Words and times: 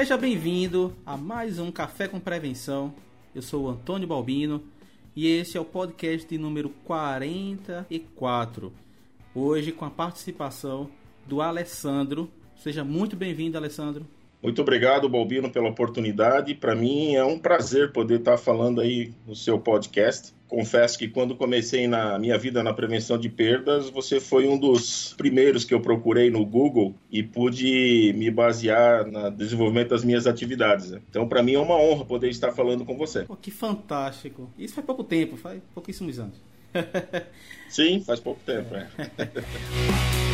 Seja 0.00 0.16
bem-vindo 0.16 0.96
a 1.04 1.14
mais 1.14 1.58
um 1.58 1.70
Café 1.70 2.08
com 2.08 2.18
Prevenção. 2.18 2.94
Eu 3.34 3.42
sou 3.42 3.64
o 3.64 3.68
Antônio 3.68 4.08
Balbino 4.08 4.62
e 5.14 5.26
esse 5.26 5.58
é 5.58 5.60
o 5.60 5.64
podcast 5.64 6.26
de 6.26 6.38
número 6.38 6.70
44. 6.86 8.72
Hoje 9.34 9.72
com 9.72 9.84
a 9.84 9.90
participação 9.90 10.88
do 11.26 11.42
Alessandro. 11.42 12.30
Seja 12.56 12.82
muito 12.82 13.14
bem-vindo, 13.14 13.58
Alessandro. 13.58 14.06
Muito 14.42 14.62
obrigado, 14.62 15.06
Balbino, 15.06 15.50
pela 15.50 15.68
oportunidade. 15.68 16.54
Para 16.54 16.74
mim 16.74 17.14
é 17.14 17.22
um 17.22 17.38
prazer 17.38 17.92
poder 17.92 18.20
estar 18.20 18.38
falando 18.38 18.80
aí 18.80 19.12
no 19.26 19.36
seu 19.36 19.58
podcast. 19.58 20.32
Confesso 20.50 20.98
que 20.98 21.06
quando 21.06 21.36
comecei 21.36 21.86
na 21.86 22.18
minha 22.18 22.36
vida 22.36 22.60
na 22.60 22.74
prevenção 22.74 23.16
de 23.16 23.28
perdas, 23.28 23.88
você 23.88 24.18
foi 24.18 24.48
um 24.48 24.58
dos 24.58 25.14
primeiros 25.16 25.64
que 25.64 25.72
eu 25.72 25.80
procurei 25.80 26.28
no 26.28 26.44
Google 26.44 26.92
e 27.08 27.22
pude 27.22 28.12
me 28.16 28.28
basear 28.32 29.06
no 29.06 29.30
desenvolvimento 29.30 29.90
das 29.90 30.02
minhas 30.02 30.26
atividades. 30.26 30.90
Então, 30.90 31.28
para 31.28 31.40
mim 31.40 31.54
é 31.54 31.58
uma 31.60 31.76
honra 31.76 32.04
poder 32.04 32.30
estar 32.30 32.50
falando 32.50 32.84
com 32.84 32.96
você. 32.96 33.22
Pô, 33.22 33.36
que 33.36 33.52
fantástico! 33.52 34.50
Isso 34.58 34.74
faz 34.74 34.84
pouco 34.84 35.04
tempo, 35.04 35.36
faz 35.36 35.62
pouquíssimos 35.72 36.18
anos. 36.18 36.42
Sim, 37.70 38.00
faz 38.00 38.18
pouco 38.18 38.40
tempo. 38.44 38.74
É. 38.74 38.88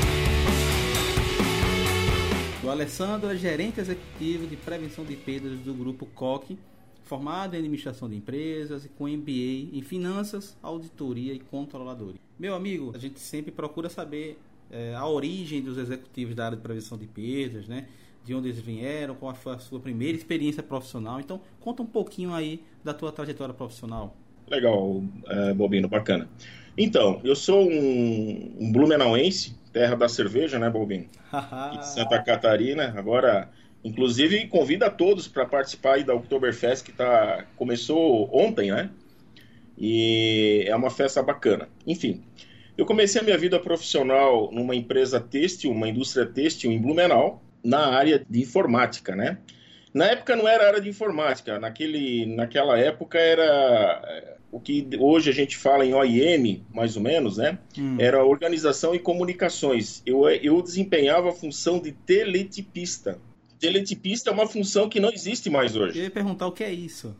O 2.64 2.68
Alessandro 2.68 3.30
é 3.30 3.36
gerente 3.36 3.78
executivo 3.78 4.44
de 4.44 4.56
prevenção 4.56 5.04
de 5.04 5.14
perdas 5.14 5.52
do 5.60 5.72
grupo 5.72 6.04
COC, 6.04 6.58
formado 7.06 7.54
em 7.54 7.58
administração 7.58 8.08
de 8.08 8.16
empresas 8.16 8.84
e 8.84 8.88
com 8.88 9.06
MBA 9.06 9.70
em 9.72 9.80
finanças, 9.80 10.56
auditoria 10.62 11.32
e 11.32 11.38
controladoria. 11.38 12.20
Meu 12.38 12.54
amigo, 12.54 12.92
a 12.94 12.98
gente 12.98 13.20
sempre 13.20 13.50
procura 13.50 13.88
saber 13.88 14.38
é, 14.70 14.94
a 14.94 15.06
origem 15.06 15.62
dos 15.62 15.78
executivos 15.78 16.34
da 16.34 16.46
área 16.46 16.56
de 16.56 16.62
prevenção 16.62 16.98
de 16.98 17.06
perdas, 17.06 17.68
né? 17.68 17.86
De 18.24 18.34
onde 18.34 18.48
eles 18.48 18.60
vieram, 18.60 19.14
qual 19.14 19.32
foi 19.34 19.54
a 19.54 19.58
sua 19.58 19.78
primeira 19.78 20.18
experiência 20.18 20.62
profissional. 20.62 21.20
Então, 21.20 21.40
conta 21.60 21.80
um 21.82 21.86
pouquinho 21.86 22.34
aí 22.34 22.60
da 22.84 22.92
tua 22.92 23.12
trajetória 23.12 23.54
profissional. 23.54 24.16
Legal, 24.48 25.02
é, 25.28 25.54
Bobino, 25.54 25.88
bacana. 25.88 26.28
Então, 26.76 27.20
eu 27.22 27.36
sou 27.36 27.70
um, 27.70 28.56
um 28.60 28.72
blumenauense, 28.72 29.56
terra 29.72 29.94
da 29.94 30.08
cerveja, 30.08 30.58
né, 30.58 30.70
de 31.72 31.86
Santa 31.86 32.20
Catarina. 32.20 32.92
Agora, 32.96 33.48
inclusive, 33.84 34.46
convida 34.48 34.86
a 34.86 34.90
todos 34.90 35.28
para 35.28 35.46
participar 35.46 36.02
da 36.04 36.14
Oktoberfest, 36.14 36.84
que 36.84 36.92
tá, 36.92 37.44
começou 37.56 38.28
ontem, 38.32 38.70
né? 38.70 38.90
E 39.78 40.64
é 40.66 40.74
uma 40.74 40.90
festa 40.90 41.22
bacana. 41.22 41.68
Enfim, 41.86 42.22
eu 42.76 42.86
comecei 42.86 43.20
a 43.20 43.24
minha 43.24 43.38
vida 43.38 43.58
profissional 43.58 44.50
numa 44.52 44.74
empresa 44.74 45.20
têxtil, 45.20 45.70
uma 45.70 45.88
indústria 45.88 46.26
têxtil 46.26 46.72
em 46.72 46.80
Blumenau, 46.80 47.42
na 47.62 47.88
área 47.88 48.24
de 48.28 48.40
informática, 48.40 49.14
né? 49.14 49.38
Na 49.92 50.06
época 50.06 50.36
não 50.36 50.46
era 50.46 50.66
área 50.66 50.80
de 50.80 50.88
informática, 50.88 51.58
naquele, 51.58 52.26
naquela 52.26 52.78
época 52.78 53.18
era 53.18 54.36
o 54.52 54.60
que 54.60 54.88
hoje 54.98 55.30
a 55.30 55.32
gente 55.32 55.56
fala 55.56 55.84
em 55.84 55.94
OIM, 55.94 56.64
mais 56.72 56.96
ou 56.96 57.02
menos, 57.02 57.36
né? 57.36 57.58
Hum. 57.78 57.96
Era 57.98 58.24
organização 58.24 58.94
e 58.94 58.98
comunicações. 58.98 60.02
Eu, 60.06 60.28
eu 60.28 60.62
desempenhava 60.62 61.30
a 61.30 61.32
função 61.32 61.80
de 61.80 61.92
teletipista. 61.92 63.18
Teletipista 63.58 64.30
é 64.30 64.32
uma 64.32 64.46
função 64.46 64.88
que 64.88 65.00
não 65.00 65.10
existe 65.10 65.48
mais 65.50 65.76
hoje. 65.76 65.98
Eu 65.98 66.04
ia 66.04 66.10
perguntar 66.10 66.46
o 66.46 66.52
que 66.52 66.64
é 66.64 66.72
isso. 66.72 67.16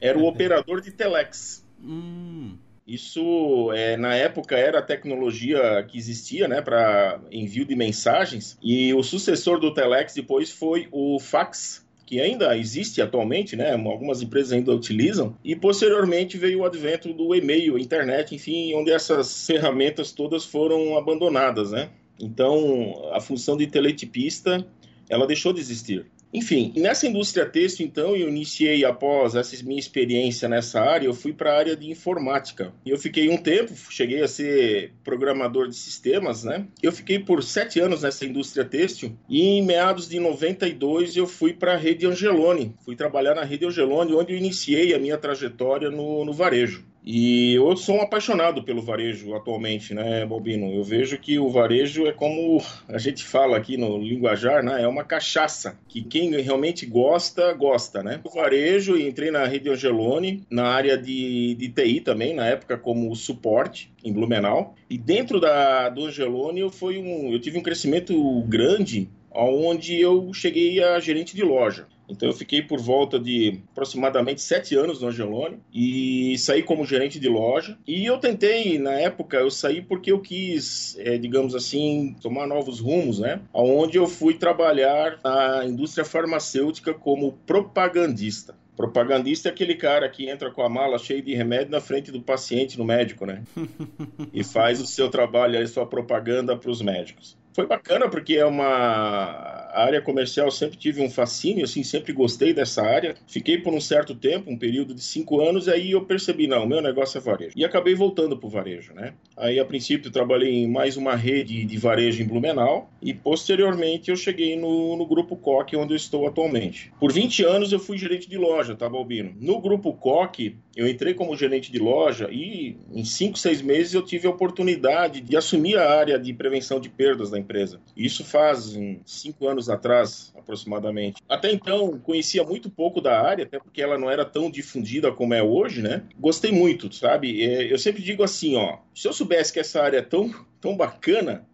Era 0.00 0.18
o 0.18 0.26
operador 0.26 0.80
de 0.80 0.90
telex. 0.90 1.64
Hum. 1.82 2.56
Isso, 2.86 3.72
é, 3.72 3.96
na 3.96 4.14
época, 4.14 4.56
era 4.56 4.78
a 4.78 4.82
tecnologia 4.82 5.84
que 5.88 5.98
existia 5.98 6.46
né, 6.46 6.62
para 6.62 7.20
envio 7.32 7.64
de 7.64 7.74
mensagens. 7.74 8.56
E 8.62 8.94
o 8.94 9.02
sucessor 9.02 9.58
do 9.58 9.74
telex 9.74 10.14
depois 10.14 10.52
foi 10.52 10.86
o 10.92 11.18
fax, 11.18 11.84
que 12.06 12.20
ainda 12.20 12.56
existe 12.56 13.02
atualmente, 13.02 13.56
né? 13.56 13.72
Algumas 13.72 14.22
empresas 14.22 14.52
ainda 14.52 14.72
utilizam. 14.72 15.36
E 15.44 15.56
posteriormente 15.56 16.38
veio 16.38 16.60
o 16.60 16.64
advento 16.64 17.12
do 17.12 17.34
e-mail, 17.34 17.76
internet, 17.76 18.32
enfim, 18.36 18.72
onde 18.74 18.92
essas 18.92 19.44
ferramentas 19.44 20.12
todas 20.12 20.44
foram 20.44 20.96
abandonadas, 20.96 21.72
né? 21.72 21.90
Então, 22.20 23.10
a 23.12 23.20
função 23.20 23.56
de 23.56 23.66
teletipista, 23.66 24.64
ela 25.08 25.26
deixou 25.26 25.52
de 25.52 25.60
existir. 25.60 26.06
Enfim, 26.32 26.72
nessa 26.76 27.06
indústria 27.06 27.46
têxtil, 27.46 27.86
então, 27.86 28.14
eu 28.16 28.28
iniciei 28.28 28.84
após 28.84 29.34
essa 29.34 29.56
minha 29.64 29.78
experiência 29.78 30.48
nessa 30.48 30.80
área, 30.80 31.06
eu 31.06 31.14
fui 31.14 31.32
para 31.32 31.52
a 31.52 31.56
área 31.56 31.76
de 31.76 31.90
informática. 31.90 32.74
Eu 32.84 32.98
fiquei 32.98 33.30
um 33.30 33.36
tempo, 33.36 33.72
cheguei 33.90 34.22
a 34.22 34.28
ser 34.28 34.92
programador 35.04 35.68
de 35.68 35.76
sistemas, 35.76 36.44
né? 36.44 36.66
Eu 36.82 36.92
fiquei 36.92 37.18
por 37.18 37.42
sete 37.42 37.80
anos 37.80 38.02
nessa 38.02 38.26
indústria 38.26 38.64
têxtil 38.64 39.16
e 39.28 39.40
em 39.40 39.62
meados 39.62 40.08
de 40.08 40.18
92 40.18 41.16
eu 41.16 41.26
fui 41.26 41.54
para 41.54 41.74
a 41.74 41.76
Rede 41.78 42.06
Angeloni. 42.06 42.74
Fui 42.84 42.96
trabalhar 42.96 43.34
na 43.34 43.44
Rede 43.44 43.64
Angeloni, 43.64 44.12
onde 44.12 44.32
eu 44.32 44.36
iniciei 44.36 44.94
a 44.94 44.98
minha 44.98 45.16
trajetória 45.16 45.90
no, 45.90 46.24
no 46.24 46.32
varejo. 46.32 46.84
E 47.06 47.54
eu 47.54 47.76
sou 47.76 47.98
um 47.98 48.02
apaixonado 48.02 48.64
pelo 48.64 48.82
varejo 48.82 49.32
atualmente, 49.36 49.94
né, 49.94 50.26
Bobino? 50.26 50.72
Eu 50.74 50.82
vejo 50.82 51.16
que 51.16 51.38
o 51.38 51.48
varejo 51.48 52.04
é 52.04 52.12
como 52.12 52.60
a 52.88 52.98
gente 52.98 53.24
fala 53.24 53.56
aqui 53.56 53.76
no 53.76 53.96
linguajar, 53.96 54.60
né? 54.60 54.82
É 54.82 54.88
uma 54.88 55.04
cachaça, 55.04 55.78
que 55.86 56.02
quem 56.02 56.30
realmente 56.40 56.84
gosta, 56.84 57.52
gosta, 57.52 58.02
né? 58.02 58.20
O 58.24 58.30
varejo, 58.30 58.98
entrei 58.98 59.30
na 59.30 59.46
Rede 59.46 59.70
Angeloni, 59.70 60.42
na 60.50 60.66
área 60.66 60.98
de, 60.98 61.54
de 61.54 61.68
TI 61.68 62.00
também, 62.00 62.34
na 62.34 62.46
época 62.46 62.76
como 62.76 63.14
suporte, 63.14 63.88
em 64.02 64.12
Blumenau. 64.12 64.74
E 64.90 64.98
dentro 64.98 65.38
da, 65.38 65.88
do 65.88 66.06
Angeloni 66.06 66.58
eu, 66.58 66.70
foi 66.70 66.98
um, 66.98 67.32
eu 67.32 67.38
tive 67.38 67.56
um 67.56 67.62
crescimento 67.62 68.42
grande, 68.48 69.08
onde 69.44 70.00
eu 70.00 70.32
cheguei 70.32 70.82
a 70.82 70.98
gerente 70.98 71.34
de 71.34 71.42
loja. 71.42 71.86
Então 72.08 72.28
eu 72.28 72.34
fiquei 72.34 72.62
por 72.62 72.80
volta 72.80 73.18
de 73.18 73.60
aproximadamente 73.72 74.40
sete 74.40 74.74
anos 74.74 75.00
no 75.00 75.08
Angelone 75.08 75.58
e 75.72 76.36
saí 76.38 76.62
como 76.62 76.84
gerente 76.84 77.18
de 77.18 77.28
loja. 77.28 77.76
E 77.86 78.06
eu 78.06 78.18
tentei, 78.18 78.78
na 78.78 78.92
época, 78.92 79.38
eu 79.38 79.50
saí 79.50 79.82
porque 79.82 80.12
eu 80.12 80.20
quis, 80.20 80.96
é, 80.98 81.18
digamos 81.18 81.54
assim, 81.54 82.16
tomar 82.20 82.46
novos 82.46 82.80
rumos, 82.80 83.18
né? 83.18 83.40
Onde 83.52 83.98
eu 83.98 84.06
fui 84.06 84.34
trabalhar 84.34 85.18
na 85.22 85.64
indústria 85.64 86.04
farmacêutica 86.04 86.94
como 86.94 87.32
propagandista. 87.46 88.54
Propagandista 88.76 89.48
é 89.48 89.52
aquele 89.52 89.74
cara 89.74 90.06
que 90.08 90.28
entra 90.28 90.50
com 90.50 90.62
a 90.62 90.68
mala 90.68 90.98
cheia 90.98 91.22
de 91.22 91.34
remédio 91.34 91.70
na 91.70 91.80
frente 91.80 92.12
do 92.12 92.20
paciente 92.20 92.78
no 92.78 92.84
médico, 92.84 93.24
né? 93.24 93.42
e 94.34 94.44
faz 94.44 94.80
o 94.80 94.86
seu 94.86 95.08
trabalho 95.08 95.58
aí, 95.58 95.66
sua 95.66 95.86
propaganda 95.86 96.56
para 96.56 96.70
os 96.70 96.82
médicos 96.82 97.36
foi 97.56 97.66
bacana 97.66 98.06
porque 98.10 98.34
é 98.36 98.44
uma 98.44 99.65
área 99.82 100.00
comercial 100.00 100.50
sempre 100.50 100.76
tive 100.76 101.02
um 101.02 101.10
fascínio, 101.10 101.64
assim, 101.64 101.82
sempre 101.82 102.12
gostei 102.12 102.52
dessa 102.52 102.82
área. 102.82 103.14
Fiquei 103.26 103.58
por 103.58 103.72
um 103.72 103.80
certo 103.80 104.14
tempo, 104.14 104.50
um 104.50 104.58
período 104.58 104.94
de 104.94 105.02
cinco 105.02 105.40
anos, 105.40 105.66
e 105.66 105.70
aí 105.70 105.90
eu 105.92 106.04
percebi, 106.04 106.46
não, 106.46 106.66
meu 106.66 106.80
negócio 106.80 107.18
é 107.18 107.20
varejo. 107.20 107.52
E 107.56 107.64
acabei 107.64 107.94
voltando 107.94 108.36
para 108.36 108.46
o 108.46 108.50
varejo, 108.50 108.92
né? 108.94 109.14
Aí, 109.36 109.58
a 109.58 109.64
princípio, 109.64 110.10
trabalhei 110.10 110.52
em 110.52 110.68
mais 110.68 110.96
uma 110.96 111.14
rede 111.14 111.64
de 111.64 111.78
varejo 111.78 112.22
em 112.22 112.26
Blumenau, 112.26 112.90
e 113.02 113.12
posteriormente 113.12 114.10
eu 114.10 114.16
cheguei 114.16 114.56
no, 114.56 114.96
no 114.96 115.06
Grupo 115.06 115.36
Coque, 115.36 115.76
onde 115.76 115.92
eu 115.92 115.96
estou 115.96 116.26
atualmente. 116.26 116.92
Por 116.98 117.12
20 117.12 117.44
anos 117.44 117.72
eu 117.72 117.78
fui 117.78 117.98
gerente 117.98 118.28
de 118.28 118.36
loja, 118.36 118.74
tá, 118.74 118.88
Balbino? 118.88 119.34
No 119.40 119.60
Grupo 119.60 119.92
Coque, 119.92 120.56
eu 120.76 120.86
entrei 120.86 121.14
como 121.14 121.36
gerente 121.36 121.72
de 121.72 121.78
loja 121.78 122.28
e 122.30 122.76
em 122.92 123.04
cinco, 123.04 123.38
seis 123.38 123.62
meses 123.62 123.94
eu 123.94 124.02
tive 124.02 124.26
a 124.26 124.30
oportunidade 124.30 125.20
de 125.20 125.36
assumir 125.36 125.78
a 125.78 125.90
área 125.90 126.18
de 126.18 126.32
prevenção 126.34 126.78
de 126.78 126.88
perdas 126.88 127.30
da 127.30 127.38
empresa. 127.38 127.80
Isso 127.96 128.24
faz 128.24 128.76
cinco 129.04 129.48
anos 129.48 129.65
atrás, 129.68 130.32
aproximadamente. 130.36 131.22
Até 131.28 131.52
então, 131.52 131.98
conhecia 131.98 132.44
muito 132.44 132.70
pouco 132.70 133.00
da 133.00 133.20
área, 133.20 133.44
até 133.44 133.58
porque 133.58 133.82
ela 133.82 133.98
não 133.98 134.10
era 134.10 134.24
tão 134.24 134.50
difundida 134.50 135.12
como 135.12 135.34
é 135.34 135.42
hoje, 135.42 135.82
né? 135.82 136.02
Gostei 136.18 136.52
muito, 136.52 136.94
sabe? 136.94 137.42
É, 137.42 137.72
eu 137.72 137.78
sempre 137.78 138.02
digo 138.02 138.22
assim, 138.22 138.56
ó, 138.56 138.78
se 138.94 139.08
eu 139.08 139.12
soubesse 139.12 139.52
que 139.52 139.60
essa 139.60 139.82
área 139.82 139.98
é 139.98 140.02
tão, 140.02 140.32
tão 140.60 140.76
bacana, 140.76 141.46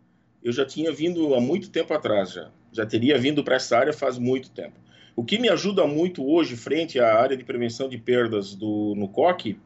eu 0.42 0.52
já 0.52 0.64
tinha 0.64 0.92
vindo 0.92 1.34
há 1.34 1.40
muito 1.40 1.70
tempo 1.70 1.94
atrás 1.94 2.32
já. 2.32 2.50
Já 2.72 2.86
teria 2.86 3.18
vindo 3.18 3.44
para 3.44 3.56
essa 3.56 3.76
área 3.78 3.92
faz 3.92 4.18
muito 4.18 4.50
tempo. 4.50 4.80
O 5.14 5.24
que 5.24 5.38
me 5.38 5.48
ajuda 5.48 5.86
muito 5.86 6.26
hoje, 6.26 6.56
frente 6.56 6.98
à 6.98 7.18
área 7.18 7.36
de 7.36 7.44
prevenção 7.44 7.88
de 7.88 7.98
perdas 7.98 8.54
do, 8.54 8.94
no 8.96 9.08
COC, 9.08 9.58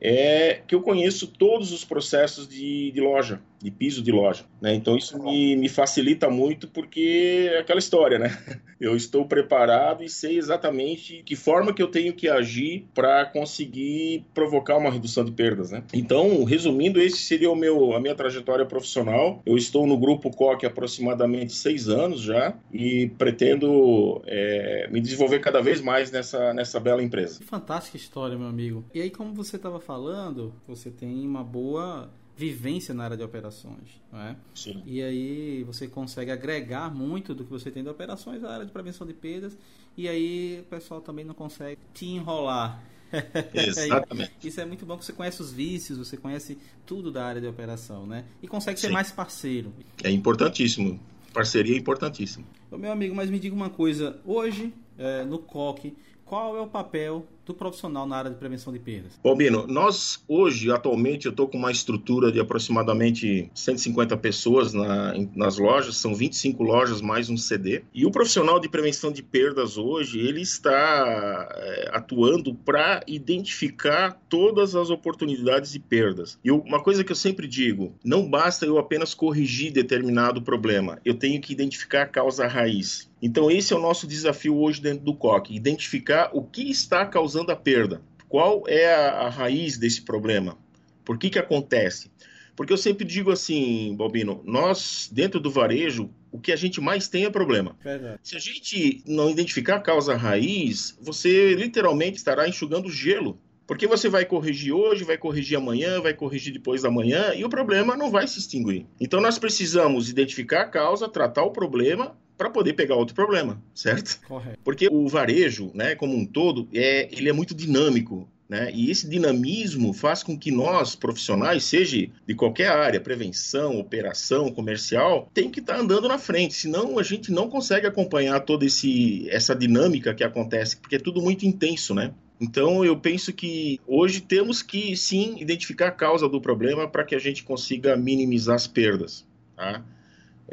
é 0.00 0.60
que 0.66 0.74
eu 0.74 0.82
conheço 0.82 1.26
todos 1.26 1.72
os 1.72 1.84
processos 1.84 2.46
de, 2.46 2.90
de 2.90 3.00
loja 3.00 3.40
de 3.62 3.70
piso 3.70 4.02
de 4.02 4.10
loja. 4.10 4.44
Né? 4.62 4.76
Então 4.76 4.96
isso 4.96 5.20
me, 5.20 5.56
me 5.56 5.68
facilita 5.68 6.30
muito 6.30 6.68
porque 6.68 7.50
é 7.52 7.58
aquela 7.58 7.80
história, 7.80 8.16
né? 8.16 8.30
Eu 8.80 8.96
estou 8.96 9.24
preparado 9.24 10.02
e 10.02 10.08
sei 10.08 10.36
exatamente 10.36 11.22
que 11.24 11.36
forma 11.36 11.72
que 11.72 11.80
eu 11.80 11.86
tenho 11.86 12.12
que 12.12 12.28
agir 12.28 12.84
para 12.92 13.24
conseguir 13.24 14.24
provocar 14.34 14.76
uma 14.76 14.90
redução 14.90 15.24
de 15.24 15.30
perdas, 15.30 15.70
né? 15.70 15.84
Então, 15.94 16.42
resumindo, 16.42 17.00
esse 17.00 17.18
seria 17.18 17.48
o 17.48 17.54
meu, 17.54 17.94
a 17.94 18.00
minha 18.00 18.12
trajetória 18.12 18.66
profissional. 18.66 19.40
Eu 19.46 19.56
estou 19.56 19.86
no 19.86 19.96
grupo 19.96 20.30
COC 20.30 20.66
há 20.66 20.68
aproximadamente 20.68 21.52
seis 21.52 21.88
anos 21.88 22.22
já 22.22 22.56
e 22.72 23.08
pretendo 23.16 24.20
é, 24.26 24.88
me 24.90 25.00
desenvolver 25.00 25.38
cada 25.38 25.62
vez 25.62 25.80
mais 25.80 26.10
nessa, 26.10 26.52
nessa 26.52 26.80
bela 26.80 27.04
empresa. 27.04 27.38
Fantástica 27.44 27.96
história, 27.96 28.36
meu 28.36 28.48
amigo. 28.48 28.84
E 28.92 29.00
aí, 29.00 29.10
como 29.10 29.32
você 29.32 29.54
estava 29.54 29.78
falando, 29.78 30.52
você 30.66 30.90
tem 30.90 31.24
uma 31.24 31.44
boa 31.44 32.10
vivência 32.36 32.94
na 32.94 33.04
área 33.04 33.16
de 33.16 33.22
operações. 33.22 34.00
Né? 34.12 34.36
Sim. 34.54 34.82
E 34.86 35.02
aí 35.02 35.62
você 35.64 35.86
consegue 35.86 36.30
agregar 36.30 36.92
muito 36.92 37.34
do 37.34 37.44
que 37.44 37.50
você 37.50 37.70
tem 37.70 37.82
de 37.82 37.88
operações 37.88 38.42
na 38.42 38.50
área 38.50 38.66
de 38.66 38.72
prevenção 38.72 39.06
de 39.06 39.12
perdas. 39.12 39.56
E 39.96 40.08
aí 40.08 40.60
o 40.60 40.64
pessoal 40.64 41.00
também 41.00 41.24
não 41.24 41.34
consegue 41.34 41.78
te 41.92 42.06
enrolar. 42.06 42.82
Exatamente. 43.52 44.32
Isso 44.42 44.60
é 44.60 44.64
muito 44.64 44.86
bom 44.86 44.96
que 44.96 45.04
você 45.04 45.12
conhece 45.12 45.42
os 45.42 45.52
vícios, 45.52 45.98
você 45.98 46.16
conhece 46.16 46.56
tudo 46.86 47.12
da 47.12 47.24
área 47.24 47.40
de 47.40 47.46
operação, 47.46 48.06
né? 48.06 48.24
E 48.42 48.48
consegue 48.48 48.80
Sim. 48.80 48.86
ser 48.86 48.92
mais 48.92 49.12
parceiro. 49.12 49.72
É 50.02 50.10
importantíssimo. 50.10 50.98
Parceria 51.32 51.74
é 51.74 51.78
importantíssima. 51.78 52.44
Meu 52.70 52.92
amigo, 52.92 53.14
mas 53.14 53.28
me 53.28 53.38
diga 53.38 53.54
uma 53.54 53.70
coisa. 53.70 54.18
Hoje, 54.24 54.72
é, 54.98 55.24
no 55.24 55.38
COC, 55.38 55.94
qual 56.24 56.56
é 56.56 56.60
o 56.60 56.66
papel 56.66 57.26
do 57.52 57.58
profissional 57.58 58.06
na 58.06 58.16
área 58.16 58.30
de 58.30 58.36
prevenção 58.36 58.72
de 58.72 58.78
perdas? 58.78 59.12
Bobino, 59.22 59.66
nós 59.66 60.22
hoje, 60.26 60.70
atualmente, 60.72 61.26
eu 61.26 61.30
estou 61.30 61.46
com 61.46 61.58
uma 61.58 61.70
estrutura 61.70 62.32
de 62.32 62.40
aproximadamente 62.40 63.50
150 63.54 64.16
pessoas 64.16 64.72
na, 64.72 65.14
nas 65.34 65.58
lojas, 65.58 65.96
são 65.96 66.14
25 66.14 66.62
lojas 66.62 67.00
mais 67.00 67.28
um 67.28 67.36
CD. 67.36 67.82
E 67.94 68.06
o 68.06 68.10
profissional 68.10 68.58
de 68.58 68.68
prevenção 68.68 69.12
de 69.12 69.22
perdas 69.22 69.76
hoje, 69.76 70.18
ele 70.18 70.40
está 70.40 71.48
é, 71.52 71.90
atuando 71.92 72.54
para 72.54 73.02
identificar 73.06 74.20
todas 74.28 74.74
as 74.74 74.90
oportunidades 74.90 75.72
de 75.72 75.78
perdas. 75.78 76.38
E 76.42 76.50
uma 76.50 76.82
coisa 76.82 77.04
que 77.04 77.12
eu 77.12 77.16
sempre 77.16 77.46
digo, 77.46 77.92
não 78.04 78.28
basta 78.28 78.64
eu 78.64 78.78
apenas 78.78 79.14
corrigir 79.14 79.72
determinado 79.72 80.40
problema, 80.42 80.98
eu 81.04 81.14
tenho 81.14 81.40
que 81.40 81.52
identificar 81.52 82.02
a 82.02 82.06
causa 82.06 82.46
raiz. 82.46 83.12
Então, 83.22 83.48
esse 83.48 83.72
é 83.72 83.76
o 83.76 83.80
nosso 83.80 84.04
desafio 84.04 84.58
hoje 84.58 84.82
dentro 84.82 85.04
do 85.04 85.14
COC: 85.14 85.54
identificar 85.54 86.30
o 86.32 86.42
que 86.42 86.68
está 86.68 87.06
causando 87.06 87.41
a 87.50 87.56
perda. 87.56 88.02
Qual 88.28 88.64
é 88.66 88.94
a, 88.94 89.10
a 89.22 89.28
raiz 89.28 89.76
desse 89.76 90.02
problema? 90.02 90.56
Por 91.04 91.18
que, 91.18 91.30
que 91.30 91.38
acontece? 91.38 92.10
Porque 92.54 92.72
eu 92.72 92.78
sempre 92.78 93.04
digo 93.04 93.30
assim, 93.30 93.94
Bobino, 93.96 94.42
nós, 94.44 95.08
dentro 95.10 95.40
do 95.40 95.50
varejo, 95.50 96.10
o 96.30 96.38
que 96.38 96.52
a 96.52 96.56
gente 96.56 96.80
mais 96.80 97.08
tem 97.08 97.24
é 97.24 97.30
problema. 97.30 97.76
Verdade. 97.82 98.20
Se 98.22 98.36
a 98.36 98.38
gente 98.38 99.02
não 99.06 99.30
identificar 99.30 99.76
a 99.76 99.80
causa 99.80 100.14
raiz, 100.14 100.96
você 101.00 101.54
literalmente 101.54 102.18
estará 102.18 102.48
enxugando 102.48 102.90
gelo. 102.90 103.38
Porque 103.66 103.86
você 103.86 104.08
vai 104.08 104.24
corrigir 104.24 104.72
hoje, 104.72 105.04
vai 105.04 105.16
corrigir 105.16 105.56
amanhã, 105.56 106.00
vai 106.00 106.12
corrigir 106.12 106.52
depois 106.52 106.82
da 106.82 106.90
manhã 106.90 107.32
e 107.34 107.44
o 107.44 107.48
problema 107.48 107.96
não 107.96 108.10
vai 108.10 108.26
se 108.26 108.38
extinguir. 108.38 108.86
Então 109.00 109.20
nós 109.20 109.38
precisamos 109.38 110.10
identificar 110.10 110.62
a 110.62 110.68
causa, 110.68 111.08
tratar 111.08 111.44
o 111.44 111.52
problema 111.52 112.16
para 112.42 112.50
poder 112.50 112.72
pegar 112.72 112.96
outro 112.96 113.14
problema, 113.14 113.62
certo? 113.72 114.20
Correto. 114.26 114.58
Porque 114.64 114.88
o 114.90 115.06
varejo, 115.06 115.70
né, 115.74 115.94
como 115.94 116.16
um 116.16 116.26
todo, 116.26 116.68
é, 116.74 117.08
ele 117.12 117.28
é 117.28 117.32
muito 117.32 117.54
dinâmico. 117.54 118.28
Né? 118.48 118.68
E 118.74 118.90
esse 118.90 119.08
dinamismo 119.08 119.92
faz 119.92 120.24
com 120.24 120.36
que 120.36 120.50
nós, 120.50 120.96
profissionais, 120.96 121.62
seja 121.62 122.10
de 122.26 122.34
qualquer 122.34 122.68
área, 122.68 123.00
prevenção, 123.00 123.78
operação, 123.78 124.50
comercial, 124.50 125.30
tem 125.32 125.48
que 125.48 125.60
estar 125.60 125.74
tá 125.74 125.80
andando 125.80 126.08
na 126.08 126.18
frente, 126.18 126.54
senão 126.54 126.98
a 126.98 127.02
gente 127.04 127.30
não 127.30 127.48
consegue 127.48 127.86
acompanhar 127.86 128.40
toda 128.40 128.66
esse, 128.66 129.26
essa 129.30 129.54
dinâmica 129.54 130.12
que 130.12 130.24
acontece, 130.24 130.76
porque 130.76 130.96
é 130.96 130.98
tudo 130.98 131.22
muito 131.22 131.46
intenso, 131.46 131.94
né? 131.94 132.12
Então, 132.40 132.84
eu 132.84 132.98
penso 132.98 133.32
que 133.32 133.80
hoje 133.86 134.20
temos 134.20 134.62
que, 134.62 134.96
sim, 134.96 135.36
identificar 135.38 135.86
a 135.86 135.92
causa 135.92 136.28
do 136.28 136.40
problema 136.40 136.88
para 136.88 137.04
que 137.04 137.14
a 137.14 137.20
gente 137.20 137.44
consiga 137.44 137.96
minimizar 137.96 138.56
as 138.56 138.66
perdas. 138.66 139.24
Tá? 139.56 139.84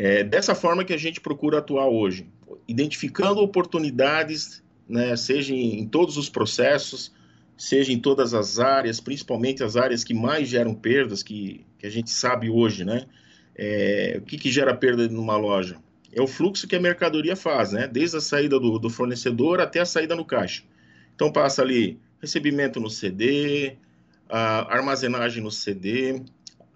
É 0.02 0.24
dessa 0.24 0.56
forma 0.56 0.86
que 0.86 0.94
a 0.94 0.98
gente 0.98 1.20
procura 1.20 1.58
atuar 1.58 1.90
hoje, 1.90 2.26
identificando 2.66 3.42
oportunidades, 3.42 4.64
né, 4.88 5.14
seja 5.18 5.54
em, 5.54 5.86
todos 5.86 6.16
os 6.16 6.30
processos, 6.30 7.14
seja 7.58 7.92
em 7.92 8.00
todas 8.00 8.34
as 8.34 8.60
áreas, 8.60 9.02
principalmente 9.02 9.62
as 9.62 9.76
áreas 9.76 10.02
que 10.02 10.14
mais 10.14 10.48
geram 10.48 10.74
perdas, 10.74 11.22
que, 11.22 11.66
que 11.78 11.86
a 11.86 11.90
gente 11.90 12.12
sabe 12.12 12.50
hoje, 12.50 12.86
né? 12.86 13.08
É, 13.58 14.16
o 14.20 14.22
que, 14.22 14.38
que 14.38 14.50
gera 14.50 14.74
perda 14.74 15.06
numa 15.10 15.36
loja? 15.36 15.76
É 16.14 16.22
o 16.22 16.28
fluxo 16.28 16.66
que 16.66 16.78
a 16.78 16.80
mercadoria 16.80 17.36
faz, 17.36 17.74
né? 17.74 17.86
Desde 17.86 18.16
a 18.16 18.22
saída 18.22 18.58
do, 18.58 18.80
do 18.80 18.90
fornecedor 18.90 19.60
até 19.60 19.82
a 19.82 19.86
saída 19.86 20.16
no 20.16 20.24
caixa. 20.24 20.64
Então 21.14 21.30
passa 21.30 21.62
ali 21.62 22.00
recebimento 22.22 22.80
no 22.80 22.90
CD, 22.90 23.76
armazenagem 24.30 25.44
no 25.44 25.52
CD, 25.52 26.24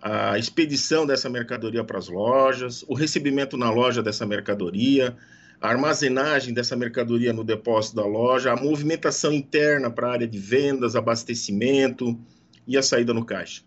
a 0.03 0.37
expedição 0.37 1.05
dessa 1.05 1.29
mercadoria 1.29 1.81
para 1.81 1.97
as 1.97 2.09
lojas, 2.09 2.83
o 2.89 2.93
recebimento 2.93 3.55
na 3.55 3.71
loja 3.71 4.03
dessa 4.03 4.25
mercadoria, 4.25 5.15
a 5.61 5.69
armazenagem 5.69 6.53
dessa 6.53 6.75
mercadoria 6.75 7.31
no 7.31 7.41
depósito 7.41 7.95
da 7.95 8.05
loja, 8.05 8.51
a 8.51 8.55
movimentação 8.57 9.31
interna 9.31 9.89
para 9.89 10.09
a 10.09 10.11
área 10.11 10.27
de 10.27 10.37
vendas, 10.37 10.97
abastecimento 10.97 12.19
e 12.67 12.77
a 12.77 12.83
saída 12.83 13.13
no 13.13 13.23
caixa. 13.23 13.61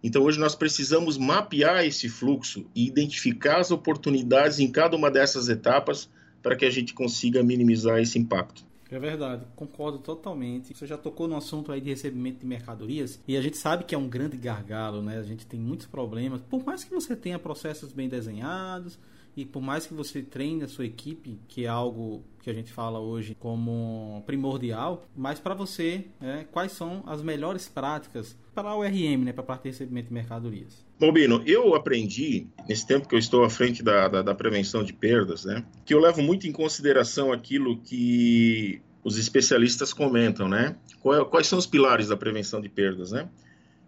Então 0.00 0.22
hoje 0.22 0.38
nós 0.38 0.54
precisamos 0.54 1.18
mapear 1.18 1.84
esse 1.84 2.08
fluxo 2.08 2.64
e 2.72 2.86
identificar 2.86 3.58
as 3.58 3.72
oportunidades 3.72 4.60
em 4.60 4.70
cada 4.70 4.96
uma 4.96 5.10
dessas 5.10 5.48
etapas 5.48 6.08
para 6.40 6.54
que 6.54 6.64
a 6.64 6.70
gente 6.70 6.94
consiga 6.94 7.42
minimizar 7.42 7.98
esse 7.98 8.16
impacto. 8.16 8.64
É 8.90 8.98
verdade, 8.98 9.44
concordo 9.54 9.98
totalmente. 9.98 10.74
Você 10.74 10.86
já 10.86 10.96
tocou 10.96 11.28
no 11.28 11.36
assunto 11.36 11.70
aí 11.70 11.80
de 11.80 11.90
recebimento 11.90 12.40
de 12.40 12.46
mercadorias 12.46 13.20
e 13.28 13.36
a 13.36 13.42
gente 13.42 13.58
sabe 13.58 13.84
que 13.84 13.94
é 13.94 13.98
um 13.98 14.08
grande 14.08 14.36
gargalo, 14.36 15.02
né? 15.02 15.18
A 15.18 15.22
gente 15.22 15.46
tem 15.46 15.60
muitos 15.60 15.86
problemas. 15.86 16.40
Por 16.40 16.64
mais 16.64 16.84
que 16.84 16.94
você 16.94 17.14
tenha 17.14 17.38
processos 17.38 17.92
bem 17.92 18.08
desenhados 18.08 18.98
e 19.36 19.44
por 19.44 19.60
mais 19.60 19.86
que 19.86 19.92
você 19.92 20.22
treine 20.22 20.64
a 20.64 20.68
sua 20.68 20.86
equipe, 20.86 21.38
que 21.46 21.66
é 21.66 21.68
algo 21.68 22.24
que 22.42 22.48
a 22.48 22.54
gente 22.54 22.72
fala 22.72 22.98
hoje 22.98 23.36
como 23.38 24.22
primordial, 24.26 25.06
mas 25.14 25.38
para 25.38 25.54
você, 25.54 26.06
né, 26.18 26.46
quais 26.50 26.72
são 26.72 27.04
as 27.06 27.22
melhores 27.22 27.68
práticas 27.68 28.36
para 28.54 28.74
o 28.74 28.82
RM, 28.82 29.24
né, 29.24 29.32
para 29.32 29.42
a 29.42 29.46
parte 29.46 29.64
de 29.64 29.68
recebimento 29.68 30.08
de 30.08 30.14
mercadorias? 30.14 30.87
Bobino, 30.98 31.42
eu 31.46 31.74
aprendi, 31.74 32.46
nesse 32.68 32.86
tempo 32.86 33.08
que 33.08 33.14
eu 33.14 33.18
estou 33.18 33.44
à 33.44 33.50
frente 33.50 33.82
da, 33.82 34.08
da, 34.08 34.22
da 34.22 34.34
prevenção 34.34 34.82
de 34.82 34.92
perdas, 34.92 35.44
né, 35.44 35.64
que 35.84 35.94
eu 35.94 36.00
levo 36.00 36.22
muito 36.22 36.46
em 36.48 36.52
consideração 36.52 37.32
aquilo 37.32 37.78
que 37.78 38.82
os 39.04 39.16
especialistas 39.16 39.92
comentam, 39.92 40.48
né? 40.48 40.76
Quais 41.00 41.46
são 41.46 41.58
os 41.58 41.66
pilares 41.66 42.08
da 42.08 42.16
prevenção 42.16 42.60
de 42.60 42.68
perdas, 42.68 43.12
né? 43.12 43.28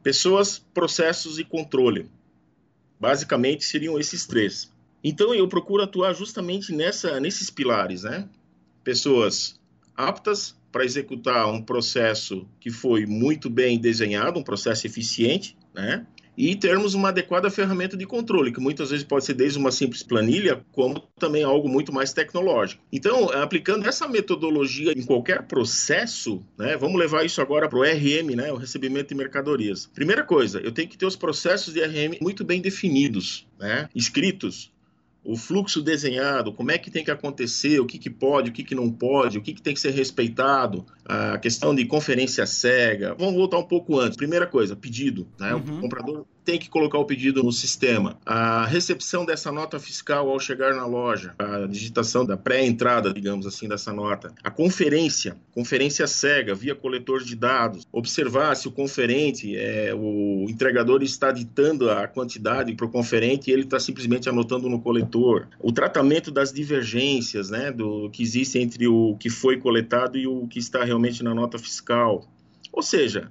Pessoas, 0.03 0.59
processos 0.73 1.39
e 1.39 1.45
controle. 1.45 2.09
Basicamente 2.99 3.65
seriam 3.65 3.99
esses 3.99 4.25
três. 4.25 4.73
Então 5.03 5.35
eu 5.35 5.49
procuro 5.49 5.83
atuar 5.83 6.15
justamente 6.15 6.73
nessa, 6.73 7.21
nesses 7.21 7.51
pilares, 7.51 8.05
né? 8.05 8.29
Pessoas 8.83 9.61
aptas 9.95 10.57
para 10.73 10.85
executar 10.85 11.47
um 11.53 11.61
processo 11.61 12.47
que 12.61 12.71
foi 12.71 13.05
muito 13.05 13.51
bem 13.51 13.79
desenhado, 13.79 14.39
um 14.39 14.45
processo 14.45 14.87
eficiente, 14.87 15.57
né? 15.75 16.07
E 16.41 16.57
termos 16.57 16.95
uma 16.95 17.11
adequada 17.11 17.51
ferramenta 17.51 17.99
de 17.99 18.07
controle, 18.07 18.51
que 18.51 18.61
muitas 18.61 18.89
vezes 18.89 19.05
pode 19.05 19.27
ser 19.27 19.35
desde 19.35 19.59
uma 19.59 19.71
simples 19.71 20.03
planilha, 20.03 20.65
como 20.73 20.99
também 21.19 21.45
algo 21.45 21.69
muito 21.69 21.93
mais 21.93 22.15
tecnológico. 22.15 22.83
Então, 22.91 23.31
aplicando 23.31 23.87
essa 23.87 24.09
metodologia 24.09 24.93
em 24.97 25.03
qualquer 25.03 25.43
processo, 25.43 26.43
né, 26.59 26.79
vamos 26.79 26.99
levar 26.99 27.27
isso 27.27 27.43
agora 27.43 27.69
para 27.69 27.79
o 27.79 27.83
RM, 27.83 28.35
né, 28.35 28.51
o 28.51 28.57
recebimento 28.57 29.09
de 29.09 29.15
mercadorias. 29.15 29.91
Primeira 29.95 30.25
coisa, 30.25 30.61
eu 30.61 30.73
tenho 30.73 30.89
que 30.89 30.97
ter 30.97 31.05
os 31.05 31.17
processos 31.17 31.75
de 31.75 31.81
RM 31.81 32.17
muito 32.23 32.43
bem 32.43 32.63
definidos, 32.63 33.47
né, 33.59 33.87
escritos, 33.95 34.73
o 35.23 35.37
fluxo 35.37 35.83
desenhado, 35.83 36.53
como 36.53 36.71
é 36.71 36.79
que 36.79 36.91
tem 36.91 37.05
que 37.05 37.11
acontecer, 37.11 37.79
o 37.79 37.87
que, 37.87 37.99
que 37.99 38.09
pode, 38.09 38.51
o 38.51 38.53
que, 38.53 38.65
que 38.65 38.75
não 38.75 38.91
pode, 38.91 39.37
o 39.39 39.43
que, 39.43 39.53
que 39.53 39.61
tem 39.61 39.75
que 39.75 39.81
ser 39.81 39.91
respeitado, 39.91 40.85
a 41.05 41.39
questão 41.39 41.75
de 41.75 41.85
conferência 41.85 42.47
cega. 42.47 43.15
Vamos 43.19 43.35
voltar 43.35 43.59
um 43.59 43.67
pouco 43.67 43.99
antes. 43.99 44.17
Primeira 44.17 44.47
coisa, 44.47 44.75
pedido. 44.75 45.29
Né? 45.39 45.55
Uhum. 45.55 45.79
O 45.79 45.81
comprador 45.83 46.27
tem 46.45 46.59
que 46.59 46.69
colocar 46.69 46.99
o 46.99 47.05
pedido 47.05 47.43
no 47.43 47.53
sistema. 47.53 48.19
A 48.25 48.65
recepção 48.67 49.25
dessa 49.25 49.53
nota 49.53 49.79
fiscal 49.79 50.29
ao 50.29 50.41
chegar 50.41 50.75
na 50.75 50.87
loja, 50.87 51.35
a 51.39 51.67
digitação 51.67 52.25
da 52.25 52.37
pré-entrada, 52.37 53.13
digamos 53.13 53.47
assim, 53.47 53.69
dessa 53.69 53.93
nota. 53.93 54.33
A 54.43 54.51
conferência, 54.51 55.37
conferência 55.53 56.07
cega, 56.07 56.55
via 56.55 56.75
coletor 56.75 57.23
de 57.23 57.37
dados. 57.37 57.87
Observar 57.93 58.55
se 58.57 58.69
o 58.69 58.71
conferente, 58.71 59.57
é, 59.57 59.95
o 59.95 60.47
entregador 60.49 61.03
está 61.03 61.31
ditando 61.31 61.91
a 61.91 62.07
quantidade 62.07 62.75
para 62.75 62.87
o 62.87 62.91
conferente 62.91 63.51
e 63.51 63.53
ele 63.53 63.63
está 63.63 63.79
simplesmente 63.79 64.29
anotando 64.29 64.69
no 64.69 64.81
coletor. 64.81 65.49
O 65.61 65.73
tratamento 65.73 66.31
das 66.31 66.53
divergências, 66.53 67.51
né, 67.51 67.71
do 67.71 68.11
que 68.11 68.23
existe 68.23 68.59
entre 68.59 68.87
o 68.87 69.17
que 69.17 69.31
foi 69.31 69.59
coletado 69.59 70.19
e 70.19 70.27
o 70.27 70.47
que 70.47 70.59
está 70.59 70.85
realmente 70.85 71.23
na 71.23 71.35
nota 71.35 71.59
fiscal. 71.59 72.27
Ou 72.73 72.83
seja, 72.83 73.31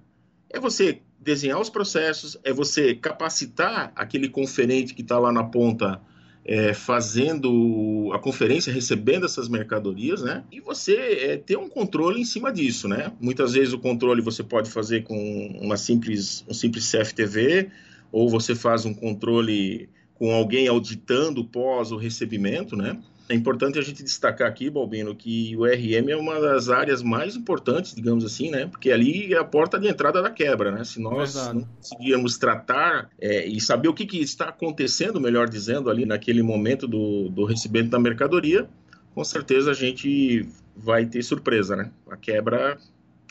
é 0.50 0.60
você 0.60 1.02
desenhar 1.22 1.60
os 1.60 1.70
processos, 1.70 2.38
é 2.44 2.54
você 2.54 2.96
capacitar 2.96 3.92
aquele 3.96 4.30
conferente 4.30 4.94
que 4.94 5.02
está 5.02 5.20
lá 5.20 5.32
na 5.32 5.44
ponta 5.44 6.02
é, 6.46 6.74
fazendo 6.74 8.10
a 8.14 8.20
conferência, 8.20 8.74
recebendo 8.74 9.26
essas 9.26 9.48
mercadorias, 9.48 10.24
né? 10.24 10.44
E 10.52 10.60
você 10.60 10.96
é, 10.96 11.38
ter 11.38 11.58
um 11.58 11.70
controle 11.70 12.20
em 12.20 12.26
cima 12.26 12.52
disso, 12.52 12.88
né? 12.88 13.12
Muitas 13.20 13.54
vezes 13.54 13.74
o 13.74 13.80
controle 13.80 14.22
você 14.22 14.44
pode 14.44 14.70
fazer 14.70 15.04
com 15.04 15.60
uma 15.62 15.78
simples, 15.78 16.44
um 16.48 16.54
simples 16.54 16.90
CFTV, 16.90 17.70
ou 18.12 18.30
você 18.30 18.56
faz 18.56 18.86
um 18.86 18.94
controle 18.94 19.90
com 20.16 20.34
alguém 20.34 20.68
auditando 20.68 21.46
pós 21.46 21.92
o 21.92 21.98
recebimento, 21.98 22.76
né? 22.76 22.98
É 23.30 23.36
importante 23.36 23.78
a 23.78 23.82
gente 23.84 24.02
destacar 24.02 24.48
aqui, 24.48 24.72
Balbino, 24.72 25.16
que 25.16 25.56
o 25.56 25.64
RM 25.64 26.10
é 26.10 26.16
uma 26.16 26.42
das 26.42 26.68
áreas 26.68 27.04
mais 27.04 27.36
importantes, 27.36 27.94
digamos 27.94 28.26
assim, 28.26 28.50
né? 28.50 28.66
Porque 28.66 28.92
ali 28.92 29.32
é 29.32 29.38
a 29.38 29.44
porta 29.44 29.80
de 29.80 29.88
entrada 29.88 30.20
da 30.20 30.32
quebra, 30.32 30.72
né? 30.72 30.84
Se 30.84 31.00
nós 31.00 31.36
Verdade. 31.36 31.60
não 31.60 31.68
conseguirmos 31.76 32.40
tratar 32.40 33.12
é, 33.22 33.46
e 33.46 33.62
saber 33.62 33.88
o 33.88 33.94
que, 33.94 34.08
que, 34.08 34.20
está 34.20 34.46
acontecendo, 34.46 35.22
melhor 35.22 35.48
dizendo, 35.48 35.92
ali 35.92 36.08
naquele 36.08 36.42
momento 36.42 36.88
do, 36.88 37.30
do 37.30 37.46
recebimento 37.46 37.92
da 37.92 38.00
mercadoria, 38.00 38.68
com 39.14 39.24
certeza 39.24 39.70
a 39.70 39.76
gente 39.76 40.50
vai 40.76 41.06
ter 41.06 41.22
surpresa, 41.22 41.76
né? 41.76 41.92
A 42.10 42.18
quebra, 42.18 42.80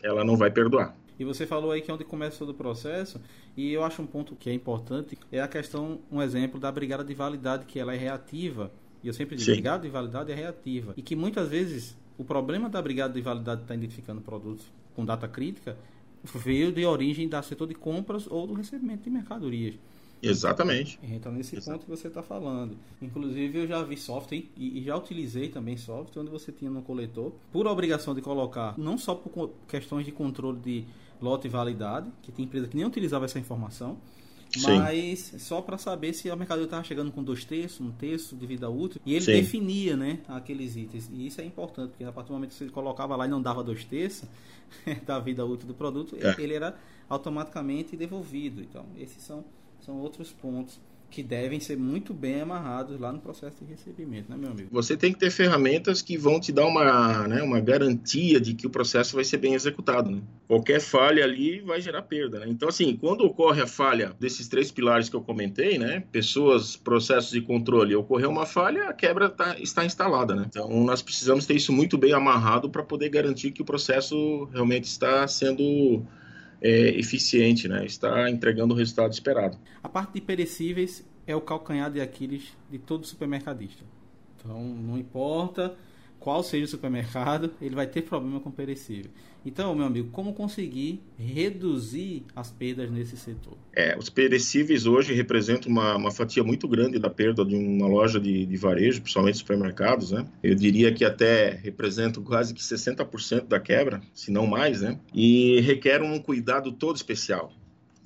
ela 0.01 0.25
não 0.25 0.37
vai 0.37 0.51
perdoar. 0.53 0.95
E 1.19 1.25
você 1.25 1.45
falou 1.45 1.73
aí 1.73 1.83
que 1.83 1.91
é 1.91 1.95
onde 1.95 2.05
começa 2.05 2.39
todo 2.39 2.51
o 2.51 2.55
processo, 2.55 3.21
e 3.57 3.73
eu 3.73 3.83
acho 3.83 4.01
um 4.01 4.07
ponto 4.07 4.37
que 4.37 4.49
é 4.49 4.53
importante, 4.53 5.19
é 5.33 5.41
a 5.41 5.49
questão, 5.49 5.99
um 6.09 6.23
exemplo 6.23 6.61
da 6.61 6.71
brigada 6.71 7.03
de 7.03 7.15
validade, 7.15 7.65
que 7.67 7.81
ela 7.81 7.93
é 7.93 7.99
reativa. 7.99 8.71
E 9.03 9.09
eu 9.09 9.15
sempre 9.15 9.37
digo, 9.37 9.47
Sim. 9.47 9.53
brigada 9.53 9.83
de 9.83 9.89
validade 9.89 10.33
é 10.33 10.35
reativa. 10.35 10.95
E 10.97 11.03
que 11.03 11.15
muitas 11.15 11.49
vezes 11.49 11.97
o 12.17 12.25
problema 12.25 12.69
da 12.69 12.83
brigada 12.83 13.15
de 13.15 13.21
validade 13.21 13.59
de 13.59 13.65
estar 13.65 13.75
tá 13.75 13.79
identificando 13.79 14.21
produtos 14.21 14.67
com 14.95 15.05
data 15.05 15.29
crítica 15.29 15.77
veio 16.25 16.73
de 16.73 16.85
origem 16.85 17.29
da 17.29 17.41
setor 17.43 17.69
de 17.69 17.75
compras 17.75 18.27
ou 18.29 18.47
do 18.47 18.55
recebimento 18.55 19.05
de 19.05 19.11
mercadorias. 19.11 19.77
Exatamente. 20.23 20.99
Entra 21.03 21.31
nesse 21.31 21.61
ponto 21.61 21.85
que 21.85 21.91
você 21.91 22.09
está 22.09 22.23
falando. 22.23 22.77
Inclusive, 23.01 23.59
eu 23.61 23.67
já 23.67 23.83
vi 23.83 23.97
software 23.97 24.45
e, 24.57 24.81
e, 24.81 24.83
já 24.83 24.97
utilizei 24.97 25.49
também 25.49 25.77
software 25.77 26.23
onde 26.23 26.31
você 26.31 26.51
tinha 26.51 26.71
no 26.71 26.83
coletor, 26.83 27.33
por 27.53 27.67
obrigação 27.67 28.15
de 28.15 28.21
colocar, 28.21 28.77
não 28.77 28.99
só 28.99 29.15
por 29.15 29.51
questões 29.69 30.05
de 30.05 30.13
controle 30.13 30.59
de 30.59 30.85
lote 31.21 31.47
e 31.47 31.51
validade, 31.51 32.11
que 32.23 32.33
tem 32.33 32.45
empresa 32.45 32.67
que 32.67 32.77
nem 32.77 32.85
utilizava 32.85 33.25
essa 33.25 33.39
informação, 33.39 33.97
Sim. 34.51 34.79
mas 34.79 35.35
só 35.39 35.61
para 35.61 35.77
saber 35.77 36.15
se 36.15 36.31
o 36.31 36.37
mercadoria 36.37 36.65
estava 36.65 36.83
chegando 36.83 37.13
com 37.13 37.23
dois 37.23 37.45
terços, 37.45 37.81
um 37.81 37.91
terço 37.91 38.35
de 38.35 38.47
vida 38.47 38.69
útil, 38.71 39.01
e 39.05 39.15
ele 39.15 39.25
Sim. 39.25 39.33
definia 39.33 39.97
né, 39.97 40.21
aqueles 40.27 40.77
itens. 40.77 41.11
E 41.13 41.27
isso 41.27 41.41
é 41.41 41.45
importante, 41.45 41.91
porque 41.91 42.05
a 42.05 42.13
partir 42.13 42.29
do 42.29 42.35
momento 42.35 42.51
que 42.51 42.57
você 42.57 42.69
colocava 42.69 43.15
lá 43.17 43.27
e 43.27 43.29
não 43.29 43.43
dava 43.43 43.63
dois 43.63 43.85
terços 43.85 44.29
da 45.05 45.19
vida 45.19 45.45
útil 45.45 45.67
do 45.67 45.75
produto, 45.75 46.17
é. 46.21 46.35
ele 46.41 46.55
era 46.55 46.77
automaticamente 47.09 47.97
devolvido. 47.97 48.63
Então, 48.63 48.87
esses 48.97 49.23
são, 49.23 49.45
são 49.81 49.97
outros 49.97 50.33
pontos 50.33 50.81
que 51.11 51.23
devem 51.23 51.59
ser 51.59 51.77
muito 51.77 52.13
bem 52.13 52.43
amarrados 52.43 52.99
lá 53.01 53.11
no 53.11 53.19
processo 53.19 53.65
de 53.65 53.71
recebimento, 53.71 54.31
né, 54.31 54.37
meu 54.37 54.51
amigo? 54.51 54.69
Você 54.71 54.97
tem 54.97 55.13
que 55.13 55.19
ter 55.19 55.31
ferramentas 55.31 56.03
que 56.03 56.19
vão 56.19 56.39
te 56.39 56.53
dar 56.53 56.67
uma, 56.67 57.27
né, 57.27 57.43
uma 57.43 57.61
garantia 57.61 58.41
de 58.41 58.55
que 58.55 58.67
o 58.67 58.71
processo 58.71 59.15
vai 59.15 59.25
ser 59.25 59.39
bem 59.39 59.55
executado. 59.55 60.11
Né? 60.11 60.21
Qualquer 60.47 60.81
falha 60.81 61.25
ali 61.25 61.61
vai 61.61 61.81
gerar 61.81 62.03
perda. 62.03 62.41
Né? 62.41 62.47
Então, 62.49 62.69
assim, 62.69 62.97
quando 62.97 63.23
ocorre 63.23 63.63
a 63.63 63.67
falha 63.67 64.15
desses 64.21 64.49
três 64.49 64.71
pilares 64.71 65.09
que 65.09 65.17
eu 65.17 65.23
comentei, 65.23 65.79
né, 65.79 66.03
pessoas, 66.13 66.77
processos 66.77 67.35
e 67.35 67.41
controle, 67.41 67.95
ocorreu 67.95 68.31
uma 68.31 68.47
falha, 68.47 68.89
a 68.89 68.93
quebra 68.93 69.31
tá, 69.31 69.57
está 69.59 69.85
instalada. 69.85 70.35
Né? 70.35 70.45
Então, 70.47 70.69
nós 70.85 71.01
precisamos 71.01 71.47
ter 71.47 71.55
isso 71.55 71.73
muito 71.73 71.97
bem 71.97 72.13
amarrado 72.13 72.69
para 72.69 72.83
poder 72.83 73.09
garantir 73.09 73.51
que 73.51 73.63
o 73.63 73.65
processo 73.65 74.45
realmente 74.53 74.85
está 74.85 75.27
sendo 75.27 76.05
é, 76.61 76.99
eficiente, 76.99 77.69
né? 77.69 77.85
está 77.85 78.31
entregando 78.31 78.75
o 78.75 78.77
resultado 78.77 79.13
esperado. 79.13 79.59
A 79.83 79.89
parte 79.89 80.15
de 80.15 80.21
perecíveis 80.21 81.05
é 81.27 81.35
o 81.35 81.41
calcanhar 81.41 81.91
de 81.91 82.01
Aquiles 82.01 82.57
de 82.71 82.79
todo 82.79 83.07
supermercadista. 83.07 83.85
Então, 84.37 84.63
não 84.63 84.97
importa 84.99 85.77
qual 86.29 86.43
seja 86.43 86.67
o 86.67 86.69
supermercado, 86.69 87.51
ele 87.59 87.75
vai 87.75 87.87
ter 87.87 88.03
problema 88.03 88.39
com 88.39 88.51
perecível. 88.51 89.11
Então, 89.47 89.75
meu 89.75 89.87
amigo, 89.87 90.11
como 90.11 90.35
conseguir 90.35 91.01
reduzir 91.17 92.23
as 92.37 92.51
perdas 92.51 92.91
nesse 92.91 93.17
setor? 93.17 93.57
É, 93.75 93.97
os 93.97 94.11
perecíveis 94.11 94.85
hoje 94.85 95.15
representam 95.15 95.73
uma, 95.73 95.97
uma 95.97 96.11
fatia 96.11 96.45
muito 96.45 96.69
grande 96.69 96.99
da 96.99 97.09
perda 97.09 97.47
de 97.47 97.57
uma 97.57 97.87
loja 97.87 98.21
de, 98.21 98.45
de 98.45 98.57
varejo, 98.59 99.01
principalmente 99.01 99.39
supermercados, 99.39 100.11
né? 100.11 100.27
Eu 100.43 100.55
diria 100.55 100.93
que 100.93 101.03
até 101.03 101.59
representam 101.63 102.23
quase 102.23 102.53
que 102.53 102.61
60% 102.61 103.47
da 103.47 103.59
quebra, 103.59 104.03
se 104.13 104.31
não 104.31 104.47
mais, 104.47 104.83
né? 104.83 105.01
E 105.15 105.61
requer 105.61 106.03
um 106.03 106.19
cuidado 106.19 106.73
todo 106.73 106.97
especial. 106.97 107.55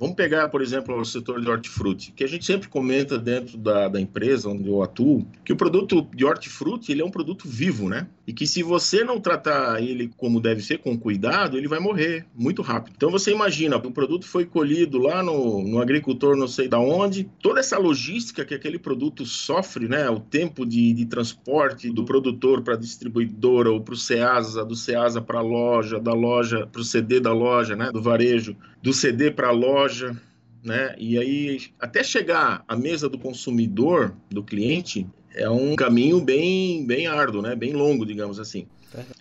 Vamos 0.02 0.16
pegar, 0.16 0.48
por 0.48 0.60
exemplo, 0.60 0.98
o 0.98 1.04
setor 1.04 1.40
de 1.40 1.48
hortifruti, 1.48 2.10
que 2.10 2.24
a 2.24 2.26
gente 2.26 2.44
sempre 2.44 2.66
comenta 2.66 3.16
dentro 3.16 3.56
da, 3.56 3.86
da 3.86 4.00
empresa 4.00 4.48
onde 4.48 4.68
eu 4.68 4.82
atuo, 4.82 5.24
que 5.44 5.52
o 5.52 5.56
produto 5.56 6.04
de 6.12 6.24
hortifruti 6.24 6.90
ele 6.90 7.02
é 7.02 7.04
um 7.04 7.10
produto 7.10 7.48
vivo, 7.48 7.88
né? 7.88 8.08
E 8.26 8.32
que 8.32 8.46
se 8.46 8.62
você 8.62 9.02
não 9.02 9.20
tratar 9.20 9.82
ele 9.82 10.10
como 10.16 10.40
deve 10.40 10.62
ser, 10.62 10.78
com 10.78 10.96
cuidado, 10.96 11.56
ele 11.56 11.66
vai 11.66 11.80
morrer 11.80 12.24
muito 12.34 12.62
rápido. 12.62 12.94
Então 12.96 13.10
você 13.10 13.32
imagina, 13.32 13.76
o 13.76 13.90
produto 13.90 14.26
foi 14.26 14.44
colhido 14.44 14.98
lá 14.98 15.22
no, 15.22 15.62
no 15.62 15.80
agricultor 15.80 16.36
não 16.36 16.46
sei 16.46 16.68
da 16.68 16.78
onde, 16.78 17.28
toda 17.40 17.58
essa 17.58 17.78
logística 17.78 18.44
que 18.44 18.54
aquele 18.54 18.78
produto 18.78 19.26
sofre, 19.26 19.88
né? 19.88 20.08
O 20.08 20.20
tempo 20.20 20.64
de, 20.64 20.92
de 20.92 21.06
transporte 21.06 21.90
do 21.90 22.04
produtor 22.04 22.62
para 22.62 22.74
a 22.74 22.78
distribuidora 22.78 23.70
ou 23.70 23.80
para 23.80 23.94
o 23.94 23.96
Ceasa, 23.96 24.64
do 24.64 24.76
Ceasa 24.76 25.20
para 25.20 25.40
a 25.40 25.42
loja, 25.42 25.98
da 25.98 26.12
loja 26.12 26.66
para 26.66 26.80
o 26.80 26.84
CD 26.84 27.18
da 27.18 27.32
loja, 27.32 27.74
né? 27.74 27.90
Do 27.92 28.00
varejo, 28.00 28.56
do 28.80 28.92
CD 28.92 29.30
para 29.30 29.48
a 29.48 29.52
loja 29.52 30.16
né? 30.62 30.94
E 30.96 31.18
aí 31.18 31.60
até 31.80 32.04
chegar 32.04 32.64
à 32.68 32.76
mesa 32.76 33.08
do 33.08 33.18
consumidor, 33.18 34.14
do 34.30 34.44
cliente, 34.44 35.06
é 35.34 35.48
um 35.48 35.74
caminho 35.76 36.20
bem 36.20 36.86
bem 36.86 37.06
árduo, 37.06 37.42
né? 37.42 37.54
Bem 37.54 37.72
longo, 37.72 38.04
digamos 38.06 38.38
assim. 38.38 38.66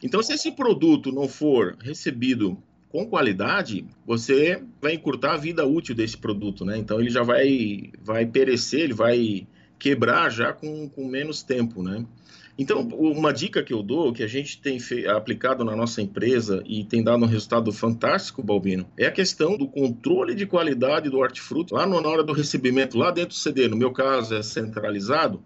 Então, 0.03 0.21
se 0.21 0.33
esse 0.33 0.51
produto 0.51 1.11
não 1.11 1.27
for 1.27 1.77
recebido 1.81 2.57
com 2.89 3.05
qualidade, 3.05 3.85
você 4.05 4.61
vai 4.81 4.95
encurtar 4.95 5.35
a 5.35 5.37
vida 5.37 5.65
útil 5.65 5.95
desse 5.95 6.17
produto, 6.17 6.65
né? 6.65 6.77
Então 6.77 6.99
ele 6.99 7.09
já 7.09 7.23
vai 7.23 7.91
vai 8.03 8.25
perecer, 8.25 8.81
ele 8.81 8.93
vai 8.93 9.47
quebrar 9.79 10.29
já 10.29 10.51
com, 10.53 10.89
com 10.89 11.07
menos 11.07 11.41
tempo, 11.41 11.81
né? 11.81 12.05
Então, 12.57 12.81
uma 12.81 13.33
dica 13.33 13.63
que 13.63 13.73
eu 13.73 13.81
dou, 13.81 14.13
que 14.13 14.21
a 14.21 14.27
gente 14.27 14.61
tem 14.61 14.77
aplicado 15.07 15.63
na 15.63 15.75
nossa 15.75 16.01
empresa 16.01 16.61
e 16.67 16.83
tem 16.83 17.01
dado 17.01 17.23
um 17.23 17.27
resultado 17.27 17.71
fantástico, 17.71 18.43
Balbino, 18.43 18.85
é 18.97 19.05
a 19.05 19.11
questão 19.11 19.57
do 19.57 19.67
controle 19.67 20.35
de 20.35 20.45
qualidade 20.45 21.09
do 21.09 21.17
hortifruti. 21.17 21.73
Lá 21.73 21.87
na 21.87 22.07
hora 22.07 22.23
do 22.23 22.33
recebimento, 22.33 22.97
lá 22.97 23.09
dentro 23.09 23.29
do 23.29 23.39
CD, 23.39 23.67
no 23.67 23.77
meu 23.77 23.91
caso 23.91 24.35
é 24.35 24.43
centralizado, 24.43 25.41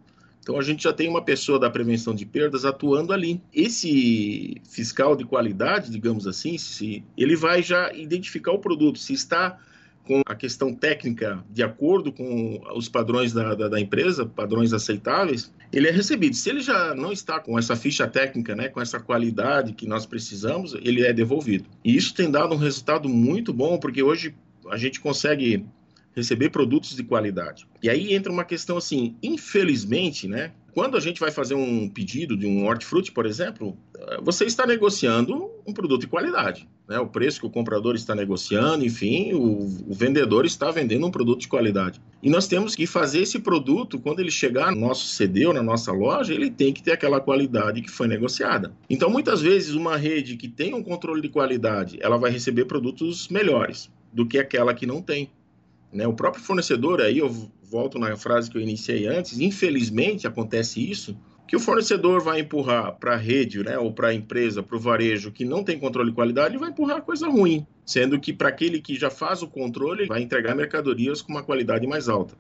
então 0.46 0.60
a 0.60 0.62
gente 0.62 0.84
já 0.84 0.94
tem 0.94 1.10
uma 1.10 1.24
pessoa 1.24 1.58
da 1.58 1.72
prevenção 1.72 2.14
de 2.14 2.24
perdas 2.24 2.66
atuando 2.66 3.12
ali. 3.12 3.42
Esse 3.52 4.62
fiscal 4.64 5.16
de 5.16 5.26
qualidade, 5.26 5.90
digamos 5.90 6.28
assim, 6.28 6.56
se 6.56 7.04
ele 7.18 7.36
vai 7.36 7.64
já 7.64 7.92
identificar 7.92 8.52
o 8.52 8.60
produto, 8.60 9.00
se 9.00 9.12
está 9.12 9.60
com 10.04 10.22
a 10.24 10.36
questão 10.36 10.72
técnica 10.72 11.44
de 11.50 11.64
acordo 11.64 12.12
com 12.12 12.62
os 12.76 12.88
padrões 12.88 13.34
da, 13.34 13.56
da, 13.56 13.70
da, 13.70 13.80
empresa, 13.80 14.24
padrões 14.24 14.72
aceitáveis, 14.72 15.52
ele 15.74 15.88
é 15.88 15.92
recebido. 15.92 16.36
Se 16.36 16.48
ele 16.48 16.62
já 16.62 16.94
não 16.94 17.12
está 17.12 17.40
com 17.40 17.58
essa 17.58 17.76
ficha 17.76 18.08
técnica, 18.08 18.56
né, 18.56 18.70
com 18.70 18.80
essa 18.80 19.00
qualidade 19.00 19.74
que 19.74 19.88
nós 19.88 20.06
precisamos, 20.06 20.76
ele 20.76 21.04
é 21.04 21.12
devolvido. 21.12 21.68
E 21.84 21.96
isso 21.96 22.14
tem 22.14 22.30
dado 22.30 22.54
um 22.54 22.60
resultado 22.60 23.10
muito 23.10 23.52
bom, 23.52 23.80
porque 23.80 24.04
hoje 24.04 24.36
a 24.70 24.78
gente 24.78 25.00
consegue 25.00 25.66
receber 26.16 26.50
produtos 26.50 26.96
de 26.96 27.04
qualidade. 27.04 27.68
E 27.84 27.90
aí 27.90 28.14
entra 28.14 28.32
uma 28.32 28.46
questão 28.46 28.78
assim, 28.78 29.16
infelizmente, 29.22 30.28
né, 30.28 30.54
quando 30.76 30.98
a 30.98 31.00
gente 31.00 31.22
vai 31.22 31.32
fazer 31.32 31.56
um 31.56 31.88
pedido 31.88 32.36
de 32.36 32.46
um 32.46 32.66
hortifruti, 32.68 33.10
por 33.10 33.26
exemplo, 33.26 33.78
eh, 33.98 34.20
você 34.22 34.44
está 34.44 34.68
negociando 34.68 35.50
um 35.66 35.72
produto 35.72 36.02
de 36.02 36.08
qualidade. 36.08 36.68
Né? 36.86 37.00
O 37.00 37.08
preço 37.08 37.40
que 37.40 37.46
o 37.46 37.50
comprador 37.50 37.96
está 37.96 38.14
negociando, 38.14 38.86
enfim, 38.86 39.32
o, 39.34 39.66
o, 39.88 39.94
vendedor 39.94 40.46
está 40.46 40.72
vendendo 40.72 41.08
um 41.08 41.12
produto 41.12 41.40
de 41.40 41.48
qualidade. 41.48 42.02
E 42.22 42.30
nós 42.30 42.46
temos 42.46 42.76
que 42.76 42.86
fazer 42.86 43.22
esse 43.22 43.40
produto, 43.40 43.98
quando 43.98 44.20
ele 44.20 44.30
chegar 44.30 44.70
no 44.74 44.82
nosso 44.82 45.08
CD 45.08 45.46
ou 45.46 45.54
na 45.54 45.64
nossa 45.64 45.94
loja, 45.94 46.34
ele 46.34 46.52
tem 46.52 46.74
que 46.74 46.84
ter 46.84 46.92
aquela 46.92 47.22
qualidade 47.22 47.82
que 47.82 47.90
foi 47.90 48.10
negociada. 48.10 48.74
Então, 48.90 49.10
muitas 49.10 49.42
vezes, 49.42 49.76
uma 49.76 49.96
rede 49.96 50.36
que 50.36 50.50
tem 50.50 50.74
um 50.74 50.84
controle 50.84 51.22
de 51.22 51.30
qualidade, 51.30 51.98
ela 52.02 52.18
vai 52.18 52.32
receber 52.32 52.66
produtos 52.66 53.30
melhores 53.30 53.90
do 54.12 54.26
que 54.26 54.38
aquela 54.38 54.74
que 54.74 54.86
não 54.86 55.02
tem. 55.02 55.30
Né? 55.96 56.06
O 56.06 56.14
próprio 56.14 56.44
fornecedor, 56.44 57.02
aí 57.02 57.20
eu 57.20 57.30
volto 57.64 57.98
na 57.98 58.16
frase 58.18 58.52
que 58.52 58.58
eu 58.58 58.62
iniciei 58.62 59.08
antes, 59.08 59.40
infelizmente 59.40 60.28
acontece 60.28 60.80
isso, 60.80 61.18
que 61.48 61.56
o 61.56 61.60
fornecedor 61.60 62.22
vai 62.22 62.42
empurrar 62.42 62.94
para 63.00 63.14
a 63.14 63.18
rede, 63.18 63.64
né, 63.64 63.78
ou 63.78 63.94
para 63.94 64.10
a 64.10 64.14
empresa, 64.14 64.64
para 64.64 64.76
o 64.76 64.80
varejo 64.80 65.32
que 65.32 65.46
não 65.46 65.64
tem 65.64 65.80
controle 65.80 66.10
de 66.10 66.16
qualidade, 66.16 66.58
vai 66.58 66.70
empurrar 66.70 67.02
coisa 67.02 67.30
ruim, 67.30 67.66
sendo 67.86 68.20
que 68.20 68.34
para 68.34 68.50
aquele 68.50 68.82
que 68.82 68.96
já 68.96 69.10
faz 69.10 69.42
o 69.42 69.48
controle, 69.48 70.08
vai 70.08 70.22
entregar 70.22 70.56
mercadorias 70.56 71.22
com 71.22 71.32
uma 71.32 71.44
qualidade 71.44 71.86
mais 71.88 72.10
alta. 72.10 72.36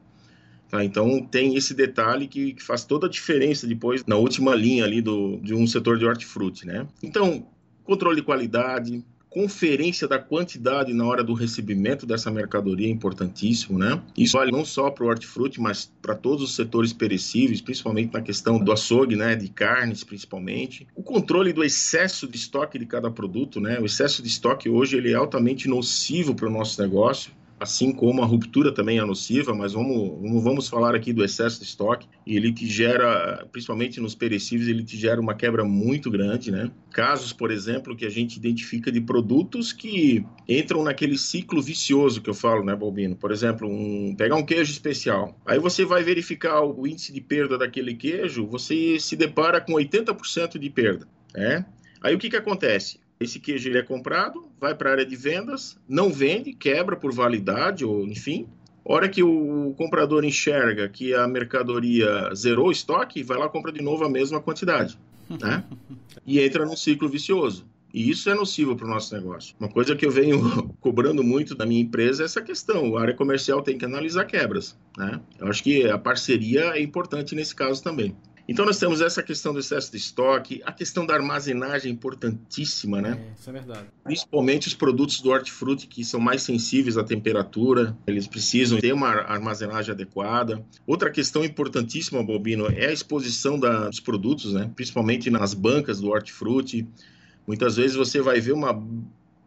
Tá, 0.67 0.83
então 0.83 1.23
tem 1.23 1.55
esse 1.55 1.75
detalhe 1.75 2.27
que, 2.27 2.55
que, 2.55 2.63
faz 2.63 2.83
toda 2.83 3.05
a 3.05 3.09
diferença 3.09 3.67
depois 3.67 4.03
na 4.05 4.15
última 4.15 4.55
linha 4.55 4.83
ali 4.83 4.99
do, 4.99 5.37
de 5.37 5.53
um 5.53 5.67
setor 5.67 5.99
de 5.99 6.05
hortifruti, 6.05 6.65
né? 6.65 6.87
Então, 7.03 7.45
controle 7.83 8.15
de 8.15 8.23
qualidade, 8.23 9.05
conferência 9.35 10.07
da 10.07 10.17
quantidade 10.17 10.93
na 10.93 11.05
hora 11.05 11.21
do 11.21 11.33
recebimento 11.33 12.05
dessa 12.05 12.31
mercadoria 12.31 12.87
é 12.87 12.89
importantíssimo, 12.89 13.77
né? 13.77 14.01
Isso 14.17 14.37
vale 14.37 14.49
não 14.49 14.63
só 14.63 14.89
para 14.89 15.03
o 15.03 15.09
hortifruti, 15.09 15.59
mas 15.59 15.91
para 16.01 16.15
todos 16.15 16.41
os 16.41 16.55
setores 16.55 16.93
perecíveis, 16.93 17.59
principalmente 17.59 18.13
na 18.13 18.21
questão 18.21 18.57
do 18.57 18.71
açougue, 18.71 19.17
né, 19.17 19.35
de 19.35 19.49
carnes 19.49 20.05
principalmente. 20.05 20.87
O 20.95 21.03
controle 21.03 21.51
do 21.51 21.65
excesso 21.65 22.29
de 22.29 22.37
estoque 22.37 22.79
de 22.79 22.85
cada 22.85 23.11
produto, 23.11 23.59
né? 23.59 23.77
O 23.77 23.85
excesso 23.85 24.23
de 24.23 24.29
estoque 24.29 24.69
hoje 24.69 24.95
ele 24.95 25.11
é 25.11 25.15
altamente 25.15 25.67
nocivo 25.67 26.33
para 26.33 26.47
o 26.47 26.51
nosso 26.51 26.81
negócio 26.81 27.29
assim 27.65 27.91
como 27.91 28.21
a 28.21 28.25
ruptura 28.25 28.71
também 28.71 28.99
é 28.99 29.03
nociva, 29.03 29.53
mas 29.53 29.73
vamos, 29.73 30.43
vamos 30.43 30.69
falar 30.69 30.95
aqui 30.95 31.11
do 31.11 31.23
excesso 31.23 31.59
de 31.59 31.65
estoque, 31.65 32.07
e 32.25 32.37
ele 32.37 32.53
que 32.53 32.67
gera, 32.67 33.45
principalmente 33.51 33.99
nos 33.99 34.15
perecíveis, 34.15 34.69
ele 34.69 34.83
te 34.83 34.95
gera 34.95 35.19
uma 35.19 35.33
quebra 35.33 35.65
muito 35.65 36.09
grande, 36.09 36.51
né? 36.51 36.71
Casos, 36.91 37.33
por 37.33 37.51
exemplo, 37.51 37.95
que 37.95 38.05
a 38.05 38.09
gente 38.09 38.37
identifica 38.37 38.91
de 38.91 39.01
produtos 39.01 39.73
que 39.73 40.23
entram 40.47 40.83
naquele 40.83 41.17
ciclo 41.17 41.61
vicioso 41.61 42.21
que 42.21 42.29
eu 42.29 42.33
falo, 42.33 42.63
né, 42.63 42.75
Balbino? 42.75 43.15
Por 43.15 43.31
exemplo, 43.31 43.67
um, 43.67 44.15
pegar 44.15 44.35
um 44.35 44.45
queijo 44.45 44.71
especial. 44.71 45.35
Aí 45.45 45.59
você 45.59 45.83
vai 45.83 46.03
verificar 46.03 46.61
o 46.61 46.87
índice 46.87 47.11
de 47.11 47.19
perda 47.19 47.57
daquele 47.57 47.95
queijo, 47.95 48.45
você 48.45 48.99
se 48.99 49.15
depara 49.15 49.59
com 49.59 49.73
80% 49.73 50.59
de 50.59 50.69
perda, 50.69 51.07
né? 51.33 51.65
Aí 52.01 52.13
o 52.13 52.19
que 52.19 52.29
que 52.29 52.37
acontece? 52.37 52.99
Esse 53.25 53.39
queijo 53.39 53.67
ele 53.67 53.77
é 53.79 53.83
comprado, 53.83 54.47
vai 54.59 54.73
para 54.75 54.89
a 54.89 54.93
área 54.93 55.05
de 55.05 55.15
vendas, 55.15 55.77
não 55.89 56.11
vende, 56.11 56.53
quebra 56.53 56.95
por 56.95 57.11
validade 57.11 57.83
ou 57.83 58.05
enfim. 58.05 58.47
Hora 58.83 59.09
que 59.09 59.23
o 59.23 59.73
comprador 59.75 60.23
enxerga 60.23 60.87
que 60.87 61.13
a 61.13 61.27
mercadoria 61.27 62.29
zerou 62.35 62.67
o 62.67 62.71
estoque, 62.71 63.23
vai 63.23 63.37
lá 63.37 63.49
compra 63.49 63.71
de 63.71 63.81
novo 63.81 64.05
a 64.05 64.09
mesma 64.09 64.39
quantidade, 64.39 64.97
né? 65.27 65.63
E 66.25 66.39
entra 66.39 66.65
num 66.65 66.77
ciclo 66.77 67.09
vicioso. 67.09 67.65
E 67.91 68.09
isso 68.11 68.29
é 68.29 68.35
nocivo 68.35 68.75
para 68.75 68.85
o 68.85 68.89
nosso 68.89 69.15
negócio. 69.15 69.55
Uma 69.59 69.69
coisa 69.69 69.95
que 69.95 70.05
eu 70.05 70.11
venho 70.11 70.39
cobrando 70.81 71.23
muito 71.23 71.55
da 71.55 71.65
minha 71.65 71.81
empresa 71.81 72.23
é 72.23 72.25
essa 72.25 72.41
questão. 72.41 72.95
A 72.97 73.01
área 73.01 73.13
comercial 73.13 73.61
tem 73.61 73.77
que 73.77 73.85
analisar 73.85 74.25
quebras. 74.25 74.77
Né? 74.97 75.19
Eu 75.39 75.47
acho 75.47 75.63
que 75.63 75.89
a 75.89 75.97
parceria 75.97 76.73
é 76.75 76.81
importante 76.81 77.33
nesse 77.33 77.55
caso 77.55 77.81
também. 77.81 78.13
Então 78.47 78.65
nós 78.65 78.77
temos 78.77 79.01
essa 79.01 79.23
questão 79.23 79.53
do 79.53 79.59
excesso 79.59 79.91
de 79.91 79.97
estoque, 79.97 80.61
a 80.65 80.71
questão 80.71 81.05
da 81.05 81.15
armazenagem 81.15 81.91
importantíssima, 81.91 83.01
né? 83.01 83.19
É, 83.19 83.33
isso 83.39 83.49
é 83.49 83.53
verdade. 83.53 83.87
Principalmente 84.03 84.67
os 84.67 84.73
produtos 84.75 85.19
do 85.19 85.29
hortifruti 85.31 85.87
que 85.87 86.03
são 86.03 86.19
mais 86.19 86.43
sensíveis 86.43 86.97
à 86.97 87.03
temperatura, 87.03 87.97
eles 88.05 88.27
precisam 88.27 88.79
ter 88.79 88.93
uma 88.93 89.09
armazenagem 89.09 89.91
adequada. 89.91 90.63
Outra 90.85 91.09
questão 91.09 91.43
importantíssima, 91.43 92.23
Bobino, 92.23 92.67
é 92.67 92.87
a 92.87 92.93
exposição 92.93 93.59
da, 93.59 93.89
dos 93.89 93.99
produtos, 93.99 94.53
né? 94.53 94.71
Principalmente 94.75 95.29
nas 95.29 95.53
bancas 95.53 95.99
do 95.99 96.09
hortifruti. 96.09 96.87
Muitas 97.47 97.75
vezes 97.77 97.95
você 97.95 98.21
vai 98.21 98.39
ver 98.39 98.53
uma 98.53 98.73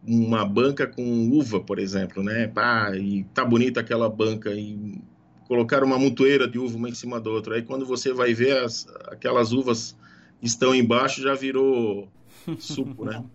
uma 0.05 0.45
banca 0.45 0.87
com 0.87 1.29
uva, 1.29 1.59
por 1.59 1.77
exemplo, 1.77 2.23
né? 2.23 2.47
Pá, 2.47 2.95
e 2.95 3.25
tá 3.33 3.43
bonita 3.43 3.81
aquela 3.81 4.09
banca 4.09 4.51
e 4.51 5.01
colocar 5.49 5.83
uma 5.83 5.97
montoeira 5.97 6.47
de 6.47 6.59
uva 6.59 6.77
uma 6.77 6.87
em 6.87 6.93
cima 6.93 7.19
da 7.19 7.31
outra. 7.31 7.55
Aí 7.55 7.63
quando 7.63 7.83
você 7.83 8.13
vai 8.13 8.35
ver 8.35 8.63
as, 8.63 8.87
aquelas 9.07 9.51
uvas 9.51 9.97
que 10.39 10.45
estão 10.45 10.75
embaixo 10.75 11.23
já 11.23 11.33
virou 11.33 12.07
suco, 12.59 13.03
né? 13.03 13.25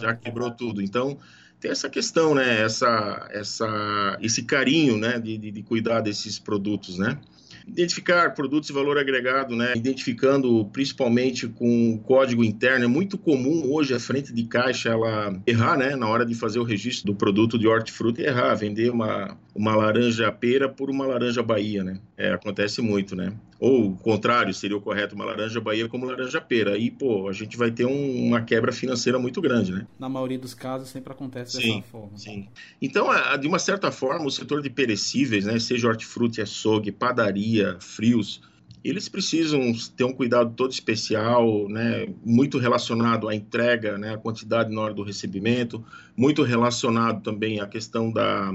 já 0.00 0.14
quebrou 0.14 0.50
tudo. 0.50 0.80
Então 0.80 1.18
tem 1.60 1.70
essa 1.70 1.90
questão, 1.90 2.34
né? 2.34 2.62
Essa, 2.62 3.28
essa, 3.30 4.18
esse 4.22 4.42
carinho, 4.44 4.96
né? 4.96 5.20
De, 5.20 5.36
de, 5.36 5.50
de 5.50 5.62
cuidar 5.62 6.00
desses 6.00 6.38
produtos, 6.38 6.98
né? 6.98 7.20
Identificar 7.68 8.34
produtos 8.34 8.68
de 8.68 8.72
valor 8.72 8.96
agregado, 8.96 9.54
né? 9.54 9.74
Identificando 9.76 10.64
principalmente 10.72 11.46
com 11.46 11.98
código 11.98 12.42
interno. 12.42 12.86
É 12.86 12.88
muito 12.88 13.18
comum 13.18 13.70
hoje 13.70 13.92
a 13.92 14.00
frente 14.00 14.32
de 14.32 14.44
caixa 14.44 14.90
ela 14.90 15.38
errar, 15.46 15.76
né? 15.76 15.94
Na 15.94 16.08
hora 16.08 16.24
de 16.24 16.34
fazer 16.34 16.58
o 16.58 16.64
registro 16.64 17.12
do 17.12 17.14
produto 17.14 17.58
de 17.58 17.66
hortifruti, 17.66 18.22
errar, 18.22 18.54
vender 18.54 18.90
uma, 18.90 19.38
uma 19.54 19.76
laranja 19.76 20.30
pera 20.32 20.68
por 20.68 20.90
uma 20.90 21.06
laranja 21.06 21.42
Bahia, 21.42 21.84
né? 21.84 22.00
É, 22.16 22.32
acontece 22.32 22.82
muito, 22.82 23.14
né? 23.14 23.32
Ou 23.60 23.90
o 23.90 23.96
contrário, 23.96 24.52
seria 24.52 24.76
o 24.76 24.80
correto, 24.80 25.14
uma 25.14 25.24
laranja 25.24 25.60
Bahia 25.60 25.88
como 25.88 26.06
laranja 26.06 26.40
pera. 26.40 26.72
Aí, 26.72 26.90
pô, 26.90 27.28
a 27.28 27.32
gente 27.32 27.56
vai 27.56 27.70
ter 27.70 27.86
um, 27.86 28.26
uma 28.26 28.40
quebra 28.40 28.72
financeira 28.72 29.18
muito 29.18 29.40
grande, 29.40 29.72
né? 29.72 29.86
Na 29.98 30.08
maioria 30.08 30.38
dos 30.38 30.54
casos 30.54 30.88
sempre 30.88 31.12
acontece 31.12 31.56
sim, 31.56 31.76
dessa 31.76 31.82
forma. 31.88 32.18
Sim. 32.18 32.48
Então, 32.82 33.06
de 33.38 33.46
uma 33.46 33.60
certa 33.60 33.92
forma, 33.92 34.26
o 34.26 34.30
setor 34.30 34.60
de 34.60 34.68
perecíveis, 34.68 35.44
né? 35.44 35.58
Seja 35.60 35.88
hortifruti, 35.88 36.40
açougue, 36.40 36.90
padaria, 36.90 37.76
frios, 37.78 38.40
eles 38.82 39.08
precisam 39.08 39.72
ter 39.96 40.04
um 40.04 40.12
cuidado 40.12 40.52
todo 40.54 40.70
especial, 40.70 41.66
né, 41.70 42.06
muito 42.22 42.58
relacionado 42.58 43.30
à 43.30 43.34
entrega, 43.34 43.96
né, 43.96 44.12
à 44.12 44.18
quantidade 44.18 44.70
na 44.70 44.78
hora 44.82 44.92
do 44.92 45.02
recebimento, 45.02 45.82
muito 46.14 46.42
relacionado 46.42 47.22
também 47.22 47.60
à 47.60 47.66
questão 47.66 48.12
da, 48.12 48.52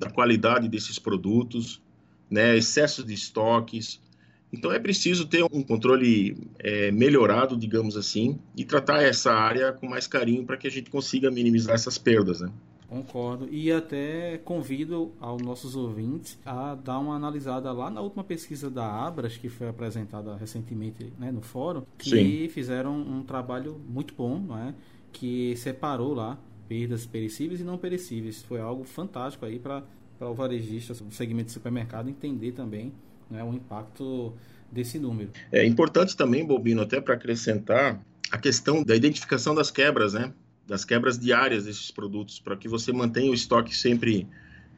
da 0.00 0.08
qualidade 0.08 0.66
desses 0.68 0.98
produtos, 0.98 1.80
né, 2.30 2.56
excesso 2.56 3.04
de 3.04 3.12
estoques. 3.12 4.00
Então 4.52 4.72
é 4.72 4.78
preciso 4.78 5.26
ter 5.26 5.44
um 5.44 5.62
controle 5.62 6.36
é, 6.58 6.90
melhorado, 6.90 7.56
digamos 7.56 7.96
assim, 7.96 8.38
e 8.56 8.64
tratar 8.64 9.02
essa 9.02 9.32
área 9.32 9.72
com 9.72 9.86
mais 9.86 10.06
carinho 10.06 10.44
para 10.44 10.56
que 10.56 10.66
a 10.66 10.70
gente 10.70 10.90
consiga 10.90 11.30
minimizar 11.30 11.74
essas 11.74 11.98
perdas. 11.98 12.40
Né? 12.40 12.50
Concordo. 12.88 13.46
E 13.52 13.70
até 13.70 14.38
convido 14.38 15.12
aos 15.20 15.40
nossos 15.40 15.76
ouvintes 15.76 16.36
a 16.44 16.74
dar 16.74 16.98
uma 16.98 17.14
analisada 17.14 17.70
lá 17.70 17.88
na 17.90 18.00
última 18.00 18.24
pesquisa 18.24 18.68
da 18.68 18.84
Abras, 18.84 19.36
que 19.36 19.48
foi 19.48 19.68
apresentada 19.68 20.34
recentemente 20.34 21.12
né, 21.16 21.30
no 21.30 21.42
fórum, 21.42 21.84
que 21.96 22.10
Sim. 22.10 22.48
fizeram 22.48 22.96
um 22.96 23.22
trabalho 23.22 23.80
muito 23.88 24.14
bom, 24.14 24.40
não 24.40 24.58
é? 24.58 24.74
que 25.12 25.54
separou 25.56 26.14
lá 26.14 26.38
perdas 26.70 27.04
perecíveis 27.04 27.60
e 27.60 27.64
não 27.64 27.76
perecíveis. 27.76 28.44
Foi 28.44 28.60
algo 28.60 28.84
fantástico 28.84 29.44
aí 29.44 29.58
para 29.58 29.82
o 30.20 30.32
varejista 30.32 30.94
do 30.94 31.12
segmento 31.12 31.46
de 31.46 31.52
supermercado 31.52 32.08
entender 32.08 32.52
também 32.52 32.92
né, 33.28 33.42
o 33.42 33.52
impacto 33.52 34.32
desse 34.70 34.96
número. 34.96 35.30
É 35.50 35.66
importante 35.66 36.16
também, 36.16 36.46
Bobino, 36.46 36.80
até 36.80 37.00
para 37.00 37.14
acrescentar 37.14 38.00
a 38.30 38.38
questão 38.38 38.84
da 38.84 38.94
identificação 38.94 39.52
das 39.52 39.68
quebras, 39.68 40.12
né? 40.12 40.32
das 40.64 40.84
quebras 40.84 41.18
diárias 41.18 41.64
desses 41.64 41.90
produtos, 41.90 42.38
para 42.38 42.56
que 42.56 42.68
você 42.68 42.92
mantenha 42.92 43.32
o 43.32 43.34
estoque 43.34 43.76
sempre 43.76 44.28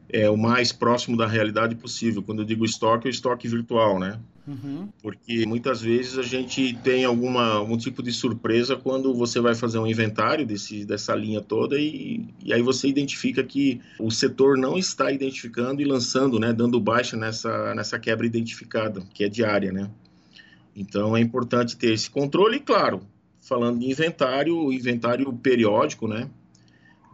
é, 0.09 0.27
o 0.27 0.35
mais 0.35 0.71
próximo 0.71 1.15
da 1.15 1.27
realidade 1.27 1.75
possível. 1.75 2.23
Quando 2.23 2.41
eu 2.41 2.45
digo 2.45 2.65
estoque, 2.65 3.07
é 3.07 3.09
o 3.09 3.11
estoque 3.11 3.47
virtual, 3.47 3.99
né? 3.99 4.19
Uhum. 4.45 4.89
Porque 5.01 5.45
muitas 5.45 5.81
vezes 5.81 6.17
a 6.17 6.21
gente 6.21 6.73
tem 6.83 7.05
alguma, 7.05 7.53
algum 7.53 7.77
tipo 7.77 8.03
de 8.03 8.11
surpresa 8.11 8.75
quando 8.75 9.13
você 9.13 9.39
vai 9.39 9.55
fazer 9.55 9.79
um 9.79 9.87
inventário 9.87 10.45
desse, 10.45 10.83
dessa 10.83 11.15
linha 11.15 11.41
toda 11.41 11.79
e, 11.79 12.27
e 12.43 12.51
aí 12.53 12.61
você 12.61 12.89
identifica 12.89 13.41
que 13.41 13.79
o 13.97 14.11
setor 14.11 14.57
não 14.57 14.77
está 14.77 15.11
identificando 15.11 15.81
e 15.81 15.85
lançando, 15.85 16.39
né, 16.39 16.51
dando 16.51 16.79
baixa 16.79 17.15
nessa, 17.15 17.73
nessa 17.73 17.97
quebra 17.97 18.25
identificada, 18.25 19.01
que 19.13 19.23
é 19.23 19.29
diária, 19.29 19.71
né? 19.71 19.89
Então 20.75 21.15
é 21.15 21.21
importante 21.21 21.77
ter 21.77 21.93
esse 21.93 22.09
controle 22.09 22.57
e, 22.57 22.59
claro, 22.59 23.01
falando 23.39 23.79
de 23.79 23.89
inventário, 23.89 24.73
inventário 24.73 25.31
periódico, 25.33 26.07
né? 26.07 26.29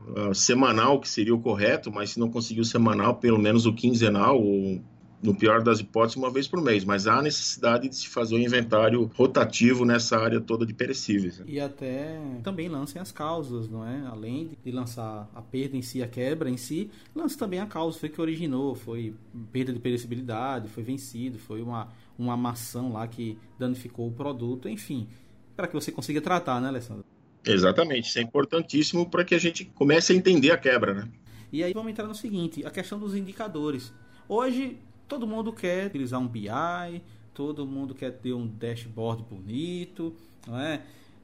Uh, 0.08 0.34
semanal, 0.34 1.00
que 1.00 1.08
seria 1.08 1.36
o 1.36 1.39
correto, 1.39 1.92
mas 1.92 2.12
se 2.12 2.20
não 2.20 2.32
conseguir 2.32 2.62
o 2.62 2.65
semanal, 2.65 3.18
pelo 3.18 3.38
menos 3.38 3.68
o 3.68 3.74
quinzenal, 3.74 4.42
ou 4.42 4.82
no 5.21 5.36
pior 5.36 5.62
das 5.62 5.79
hipóteses, 5.79 6.15
uma 6.15 6.32
vez 6.32 6.47
por 6.47 6.62
mês. 6.62 6.84
Mas 6.86 7.08
há 7.08 7.21
necessidade 7.21 7.89
de 7.89 7.95
se 7.95 8.08
fazer 8.08 8.36
um 8.36 8.39
inventário 8.39 9.12
rotativo 9.15 9.86
nessa 9.86 10.17
área 10.17 10.39
toda 10.39 10.65
de 10.65 10.73
perecíveis. 10.73 11.39
Né? 11.39 11.45
E 11.47 11.60
até 11.60 12.19
também 12.43 12.69
lancem 12.69 13.01
as 13.01 13.12
causas, 13.12 13.67
não 13.67 13.86
é? 13.86 14.05
Além 14.08 14.51
de 14.63 14.71
lançar 14.71 15.29
a 15.36 15.41
perda 15.41 15.75
em 15.75 15.82
si, 15.82 16.01
a 16.01 16.08
quebra 16.08 16.49
em 16.49 16.58
si, 16.58 16.89
lance 17.15 17.38
também 17.38 17.60
a 17.60 17.65
causa, 17.65 17.97
foi 17.97 18.10
que 18.10 18.21
originou, 18.21 18.75
foi 18.75 19.13
perda 19.51 19.73
de 19.73 19.79
perecibilidade, 19.79 20.69
foi 20.69 20.84
vencido, 20.84 21.38
foi 21.38 21.62
uma, 21.62 21.89
uma 22.17 22.38
maçã 22.38 22.88
lá 22.88 23.08
que 23.08 23.38
danificou 23.58 24.08
o 24.08 24.12
produto, 24.12 24.69
enfim 24.69 25.08
para 25.60 25.67
que 25.67 25.73
você 25.73 25.91
consiga 25.91 26.21
tratar, 26.21 26.62
né, 26.62 26.69
Alessandro? 26.69 27.03
Exatamente, 27.45 28.08
isso 28.08 28.17
é 28.17 28.21
importantíssimo 28.21 29.10
para 29.10 29.25
que 29.25 29.36
a 29.36 29.38
gente 29.38 29.65
comece 29.65 30.13
a 30.13 30.15
entender 30.15 30.51
a 30.51 30.58
quebra, 30.58 30.93
né? 30.93 31.10
E 31.51 31.62
aí 31.62 31.73
vamos 31.73 31.91
entrar 31.91 32.08
no 32.08 32.15
seguinte, 32.15 32.65
a 32.65 32.71
questão 32.71 32.97
dos 32.97 33.13
indicadores. 33.13 33.91
Hoje 34.29 34.77
todo 35.10 35.26
mundo 35.26 35.52
quer 35.52 35.88
utilizar 35.88 36.22
um 36.22 36.28
BI, 36.28 37.02
todo 37.34 37.65
mundo 37.65 37.95
quer 37.95 38.12
ter 38.12 38.32
um 38.32 38.48
dashboard 38.48 39.24
bonito, 39.24 40.15
não 40.48 40.60
é? 40.60 40.84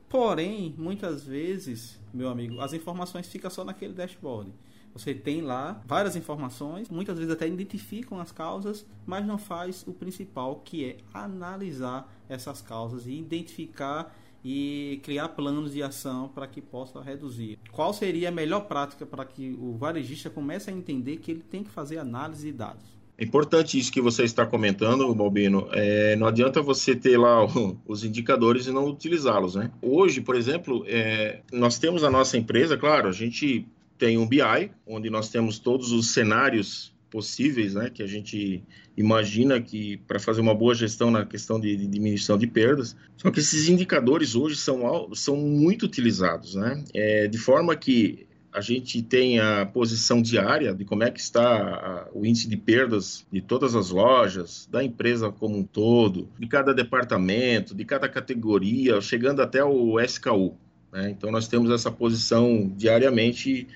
Porém, 0.10 0.74
muitas 0.78 1.24
vezes, 1.24 2.00
meu 2.14 2.30
amigo, 2.30 2.60
as 2.60 2.74
informações 2.74 3.28
ficam 3.28 3.50
só 3.50 3.64
naquele 3.64 3.94
dashboard. 3.94 4.52
Você 4.94 5.14
tem 5.14 5.42
lá 5.42 5.82
várias 5.86 6.16
informações, 6.16 6.90
muitas 6.90 7.18
vezes 7.18 7.32
até 7.32 7.48
identificam 7.48 8.20
as 8.20 8.32
causas, 8.32 8.86
mas 9.06 9.26
não 9.26 9.38
faz 9.38 9.84
o 9.86 9.94
principal, 9.94 10.62
que 10.64 10.86
é 10.86 10.98
analisar 11.14 12.12
essas 12.28 12.62
causas 12.62 13.06
e 13.06 13.12
identificar 13.12 14.16
e 14.44 15.02
criar 15.04 15.30
planos 15.30 15.74
de 15.74 15.84
ação 15.84 16.30
para 16.30 16.48
que 16.48 16.62
possa 16.62 17.02
reduzir. 17.02 17.60
Qual 17.72 17.94
seria 17.94 18.30
a 18.30 18.32
melhor 18.32 18.62
prática 18.62 19.06
para 19.06 19.26
que 19.26 19.58
o 19.60 19.76
varejista 19.76 20.30
comece 20.30 20.70
a 20.70 20.74
entender 20.74 21.18
que 21.18 21.32
ele 21.32 21.42
tem 21.42 21.64
que 21.64 21.70
fazer 21.70 21.98
análise 21.98 22.50
de 22.52 22.58
dados? 22.58 22.95
É 23.18 23.24
importante 23.24 23.80
isso 23.80 23.92
que 23.92 24.02
você 24.02 24.24
está 24.24 24.46
comentando, 24.46 25.14
Balbino. 25.16 25.70
É, 25.72 26.16
não 26.16 26.28
adianta 26.28 26.62
você 26.62 26.96
ter 26.96 27.18
lá 27.18 27.46
os 27.88 28.04
indicadores 28.04 28.68
e 28.68 28.72
não 28.72 28.90
utilizá-los, 28.90 29.56
né? 29.56 29.72
Hoje, 29.82 30.22
por 30.22 30.36
exemplo, 30.36 30.84
é, 30.88 31.42
nós 31.52 31.80
temos 31.80 32.04
a 32.04 32.12
nossa 32.12 32.38
empresa, 32.38 32.78
claro, 32.78 33.08
a 33.08 33.14
gente 33.14 33.66
tem 33.98 34.18
um 34.18 34.28
BI, 34.28 34.72
onde 34.86 35.10
nós 35.10 35.30
temos 35.30 35.58
todos 35.58 35.92
os 35.92 36.12
cenários 36.12 36.94
possíveis, 37.10 37.76
né, 37.76 37.90
que 37.90 38.04
a 38.04 38.08
gente 38.08 38.62
imagina 38.98 39.62
que 39.62 39.96
para 40.06 40.20
fazer 40.20 40.42
uma 40.42 40.54
boa 40.54 40.76
gestão 40.76 41.10
na 41.10 41.26
questão 41.26 41.58
de, 41.58 41.78
de, 41.78 41.88
diminuição 41.88 42.38
de 42.38 42.46
perdas. 42.46 42.94
Só 43.16 43.32
que 43.32 43.40
esses 43.40 43.70
indicadores 43.70 44.36
hoje 44.36 44.58
são, 44.58 45.14
são 45.14 45.38
muito 45.38 45.86
utilizados, 45.86 46.56
né, 46.56 46.84
é, 46.94 47.28
de 47.28 47.38
forma 47.38 47.74
que 47.74 48.28
a 48.56 48.62
gente 48.62 49.02
tem 49.02 49.38
a 49.38 49.66
posição 49.66 50.22
diária 50.22 50.74
de 50.74 50.86
como 50.86 51.04
é 51.04 51.12
que 51.12 51.20
está 51.20 52.08
o 52.14 52.26
índice 52.26 52.48
de 52.48 52.56
perdas 52.56 53.28
de 53.30 53.42
todas 53.42 53.76
as 53.76 53.90
lojas, 53.90 54.66
da 54.72 54.82
empresa 54.82 55.30
como 55.30 55.58
um 55.58 55.64
todo, 55.64 56.30
de 56.40 56.48
cada 56.48 56.74
departamento, 56.74 57.76
de 57.76 57.84
cada 57.84 58.08
categoria, 58.08 59.02
chegando 59.02 59.42
até 59.42 59.62
o 59.62 60.00
SKU. 60.00 60.56
Né? 60.90 61.10
Então, 61.10 61.32
nós 61.32 61.50
temos 61.50 61.70
essa 61.70 61.92
posição 61.92 62.72
diariamente 62.78 63.68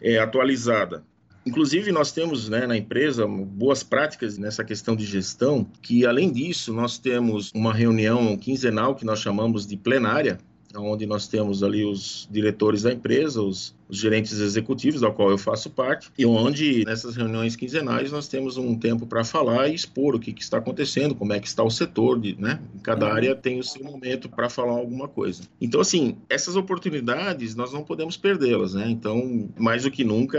é, 0.00 0.18
atualizada. 0.18 1.04
Inclusive, 1.44 1.92
nós 1.92 2.10
temos 2.10 2.48
né, 2.48 2.66
na 2.66 2.76
empresa 2.76 3.26
boas 3.26 3.82
práticas 3.82 4.38
nessa 4.38 4.64
questão 4.64 4.96
de 4.96 5.04
gestão, 5.04 5.66
que 5.82 6.06
além 6.06 6.32
disso, 6.32 6.72
nós 6.72 6.96
temos 6.96 7.50
uma 7.54 7.74
reunião 7.74 8.34
quinzenal 8.38 8.94
que 8.94 9.04
nós 9.04 9.18
chamamos 9.18 9.66
de 9.66 9.76
plenária, 9.76 10.38
onde 10.74 11.06
nós 11.06 11.28
temos 11.28 11.62
ali 11.62 11.84
os 11.84 12.28
diretores 12.30 12.82
da 12.82 12.92
empresa, 12.92 13.42
os, 13.42 13.74
os, 13.92 13.98
gerentes 13.98 14.40
executivos, 14.40 15.02
da 15.02 15.10
qual 15.10 15.30
eu 15.30 15.38
faço 15.38 15.70
parte, 15.70 16.10
e 16.18 16.24
onde 16.24 16.84
nessas 16.84 17.14
reuniões 17.14 17.54
quinzenais 17.54 18.10
nós 18.10 18.26
temos 18.26 18.56
um 18.56 18.74
tempo 18.74 19.06
para 19.06 19.24
falar 19.24 19.68
e 19.68 19.74
expor 19.74 20.14
o 20.14 20.18
que, 20.18 20.32
que, 20.32 20.42
está 20.42 20.58
acontecendo, 20.58 21.14
como 21.14 21.32
é 21.32 21.40
que 21.40 21.46
está 21.46 21.62
o 21.62 21.70
setor, 21.70 22.20
de, 22.20 22.40
né? 22.40 22.60
Cada 22.82 23.06
uhum. 23.06 23.12
área 23.12 23.34
tem 23.34 23.58
o 23.58 23.62
seu 23.62 23.84
momento 23.84 24.28
para 24.28 24.48
falar 24.48 24.72
alguma 24.72 25.08
coisa. 25.08 25.42
Então, 25.60 25.80
assim, 25.80 26.16
essas 26.28 26.56
oportunidades 26.56 27.54
nós 27.54 27.72
não 27.72 27.84
podemos 27.84 28.16
perdê-las, 28.16 28.74
né? 28.74 28.88
Então, 28.88 29.48
mais 29.58 29.82
do 29.82 29.90
que 29.90 30.04
nunca, 30.04 30.38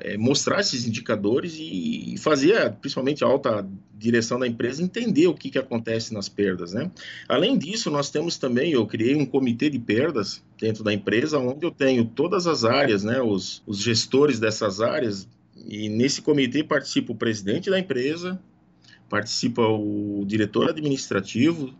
é 0.00 0.16
mostrar 0.16 0.60
esses 0.60 0.86
indicadores 0.86 1.56
e, 1.56 2.14
e 2.14 2.18
fazer, 2.18 2.72
principalmente 2.80 3.24
a 3.24 3.26
alta 3.26 3.66
direção 3.96 4.38
da 4.38 4.46
empresa, 4.46 4.82
entender 4.82 5.26
o 5.26 5.34
que, 5.34 5.50
que 5.50 5.58
acontece 5.58 6.14
nas 6.14 6.28
perdas, 6.28 6.72
né? 6.72 6.90
Além 7.28 7.58
disso, 7.58 7.90
nós 7.90 8.10
temos 8.10 8.38
também, 8.38 8.72
eu 8.72 8.86
criei 8.86 9.14
um 9.14 9.26
comitê 9.26 9.68
de 9.68 9.78
perdas 9.78 10.42
dentro 10.60 10.84
da 10.84 10.92
empresa, 10.92 11.38
onde 11.38 11.64
eu 11.64 11.70
tenho 11.70 12.04
todas 12.04 12.46
as 12.46 12.64
áreas, 12.64 13.02
né, 13.02 13.20
os, 13.20 13.62
os 13.66 13.78
gestores 13.78 14.38
dessas 14.38 14.80
áreas, 14.80 15.26
e 15.66 15.88
nesse 15.88 16.20
comitê 16.20 16.62
participa 16.62 17.12
o 17.12 17.16
presidente 17.16 17.70
da 17.70 17.78
empresa, 17.78 18.40
participa 19.08 19.62
o 19.62 20.24
diretor 20.26 20.68
administrativo, 20.68 21.74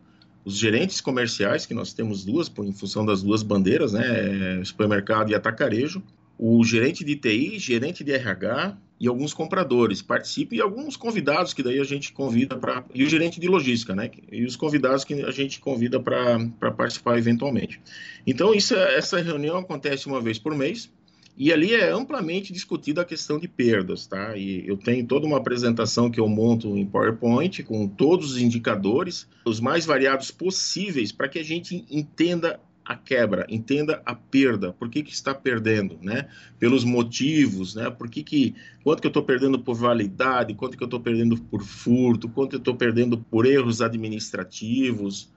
os 0.45 0.57
gerentes 0.57 1.01
comerciais, 1.01 1.67
que 1.67 1.75
nós 1.75 1.93
temos 1.93 2.25
duas, 2.25 2.51
em 2.59 2.73
função 2.73 3.05
das 3.05 3.23
duas 3.23 3.43
bandeiras, 3.43 3.93
né, 3.93 4.65
supermercado 4.65 5.31
e 5.31 5.35
atacarejo, 5.35 6.03
o 6.39 6.65
gerente 6.65 7.05
de 7.05 7.17
TI, 7.17 7.59
gerente 7.59 8.03
de 8.03 8.13
RH, 8.13 8.77
e 9.01 9.09
alguns 9.09 9.33
compradores 9.33 10.03
participem 10.03 10.59
e 10.59 10.63
alguns 10.63 10.95
convidados 10.95 11.55
que 11.55 11.63
daí 11.63 11.81
a 11.81 11.85
gente 11.85 12.13
convida 12.13 12.55
para 12.55 12.85
e 12.95 13.03
o 13.03 13.09
gerente 13.09 13.41
de 13.41 13.49
logística, 13.49 13.95
né? 13.95 14.11
E 14.31 14.45
os 14.45 14.57
convidados 14.57 15.05
que 15.05 15.15
a 15.15 15.31
gente 15.31 15.59
convida 15.59 15.99
para 15.99 16.71
participar 16.71 17.17
eventualmente. 17.17 17.81
Então 18.27 18.55
isso, 18.55 18.75
essa 18.75 19.19
reunião 19.19 19.57
acontece 19.57 20.07
uma 20.07 20.21
vez 20.21 20.39
por 20.39 20.55
mês 20.55 20.91
e 21.35 21.51
ali 21.51 21.73
é 21.73 21.91
amplamente 21.91 22.53
discutida 22.53 23.01
a 23.01 23.05
questão 23.05 23.39
de 23.39 23.49
perdas, 23.49 24.07
tá? 24.07 24.37
E 24.37 24.69
eu 24.69 24.77
tenho 24.77 25.07
toda 25.07 25.27
uma 25.27 25.39
apresentação 25.39 26.11
que 26.11 26.21
eu 26.21 26.29
monto 26.29 26.77
em 26.77 26.85
PowerPoint 26.85 27.63
com 27.63 27.89
todos 27.89 28.33
os 28.33 28.39
indicadores, 28.43 29.27
os 29.47 29.61
mais 29.61 29.87
variados 29.87 30.31
possíveis, 30.31 31.11
para 31.11 31.29
que 31.29 31.39
a 31.39 31.43
gente 31.43 31.87
entenda 31.91 32.61
a 32.91 32.97
quebra, 32.97 33.47
entenda 33.49 34.03
a 34.05 34.17
perda, 34.17 34.73
por 34.73 34.91
que, 34.91 35.05
que 35.05 35.13
está 35.13 35.33
perdendo, 35.33 35.97
né? 36.03 36.27
Pelos 36.59 36.83
motivos, 36.83 37.77
né? 37.77 37.89
Por 37.89 38.11
que, 38.11 38.21
que 38.25 38.57
quanto 38.83 39.01
que 39.01 39.07
eu 39.07 39.11
estou 39.11 39.23
perdendo 39.23 39.61
por 39.61 39.77
validade, 39.77 40.55
quanto 40.55 40.77
que 40.77 40.83
eu 40.83 40.87
estou 40.87 40.99
perdendo 40.99 41.41
por 41.41 41.63
furto, 41.63 42.29
quanto 42.29 42.55
eu 42.55 42.59
estou 42.59 42.75
perdendo 42.75 43.17
por 43.17 43.47
erros 43.47 43.81
administrativos, 43.81 45.31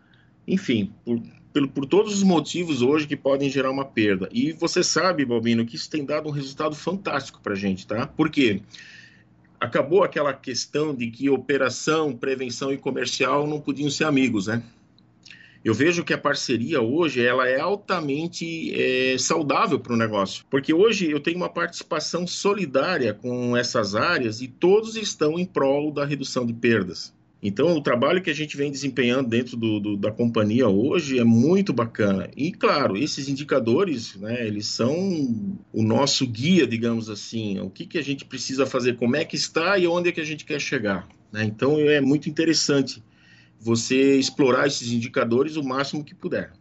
enfim, 0.48 0.92
por, 1.06 1.22
por, 1.54 1.68
por, 1.68 1.86
todos 1.86 2.16
os 2.16 2.24
motivos 2.24 2.82
hoje 2.82 3.06
que 3.06 3.16
podem 3.16 3.52
gerar 3.52 3.70
uma 3.70 3.86
perda. 3.86 4.28
E 4.32 4.52
você 4.54 4.84
sabe, 4.84 5.24
Balbino, 5.24 5.63
que 5.63 5.76
isso 5.76 5.88
tem 5.88 6.04
dado 6.04 6.28
um 6.28 6.32
resultado 6.32 6.76
fantástico 6.76 7.39
para 7.39 7.54
a 7.54 7.56
gente, 7.56 7.86
tá? 7.86 8.08
Por 8.08 8.32
quê? 8.32 8.63
Acabou 9.60 10.04
aquela 10.04 10.34
questão 10.34 10.96
de 10.96 11.12
que 11.12 11.30
operação, 11.30 12.18
prevenção 12.18 12.74
e 12.74 12.80
comercial 12.80 13.46
não 13.46 13.62
podiam 13.62 13.92
ser 13.92 14.06
amigos, 14.06 14.48
né? 14.48 14.63
Eu 15.63 15.73
vejo 15.73 16.04
que 16.04 16.13
a 16.13 16.17
parceria 16.17 16.82
hoje 16.82 17.26
ela 17.26 17.47
é 17.47 17.58
altamente 17.58 18.73
é, 18.73 19.17
saudável 19.17 19.80
para 19.80 19.93
o 19.93 19.97
negócio, 19.97 20.43
porque 20.49 20.73
hoje 20.73 21.10
eu 21.10 21.21
tenho 21.21 21.38
uma 21.38 21.47
participação 21.47 22.28
solidária 22.28 23.13
com 23.13 23.56
essas 23.56 23.95
áreas 23.95 24.41
e 24.41 24.49
todos 24.49 24.97
estão 24.97 25.39
em 25.39 25.45
prol 25.45 25.89
da 25.89 26.04
redução 26.04 26.45
de 26.45 26.54
perdas. 26.54 27.13
Então, 27.41 27.76
o 27.76 27.82
trabalho 27.82 28.21
que 28.21 28.30
a 28.30 28.34
gente 28.34 28.56
vem 28.56 28.71
desempenhando 28.71 29.28
dentro 29.28 29.58
do, 29.58 29.80
do, 29.80 29.97
da 29.97 30.12
companhia 30.12 30.67
hoje 30.67 31.19
é 31.19 31.26
muito 31.26 31.73
bacana. 31.73 32.30
E, 32.38 32.54
claro, 32.54 32.95
esses 32.97 33.28
indicadores, 33.28 34.15
né, 34.15 34.47
eles 34.47 34.65
são 34.67 34.95
o 35.73 35.84
nosso 35.84 36.26
guia, 36.26 36.65
digamos 36.65 37.10
assim. 37.10 37.60
O 37.60 37.69
que, 37.69 37.86
que 37.86 37.97
a 37.97 38.02
gente 38.02 38.23
precisa 38.23 38.65
fazer, 38.65 38.95
como 38.95 39.17
é 39.17 39.26
que 39.26 39.36
está 39.36 39.78
e 39.78 39.86
onde 39.86 40.08
é 40.08 40.12
que 40.13 40.21
a 40.21 40.26
gente 40.26 40.45
quer 40.45 40.60
chegar. 40.60 41.06
Né? 41.34 41.43
Então, 41.43 41.78
é 41.78 41.99
muito 41.99 42.30
interessante 42.30 43.04
você 43.63 44.17
explorar 44.17 44.67
esses 44.67 44.91
indicadores 44.91 45.56
o 45.56 45.63
máximo 45.63 46.04
que 46.04 46.13
puder. 46.13 46.52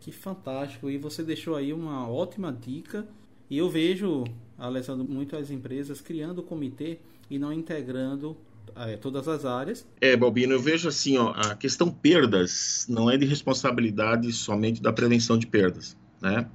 Que 0.00 0.10
fantástico! 0.10 0.88
E 0.88 0.96
você 0.96 1.22
deixou 1.22 1.54
aí 1.54 1.72
uma 1.72 2.08
ótima 2.08 2.50
dica. 2.50 3.06
E 3.50 3.58
eu 3.58 3.68
vejo, 3.68 4.24
Alessandro, 4.56 5.06
muitas 5.06 5.50
empresas 5.50 6.00
criando 6.00 6.38
o 6.38 6.42
comitê 6.42 6.98
e 7.28 7.38
não 7.38 7.52
integrando 7.52 8.36
é, 8.74 8.96
todas 8.96 9.28
as 9.28 9.44
áreas. 9.44 9.86
É, 10.00 10.16
Balbino, 10.16 10.54
eu 10.54 10.60
vejo 10.60 10.88
assim, 10.88 11.18
ó, 11.18 11.32
a 11.32 11.54
questão 11.54 11.90
perdas 11.90 12.86
não 12.88 13.10
é 13.10 13.18
de 13.18 13.26
responsabilidade 13.26 14.32
somente 14.32 14.80
da 14.80 14.92
prevenção 14.92 15.36
de 15.36 15.46
perdas, 15.46 15.96
né? 16.22 16.48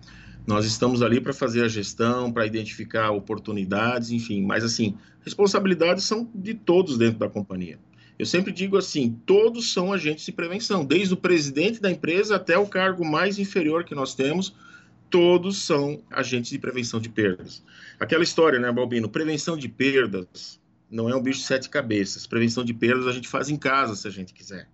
Nós 0.47 0.65
estamos 0.65 1.01
ali 1.01 1.19
para 1.19 1.33
fazer 1.33 1.63
a 1.63 1.67
gestão, 1.67 2.31
para 2.31 2.45
identificar 2.45 3.11
oportunidades, 3.11 4.11
enfim, 4.11 4.41
mas 4.43 4.63
assim, 4.63 4.95
responsabilidades 5.21 6.03
são 6.03 6.29
de 6.33 6.53
todos 6.53 6.97
dentro 6.97 7.19
da 7.19 7.27
companhia. 7.27 7.79
Eu 8.17 8.25
sempre 8.25 8.51
digo 8.51 8.77
assim: 8.77 9.19
todos 9.25 9.73
são 9.73 9.91
agentes 9.91 10.25
de 10.25 10.31
prevenção, 10.31 10.85
desde 10.85 11.13
o 11.13 11.17
presidente 11.17 11.81
da 11.81 11.91
empresa 11.91 12.35
até 12.35 12.57
o 12.57 12.67
cargo 12.67 13.05
mais 13.05 13.37
inferior 13.37 13.83
que 13.83 13.93
nós 13.93 14.15
temos, 14.15 14.53
todos 15.09 15.57
são 15.57 16.01
agentes 16.09 16.51
de 16.51 16.59
prevenção 16.59 16.99
de 16.99 17.09
perdas. 17.09 17.63
Aquela 17.99 18.23
história, 18.23 18.59
né, 18.59 18.71
Balbino? 18.71 19.09
Prevenção 19.09 19.57
de 19.57 19.67
perdas 19.67 20.59
não 20.89 21.09
é 21.09 21.15
um 21.15 21.21
bicho 21.21 21.39
de 21.39 21.45
sete 21.45 21.69
cabeças. 21.69 22.25
Prevenção 22.25 22.63
de 22.63 22.73
perdas 22.73 23.07
a 23.07 23.11
gente 23.11 23.27
faz 23.27 23.49
em 23.49 23.57
casa, 23.57 23.95
se 23.95 24.07
a 24.07 24.11
gente 24.11 24.33
quiser. 24.33 24.67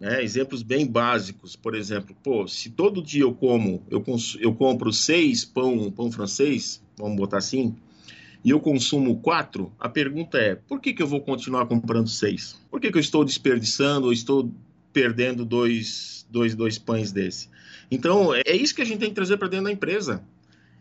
Né? 0.00 0.22
Exemplos 0.22 0.62
bem 0.62 0.86
básicos, 0.86 1.54
por 1.54 1.74
exemplo, 1.74 2.16
pô, 2.22 2.46
se 2.48 2.70
todo 2.70 3.02
dia 3.02 3.22
eu 3.22 3.32
como, 3.32 3.84
eu, 3.88 4.04
eu 4.40 4.54
compro 4.54 4.92
seis 4.92 5.44
pão, 5.44 5.90
pão 5.90 6.10
francês, 6.10 6.82
vamos 6.96 7.16
botar 7.16 7.38
assim, 7.38 7.76
e 8.44 8.50
eu 8.50 8.60
consumo 8.60 9.18
quatro, 9.20 9.72
a 9.80 9.88
pergunta 9.88 10.36
é: 10.36 10.54
por 10.54 10.78
que, 10.78 10.92
que 10.92 11.02
eu 11.02 11.06
vou 11.06 11.20
continuar 11.22 11.64
comprando 11.66 12.08
seis? 12.08 12.60
Por 12.70 12.78
que, 12.78 12.92
que 12.92 12.98
eu 12.98 13.00
estou 13.00 13.24
desperdiçando 13.24 14.06
ou 14.06 14.12
estou 14.12 14.52
perdendo 14.92 15.44
dois, 15.44 16.26
dois, 16.30 16.54
dois 16.54 16.76
pães 16.76 17.10
desse? 17.10 17.48
Então, 17.90 18.34
é 18.34 18.54
isso 18.54 18.74
que 18.74 18.82
a 18.82 18.84
gente 18.84 18.98
tem 18.98 19.08
que 19.08 19.14
trazer 19.14 19.38
para 19.38 19.48
dentro 19.48 19.64
da 19.64 19.72
empresa. 19.72 20.22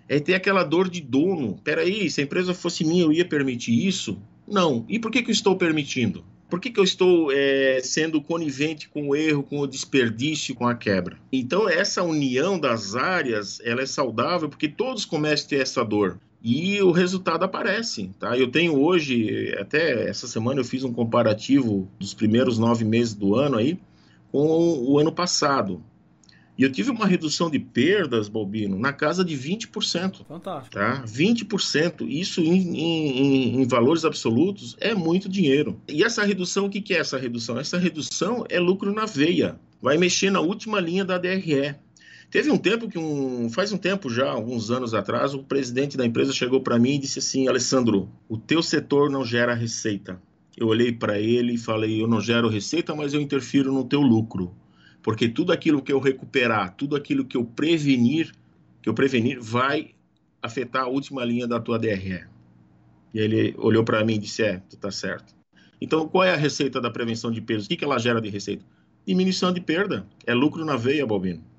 É 0.09 0.19
ter 0.19 0.33
aquela 0.33 0.63
dor 0.63 0.89
de 0.89 0.99
dono. 0.99 1.57
Peraí, 1.63 2.09
se 2.09 2.19
a 2.19 2.23
empresa 2.25 2.53
fosse 2.53 2.83
minha, 2.83 3.03
eu 3.03 3.13
ia 3.13 3.23
permitir 3.23 3.87
isso? 3.87 4.21
Não. 4.45 4.85
E 4.89 4.99
por 4.99 5.09
que, 5.09 5.23
que 5.23 5.29
eu 5.29 5.33
estou 5.33 5.55
permitindo? 5.55 6.25
Por 6.49 6.59
que, 6.59 6.69
que 6.69 6.79
eu 6.79 6.83
estou 6.83 7.31
é, 7.31 7.79
sendo 7.81 8.21
conivente 8.21 8.89
com 8.89 9.07
o 9.07 9.15
erro, 9.15 9.41
com 9.41 9.59
o 9.59 9.67
desperdício, 9.67 10.53
com 10.53 10.67
a 10.67 10.75
quebra? 10.75 11.17
Então, 11.31 11.69
essa 11.69 12.03
união 12.03 12.59
das 12.59 12.95
áreas, 12.95 13.59
ela 13.63 13.81
é 13.81 13.85
saudável 13.85 14.49
porque 14.49 14.67
todos 14.67 15.05
começam 15.05 15.45
a 15.45 15.49
ter 15.49 15.61
essa 15.61 15.83
dor 15.83 16.19
e 16.43 16.81
o 16.81 16.91
resultado 16.91 17.45
aparece, 17.45 18.11
tá? 18.19 18.37
Eu 18.37 18.51
tenho 18.51 18.77
hoje, 18.77 19.55
até 19.57 20.09
essa 20.09 20.27
semana 20.27 20.59
eu 20.59 20.65
fiz 20.65 20.83
um 20.83 20.91
comparativo 20.91 21.87
dos 21.97 22.13
primeiros 22.13 22.59
nove 22.59 22.83
meses 22.83 23.13
do 23.13 23.33
ano 23.35 23.57
aí 23.57 23.79
com 24.29 24.45
o 24.45 24.99
ano 24.99 25.11
passado. 25.11 25.81
E 26.57 26.63
eu 26.63 26.71
tive 26.71 26.91
uma 26.91 27.07
redução 27.07 27.49
de 27.49 27.57
perdas, 27.57 28.27
Balbino, 28.27 28.77
na 28.77 28.91
casa 28.91 29.23
de 29.23 29.35
20%. 29.35 30.25
Fantástico. 30.27 30.75
Tá? 30.75 31.03
20%. 31.03 32.07
Isso 32.07 32.41
em, 32.41 32.77
em, 32.77 33.61
em 33.61 33.67
valores 33.67 34.05
absolutos 34.05 34.75
é 34.79 34.93
muito 34.93 35.29
dinheiro. 35.29 35.79
E 35.87 36.03
essa 36.03 36.23
redução, 36.23 36.65
o 36.65 36.69
que, 36.69 36.81
que 36.81 36.93
é 36.93 36.99
essa 36.99 37.17
redução? 37.17 37.57
Essa 37.57 37.77
redução 37.77 38.45
é 38.49 38.59
lucro 38.59 38.93
na 38.93 39.05
veia. 39.05 39.59
Vai 39.81 39.97
mexer 39.97 40.29
na 40.29 40.41
última 40.41 40.79
linha 40.79 41.03
da 41.03 41.17
DRE. 41.17 41.75
Teve 42.33 42.49
um 42.49 42.57
tempo 42.57 42.89
que 42.89 42.97
um, 42.97 43.47
faz 43.47 43.71
um 43.71 43.77
tempo 43.77 44.09
já, 44.09 44.27
alguns 44.27 44.71
anos 44.71 44.95
atrás, 44.95 45.35
o 45.35 45.43
presidente 45.43 45.95
da 45.95 46.03
empresa 46.03 46.33
chegou 46.33 46.61
para 46.61 46.79
mim 46.79 46.95
e 46.95 46.97
disse 46.97 47.19
assim: 47.19 47.47
"Alessandro, 47.47 48.09
o 48.27 48.39
teu 48.39 48.63
setor 48.63 49.07
não 49.07 49.23
gera 49.23 49.53
receita". 49.53 50.19
Eu 50.57 50.65
olhei 50.65 50.91
para 50.91 51.19
ele 51.19 51.53
e 51.53 51.57
falei: 51.59 52.01
"Eu 52.01 52.07
não 52.07 52.19
gero 52.19 52.49
receita, 52.49 52.95
mas 52.95 53.13
eu 53.13 53.21
interfiro 53.21 53.71
no 53.71 53.83
teu 53.83 54.01
lucro, 54.01 54.51
porque 55.03 55.29
tudo 55.29 55.51
aquilo 55.51 55.79
que 55.79 55.93
eu 55.93 55.99
recuperar, 55.99 56.75
tudo 56.75 56.95
aquilo 56.95 57.23
que 57.23 57.37
eu 57.37 57.45
prevenir, 57.45 58.31
que 58.81 58.89
eu 58.89 58.95
prevenir 58.95 59.39
vai 59.39 59.91
afetar 60.41 60.85
a 60.85 60.87
última 60.87 61.23
linha 61.23 61.45
da 61.45 61.59
tua 61.59 61.77
DRE". 61.77 62.25
E 63.13 63.19
ele 63.19 63.53
olhou 63.59 63.83
para 63.83 64.03
mim 64.03 64.15
e 64.15 64.17
disse: 64.17 64.41
"É, 64.41 64.57
tu 64.57 64.75
tá 64.75 64.89
certo". 64.89 65.35
Então, 65.79 66.07
qual 66.07 66.23
é 66.23 66.33
a 66.33 66.35
receita 66.35 66.81
da 66.81 66.89
prevenção 66.89 67.29
de 67.29 67.41
perdas? 67.41 67.67
O 67.67 67.69
que, 67.69 67.75
que 67.75 67.85
ela 67.85 67.99
gera 67.99 68.19
de 68.19 68.29
receita? 68.29 68.65
Diminuição 69.05 69.53
de 69.53 69.61
perda. 69.61 70.07
É 70.25 70.33
lucro 70.33 70.65
na 70.65 70.75
veia, 70.75 71.05
Bobino. 71.05 71.52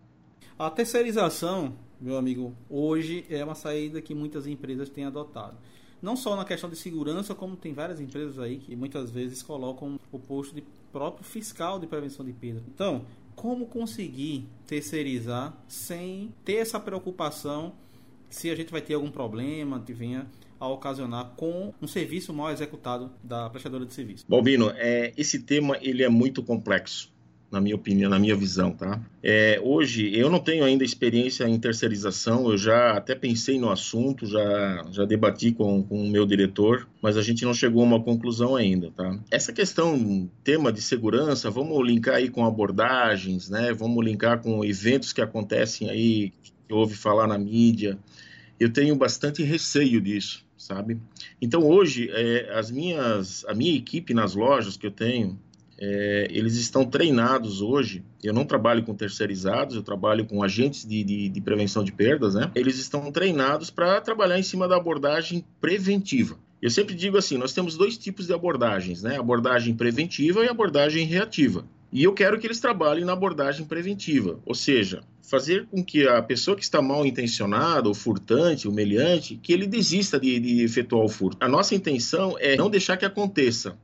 A 0.58 0.70
terceirização 0.70 1.74
meu 2.00 2.18
amigo, 2.18 2.54
hoje 2.68 3.24
é 3.30 3.42
uma 3.42 3.54
saída 3.54 4.00
que 4.02 4.14
muitas 4.14 4.46
empresas 4.46 4.90
têm 4.90 5.06
adotado. 5.06 5.56
Não 6.02 6.16
só 6.16 6.36
na 6.36 6.44
questão 6.44 6.68
de 6.68 6.76
segurança, 6.76 7.34
como 7.34 7.56
tem 7.56 7.72
várias 7.72 7.98
empresas 7.98 8.38
aí 8.38 8.58
que 8.58 8.76
muitas 8.76 9.10
vezes 9.10 9.42
colocam 9.42 9.98
o 10.12 10.18
posto 10.18 10.54
de 10.54 10.62
próprio 10.92 11.24
fiscal 11.24 11.78
de 11.78 11.86
prevenção 11.86 12.24
de 12.24 12.32
perda. 12.32 12.62
Então, 12.68 13.06
como 13.34 13.66
conseguir 13.66 14.46
terceirizar 14.66 15.56
sem 15.66 16.30
ter 16.44 16.56
essa 16.56 16.78
preocupação 16.78 17.72
se 18.28 18.50
a 18.50 18.54
gente 18.54 18.70
vai 18.70 18.82
ter 18.82 18.94
algum 18.94 19.10
problema 19.10 19.80
que 19.80 19.94
venha 19.94 20.26
a 20.60 20.68
ocasionar 20.68 21.32
com 21.36 21.72
um 21.80 21.86
serviço 21.86 22.34
mal 22.34 22.50
executado 22.50 23.10
da 23.22 23.48
prestadora 23.48 23.86
de 23.86 23.94
serviço. 23.94 24.26
Balbino, 24.28 24.70
é, 24.76 25.12
esse 25.16 25.38
tema 25.40 25.78
ele 25.80 26.02
é 26.02 26.08
muito 26.08 26.42
complexo 26.42 27.13
na 27.54 27.60
minha 27.60 27.76
opinião, 27.76 28.10
na 28.10 28.18
minha 28.18 28.34
visão, 28.34 28.72
tá? 28.72 29.00
É, 29.22 29.60
hoje 29.62 30.12
eu 30.14 30.28
não 30.28 30.40
tenho 30.40 30.64
ainda 30.64 30.84
experiência 30.84 31.48
em 31.48 31.58
terceirização, 31.58 32.50
eu 32.50 32.58
já 32.58 32.96
até 32.96 33.14
pensei 33.14 33.58
no 33.58 33.70
assunto, 33.70 34.26
já, 34.26 34.84
já 34.90 35.04
debati 35.04 35.52
com, 35.52 35.82
com 35.84 36.02
o 36.02 36.10
meu 36.10 36.26
diretor, 36.26 36.88
mas 37.00 37.16
a 37.16 37.22
gente 37.22 37.44
não 37.44 37.54
chegou 37.54 37.82
a 37.82 37.86
uma 37.86 38.02
conclusão 38.02 38.56
ainda, 38.56 38.90
tá? 38.90 39.18
Essa 39.30 39.52
questão, 39.52 40.28
tema 40.42 40.72
de 40.72 40.82
segurança, 40.82 41.48
vamos 41.48 41.86
linkar 41.86 42.16
aí 42.16 42.28
com 42.28 42.44
abordagens, 42.44 43.48
né? 43.48 43.72
Vamos 43.72 44.04
linkar 44.04 44.42
com 44.42 44.64
eventos 44.64 45.12
que 45.12 45.22
acontecem 45.22 45.88
aí, 45.88 46.32
que 46.42 46.74
ouve 46.74 46.94
falar 46.94 47.28
na 47.28 47.38
mídia. 47.38 47.96
Eu 48.58 48.72
tenho 48.72 48.96
bastante 48.96 49.44
receio 49.44 50.00
disso, 50.00 50.44
sabe? 50.56 50.98
Então 51.40 51.62
hoje 51.62 52.10
é, 52.10 52.52
as 52.58 52.68
minhas, 52.70 53.44
a 53.46 53.54
minha 53.54 53.76
equipe 53.76 54.12
nas 54.12 54.34
lojas 54.34 54.76
que 54.76 54.86
eu 54.88 54.90
tenho, 54.90 55.38
é, 55.78 56.28
eles 56.30 56.56
estão 56.56 56.84
treinados 56.84 57.60
hoje. 57.60 58.04
Eu 58.22 58.32
não 58.32 58.44
trabalho 58.44 58.82
com 58.82 58.94
terceirizados, 58.94 59.76
eu 59.76 59.82
trabalho 59.82 60.24
com 60.24 60.42
agentes 60.42 60.84
de, 60.84 61.02
de, 61.02 61.28
de 61.28 61.40
prevenção 61.40 61.82
de 61.82 61.92
perdas, 61.92 62.34
né? 62.34 62.50
Eles 62.54 62.78
estão 62.78 63.10
treinados 63.10 63.70
para 63.70 64.00
trabalhar 64.00 64.38
em 64.38 64.42
cima 64.42 64.68
da 64.68 64.76
abordagem 64.76 65.44
preventiva. 65.60 66.36
Eu 66.62 66.70
sempre 66.70 66.94
digo 66.94 67.18
assim: 67.18 67.36
nós 67.36 67.52
temos 67.52 67.76
dois 67.76 67.98
tipos 67.98 68.26
de 68.26 68.32
abordagens, 68.32 69.02
né? 69.02 69.18
Abordagem 69.18 69.74
preventiva 69.74 70.44
e 70.44 70.48
abordagem 70.48 71.06
reativa. 71.06 71.64
E 71.92 72.02
eu 72.02 72.12
quero 72.12 72.38
que 72.40 72.46
eles 72.46 72.58
trabalhem 72.58 73.04
na 73.04 73.12
abordagem 73.12 73.64
preventiva, 73.64 74.40
ou 74.44 74.54
seja, 74.54 75.04
fazer 75.22 75.66
com 75.66 75.84
que 75.84 76.08
a 76.08 76.20
pessoa 76.20 76.56
que 76.56 76.64
está 76.64 76.82
mal 76.82 77.06
intencionada, 77.06 77.88
o 77.88 77.94
furtante, 77.94 78.66
o 78.66 78.72
meliante, 78.72 79.38
que 79.40 79.52
ele 79.52 79.64
desista 79.64 80.18
de, 80.18 80.40
de 80.40 80.64
efetuar 80.64 81.04
o 81.04 81.08
furto. 81.08 81.36
A 81.40 81.48
nossa 81.48 81.72
intenção 81.72 82.36
é 82.40 82.56
não 82.56 82.68
deixar 82.68 82.96
que 82.96 83.04
aconteça, 83.04 83.78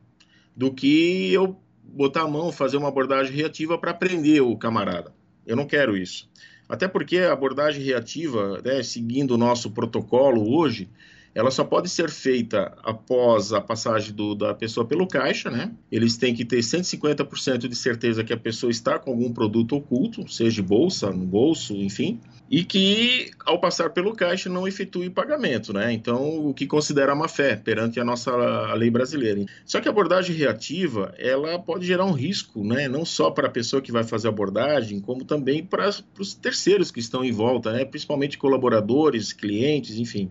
do 0.57 0.73
que 0.73 1.33
eu 1.33 1.57
botar 1.93 2.23
a 2.23 2.29
mão, 2.29 2.53
fazer 2.53 2.77
uma 2.77 2.89
abordagem 2.89 3.35
reativa 3.35 3.79
para 3.79 3.95
prender 3.95 4.43
o 4.43 4.57
camarada. 4.57 5.13
Eu 5.47 5.57
não 5.57 5.67
quero 5.67 5.97
isso. 5.97 6.29
Até 6.69 6.87
porque 6.87 7.19
a 7.19 7.33
abordagem 7.33 7.83
reativa, 7.83 8.61
né, 8.65 8.83
seguindo 8.83 9.33
o 9.33 9.39
nosso 9.39 9.71
protocolo 9.73 10.57
hoje, 10.57 10.89
ela 11.35 11.51
só 11.51 11.65
pode 11.65 11.89
ser 11.89 12.11
feita 12.11 12.77
após 12.83 13.53
a 13.53 13.61
passagem 13.61 14.13
do, 14.15 14.35
da 14.35 14.55
pessoa 14.55 14.87
pelo 14.87 15.07
caixa, 15.07 15.51
né? 15.51 15.73
Eles 15.91 16.17
têm 16.17 16.35
que 16.35 16.45
ter 16.45 16.59
150% 16.59 17.69
de 17.69 17.77
certeza 17.77 18.25
que 18.25 18.33
a 18.33 18.37
pessoa 18.37 18.71
está 18.71 18.99
com 18.99 19.11
algum 19.11 19.33
produto 19.33 19.77
oculto, 19.77 20.29
seja 20.31 20.63
bolsa, 20.63 21.11
no 21.11 21.25
bolso, 21.25 21.75
enfim, 21.75 22.21
e 22.51 22.65
que 22.65 23.31
ao 23.47 23.61
passar 23.61 23.91
pelo 23.91 24.13
caixa 24.13 24.51
não 24.51 24.67
efetue 24.67 25.09
pagamento, 25.09 25.73
né? 25.73 25.93
Então, 25.93 26.49
o 26.49 26.53
que 26.53 26.67
considera 26.67 27.15
má 27.15 27.29
fé 27.29 27.55
perante 27.55 28.01
a 28.01 28.05
nossa 28.05 28.75
lei 28.75 28.91
brasileira. 28.91 29.47
Só 29.65 29.81
que 29.81 29.87
a 29.87 29.93
abordagem 29.93 30.35
reativa, 30.35 31.15
ela 31.17 31.61
pode 31.61 31.87
gerar 31.87 32.05
um 32.05 32.13
risco, 32.13 32.65
né? 32.65 32.89
Não 32.89 33.05
só 33.05 33.31
para 33.31 33.47
a 33.47 33.51
pessoa 33.51 33.81
que 33.81 33.93
vai 33.93 34.03
fazer 34.03 34.27
a 34.27 34.31
abordagem, 34.31 34.99
como 34.99 35.25
também 35.25 35.65
para 35.65 35.89
os 36.19 36.35
terceiros 36.35 36.91
que 36.91 36.99
estão 36.99 37.25
em 37.25 37.31
volta, 37.31 37.73
né? 37.73 37.85
Principalmente 37.85 38.37
colaboradores, 38.37 39.33
clientes, 39.33 39.97
enfim. 39.97 40.29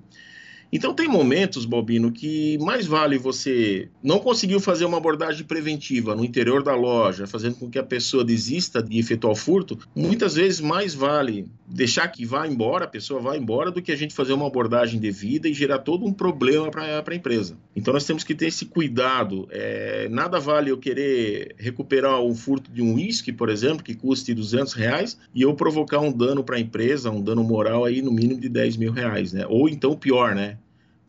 Então 0.71 0.93
tem 0.93 1.07
momentos, 1.07 1.65
Bobino, 1.65 2.11
que 2.11 2.57
mais 2.59 2.85
vale 2.85 3.17
você 3.17 3.89
não 4.03 4.19
conseguiu 4.19 4.59
fazer 4.59 4.85
uma 4.85 4.97
abordagem 4.97 5.43
preventiva 5.43 6.15
no 6.15 6.23
interior 6.23 6.61
da 6.61 6.75
loja, 6.75 7.25
fazendo 7.25 7.55
com 7.55 7.69
que 7.69 7.79
a 7.79 7.83
pessoa 7.83 8.23
desista 8.23 8.83
de 8.83 8.99
efetuar 8.99 9.33
o 9.33 9.35
furto, 9.35 9.79
muitas 9.95 10.35
vezes 10.35 10.61
mais 10.61 10.93
vale 10.93 11.47
deixar 11.69 12.07
que 12.07 12.25
vá 12.25 12.47
embora, 12.47 12.85
a 12.85 12.87
pessoa 12.87 13.21
vá 13.21 13.37
embora, 13.37 13.71
do 13.71 13.81
que 13.81 13.91
a 13.91 13.95
gente 13.95 14.13
fazer 14.13 14.33
uma 14.33 14.47
abordagem 14.47 14.99
devida 14.99 15.47
e 15.47 15.53
gerar 15.53 15.79
todo 15.79 16.05
um 16.05 16.11
problema 16.11 16.71
para 16.71 17.03
a 17.05 17.15
empresa. 17.15 17.57
Então 17.75 17.93
nós 17.93 18.05
temos 18.05 18.23
que 18.23 18.33
ter 18.33 18.47
esse 18.47 18.65
cuidado. 18.65 19.47
É, 19.51 20.09
nada 20.09 20.39
vale 20.39 20.71
eu 20.71 20.77
querer 20.77 21.55
recuperar 21.57 22.21
um 22.21 22.33
furto 22.33 22.71
de 22.71 22.81
um 22.81 22.95
uísque, 22.95 23.31
por 23.31 23.49
exemplo, 23.49 23.83
que 23.83 23.93
custe 23.93 24.33
200 24.33 24.73
reais, 24.73 25.17
e 25.33 25.43
eu 25.43 25.53
provocar 25.53 25.99
um 25.99 26.11
dano 26.11 26.43
para 26.43 26.57
a 26.57 26.59
empresa, 26.59 27.11
um 27.11 27.21
dano 27.21 27.43
moral 27.43 27.85
aí 27.85 28.01
no 28.01 28.11
mínimo 28.11 28.39
de 28.39 28.49
10 28.49 28.77
mil 28.77 28.91
reais, 28.91 29.31
né? 29.31 29.45
Ou 29.47 29.69
então 29.69 29.95
pior, 29.95 30.33
né? 30.33 30.57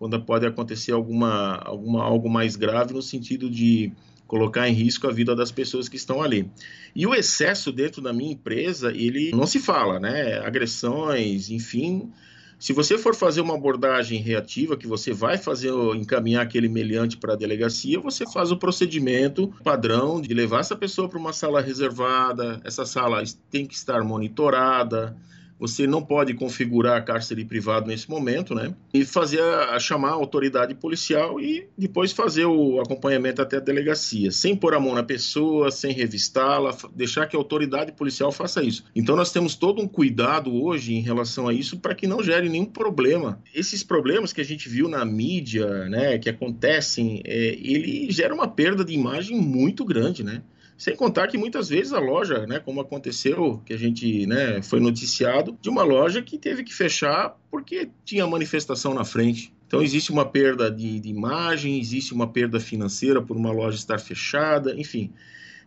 quando 0.01 0.19
pode 0.19 0.47
acontecer 0.47 0.93
alguma, 0.93 1.57
alguma 1.57 2.03
algo 2.03 2.31
mais 2.31 2.57
grave 2.57 2.95
no 2.95 3.03
sentido 3.03 3.51
de 3.51 3.93
colocar 4.31 4.69
em 4.69 4.73
risco 4.73 5.09
a 5.09 5.11
vida 5.11 5.35
das 5.35 5.51
pessoas 5.51 5.89
que 5.89 5.97
estão 5.97 6.23
ali. 6.23 6.49
E 6.95 7.05
o 7.05 7.13
excesso 7.13 7.73
dentro 7.73 8.01
da 8.01 8.13
minha 8.13 8.31
empresa, 8.31 8.93
ele 8.93 9.33
não 9.33 9.45
se 9.45 9.59
fala, 9.59 9.99
né? 9.99 10.39
Agressões, 10.39 11.51
enfim. 11.51 12.13
Se 12.57 12.73
você 12.73 12.97
for 12.97 13.13
fazer 13.13 13.41
uma 13.41 13.57
abordagem 13.57 14.21
reativa, 14.21 14.77
que 14.77 14.87
você 14.87 15.13
vai 15.13 15.37
fazer 15.37 15.73
encaminhar 15.97 16.45
aquele 16.45 16.69
meliante 16.69 17.17
para 17.17 17.33
a 17.33 17.37
delegacia, 17.37 17.99
você 17.99 18.25
faz 18.25 18.53
o 18.53 18.57
procedimento 18.57 19.53
padrão 19.65 20.21
de 20.21 20.33
levar 20.33 20.61
essa 20.61 20.77
pessoa 20.77 21.09
para 21.09 21.19
uma 21.19 21.33
sala 21.33 21.61
reservada. 21.61 22.61
Essa 22.63 22.87
sala 22.87 23.25
tem 23.51 23.67
que 23.67 23.75
estar 23.75 24.05
monitorada 24.05 25.17
você 25.61 25.87
não 25.87 26.03
pode 26.03 26.33
configurar 26.33 27.05
cárcere 27.05 27.45
privado 27.45 27.87
nesse 27.87 28.09
momento, 28.09 28.55
né? 28.55 28.75
E 28.95 29.05
fazer 29.05 29.43
a, 29.43 29.77
a, 29.77 29.79
chamar 29.79 30.09
a 30.09 30.15
autoridade 30.15 30.75
policial 30.75 31.39
e 31.39 31.69
depois 31.77 32.13
fazer 32.13 32.47
o 32.47 32.81
acompanhamento 32.81 33.43
até 33.43 33.59
a 33.59 33.61
delegacia, 33.61 34.33
sem 34.33 34.57
pôr 34.57 34.75
a 34.75 34.81
mão 34.81 34.95
na 34.95 35.03
pessoa, 35.03 35.71
sem 35.71 35.93
revistá-la, 35.93 36.75
deixar 36.97 37.27
que 37.27 37.37
a 37.37 37.39
autoridade 37.39 37.93
policial 37.93 38.33
faça 38.33 38.63
isso. 38.63 38.85
Então 38.97 39.15
nós 39.15 39.31
temos 39.31 39.55
todo 39.55 39.83
um 39.83 39.87
cuidado 39.87 40.51
hoje 40.55 40.95
em 40.95 41.01
relação 41.01 41.47
a 41.47 41.53
isso 41.53 41.79
para 41.79 41.95
que 41.95 42.07
não 42.07 42.23
gere 42.23 42.49
nenhum 42.49 42.65
problema. 42.65 43.43
Esses 43.55 43.85
problemas 43.85 44.33
que 44.33 44.41
a 44.41 44.45
gente 44.45 44.69
viu 44.69 44.89
na 44.89 45.05
mídia, 45.05 45.89
né, 45.91 46.19
que 46.19 46.31
acontecem, 46.31 47.21
é, 47.25 47.37
ele 47.61 48.11
gera 48.11 48.33
uma 48.35 48.49
perda 48.49 48.83
de 48.83 48.95
imagem 48.95 49.39
muito 49.39 49.85
grande, 49.85 50.25
né? 50.25 50.43
Sem 50.81 50.97
contar 50.97 51.27
que 51.29 51.37
muitas 51.37 51.69
vezes 51.69 51.93
a 51.93 51.99
loja, 51.99 52.47
né, 52.47 52.59
como 52.59 52.81
aconteceu, 52.81 53.61
que 53.67 53.75
a 53.75 53.77
gente 53.77 54.27
né, 54.27 54.63
foi 54.63 54.81
noticiado, 54.81 55.55
de 55.61 55.69
uma 55.69 55.83
loja 55.83 56.23
que 56.23 56.39
teve 56.39 56.65
que 56.65 56.73
fechar 56.73 57.39
porque 57.51 57.91
tinha 58.03 58.27
manifestação 58.27 58.95
na 58.95 59.05
frente. 59.05 59.53
Então 59.67 59.83
existe 59.83 60.11
uma 60.11 60.25
perda 60.25 60.71
de, 60.71 60.99
de 60.99 61.11
imagem, 61.11 61.79
existe 61.79 62.15
uma 62.15 62.27
perda 62.27 62.59
financeira 62.59 63.21
por 63.21 63.37
uma 63.37 63.53
loja 63.53 63.77
estar 63.77 63.99
fechada, 63.99 64.75
enfim 64.75 65.13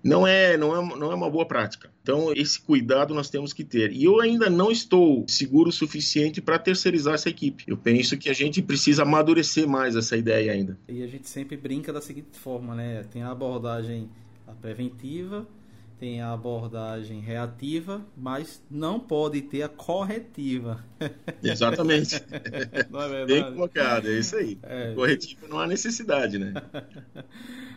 não 0.03 0.27
é, 0.27 0.57
não 0.57 0.75
é, 0.75 0.97
não 0.97 1.11
é 1.11 1.15
uma 1.15 1.29
boa 1.29 1.45
prática. 1.45 1.89
Então, 2.01 2.33
esse 2.35 2.59
cuidado 2.59 3.13
nós 3.13 3.29
temos 3.29 3.53
que 3.53 3.63
ter. 3.63 3.93
E 3.93 4.03
eu 4.03 4.19
ainda 4.19 4.49
não 4.49 4.69
estou 4.69 5.23
seguro 5.29 5.69
o 5.69 5.71
suficiente 5.71 6.41
para 6.41 6.59
terceirizar 6.59 7.13
essa 7.13 7.29
equipe. 7.29 7.63
Eu 7.65 7.77
penso 7.77 8.17
que 8.17 8.29
a 8.29 8.33
gente 8.33 8.61
precisa 8.61 9.03
amadurecer 9.03 9.65
mais 9.65 9.95
essa 9.95 10.17
ideia 10.17 10.51
ainda. 10.51 10.77
E 10.89 11.01
a 11.01 11.07
gente 11.07 11.29
sempre 11.29 11.55
brinca 11.55 11.93
da 11.93 12.01
seguinte 12.01 12.37
forma, 12.37 12.75
né? 12.75 13.03
Tem 13.13 13.23
a 13.23 13.31
abordagem 13.31 14.09
a 14.47 14.51
preventiva, 14.51 15.47
tem 15.99 16.21
a 16.21 16.33
abordagem 16.33 17.21
reativa, 17.21 18.01
mas 18.17 18.61
não 18.69 18.99
pode 18.99 19.41
ter 19.41 19.63
a 19.63 19.69
corretiva. 19.69 20.83
Exatamente. 21.41 22.21
Não 22.89 23.01
é 23.01 23.09
verdade? 23.09 23.41
Bem 23.41 23.53
colocado, 23.53 24.07
é 24.07 24.19
isso 24.19 24.35
aí. 24.35 24.57
É. 24.63 24.93
Corretiva 24.93 25.47
não 25.47 25.59
há 25.59 25.67
necessidade, 25.67 26.37
né? 26.37 26.53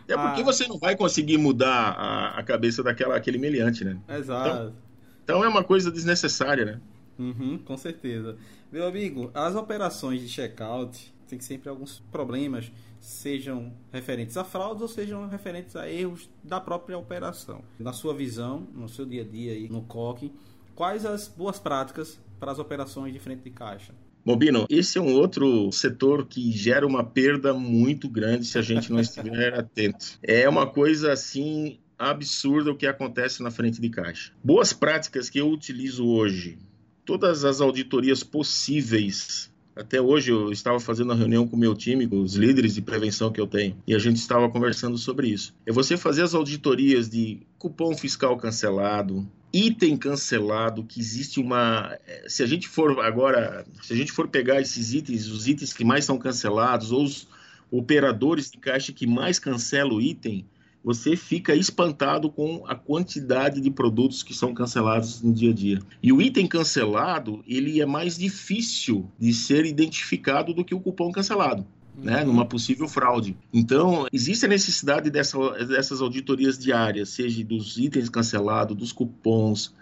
É 0.09 0.15
porque 0.15 0.39
ah. 0.39 0.45
você 0.45 0.65
não 0.69 0.77
vai 0.77 0.95
conseguir 0.95 1.37
mudar 1.37 1.91
a, 1.91 2.39
a 2.39 2.43
cabeça 2.43 2.81
daquela 2.81 3.17
aquele 3.17 3.37
meliante, 3.37 3.83
né? 3.83 3.97
Exato. 4.07 4.47
Então, 4.47 4.73
então 5.21 5.43
é 5.43 5.49
uma 5.49 5.65
coisa 5.65 5.91
desnecessária, 5.91 6.63
né? 6.63 6.79
Uhum, 7.19 7.57
com 7.57 7.75
certeza. 7.75 8.37
Meu 8.71 8.87
amigo, 8.87 9.29
as 9.33 9.53
operações 9.53 10.21
de 10.21 10.29
check-out 10.29 11.13
tem 11.27 11.41
sempre 11.41 11.67
alguns 11.67 11.99
problemas 12.09 12.71
sejam 12.99 13.73
referentes 13.91 14.37
a 14.37 14.43
fraudes 14.43 14.81
ou 14.81 14.87
sejam 14.87 15.27
referentes 15.27 15.75
a 15.75 15.89
erros 15.89 16.29
da 16.43 16.59
própria 16.59 16.97
operação. 16.97 17.61
Na 17.79 17.93
sua 17.93 18.13
visão, 18.13 18.67
no 18.73 18.89
seu 18.89 19.05
dia 19.05 19.21
a 19.21 19.25
dia 19.25 19.53
aí 19.53 19.69
no 19.69 19.81
COC, 19.83 20.31
quais 20.75 21.05
as 21.05 21.27
boas 21.27 21.59
práticas 21.59 22.19
para 22.39 22.51
as 22.51 22.59
operações 22.59 23.13
de 23.13 23.19
frente 23.19 23.43
de 23.43 23.51
caixa? 23.51 23.93
Mobino, 24.25 24.65
esse 24.69 24.97
é 24.97 25.01
um 25.01 25.13
outro 25.13 25.71
setor 25.71 26.25
que 26.27 26.51
gera 26.51 26.85
uma 26.85 27.03
perda 27.03 27.53
muito 27.53 28.09
grande 28.09 28.45
se 28.45 28.57
a 28.57 28.61
gente 28.61 28.91
não 28.91 28.99
estiver 28.99 29.53
atento. 29.57 30.19
É 30.21 30.49
uma 30.49 30.67
coisa 30.67 31.13
assim 31.13 31.79
absurda 31.97 32.71
o 32.71 32.75
que 32.75 32.85
acontece 32.85 33.41
na 33.41 33.49
frente 33.49 33.79
de 33.79 33.89
caixa. 33.89 34.33
Boas 34.43 34.73
práticas 34.73 35.29
que 35.29 35.39
eu 35.39 35.49
utilizo 35.49 36.05
hoje. 36.05 36.57
Todas 37.05 37.45
as 37.45 37.61
auditorias 37.61 38.21
possíveis 38.21 39.49
Até 39.79 40.01
hoje 40.01 40.31
eu 40.31 40.51
estava 40.51 40.79
fazendo 40.79 41.11
uma 41.11 41.15
reunião 41.15 41.47
com 41.47 41.55
o 41.55 41.59
meu 41.59 41.75
time, 41.75 42.07
com 42.07 42.21
os 42.21 42.35
líderes 42.35 42.73
de 42.73 42.81
prevenção 42.81 43.31
que 43.31 43.39
eu 43.39 43.47
tenho, 43.47 43.77
e 43.85 43.93
a 43.93 43.99
gente 43.99 44.17
estava 44.17 44.49
conversando 44.49 44.97
sobre 44.97 45.29
isso. 45.29 45.53
É 45.65 45.71
você 45.71 45.95
fazer 45.95 46.23
as 46.23 46.33
auditorias 46.33 47.09
de 47.09 47.41
cupom 47.57 47.95
fiscal 47.95 48.35
cancelado, 48.37 49.27
item 49.53 49.95
cancelado, 49.95 50.83
que 50.83 50.99
existe 50.99 51.39
uma. 51.39 51.97
Eh, 52.07 52.25
se 52.27 52.43
a 52.43 52.45
gente 52.45 52.67
for 52.67 52.99
agora, 52.99 53.65
se 53.81 53.93
a 53.93 53.95
gente 53.95 54.11
for 54.11 54.27
pegar 54.27 54.61
esses 54.61 54.93
itens, 54.93 55.27
os 55.27 55.47
itens 55.47 55.73
que 55.73 55.85
mais 55.85 56.05
são 56.05 56.17
cancelados, 56.17 56.91
ou 56.91 57.03
os 57.03 57.27
operadores 57.71 58.49
de 58.49 58.57
caixa 58.57 58.91
que 58.93 59.05
mais 59.05 59.39
cancelam 59.39 59.97
o 59.97 60.01
item, 60.01 60.45
você 60.87 61.17
fica 61.17 61.53
espantado 61.53 62.31
com 62.31 62.63
a 62.65 62.73
quantidade 62.73 63.59
de 63.59 63.69
produtos 63.69 64.23
que 64.23 64.33
são 64.33 64.53
cancelados 64.53 65.21
no 65.21 65.33
dia 65.33 65.51
a 65.51 65.53
dia. 65.53 65.79
E 66.01 66.13
o 66.13 66.21
item 66.21 66.47
cancelado, 66.47 67.43
ele 67.45 67.81
é 67.81 67.85
mais 67.85 68.17
difícil 68.17 69.11
de 69.19 69.33
ser 69.33 69.65
identificado 69.65 70.53
do 70.53 70.63
que 70.63 70.73
o 70.73 70.79
cupom 70.79 71.11
cancelado. 71.11 71.67
Né, 71.97 72.21
uhum. 72.21 72.27
numa 72.27 72.45
possível 72.45 72.87
fraude. 72.87 73.35
Então, 73.51 74.05
existe 74.13 74.45
a 74.45 74.47
necessidade 74.47 75.09
dessa, 75.09 75.37
dessas 75.65 75.99
auditorias 75.99 76.55
diárias, 76.55 77.09
seja 77.09 77.43
dos 77.43 77.75
itens 77.79 78.07
cancelados, 78.07 78.77
dos 78.77 78.91
cupons, 78.91 79.73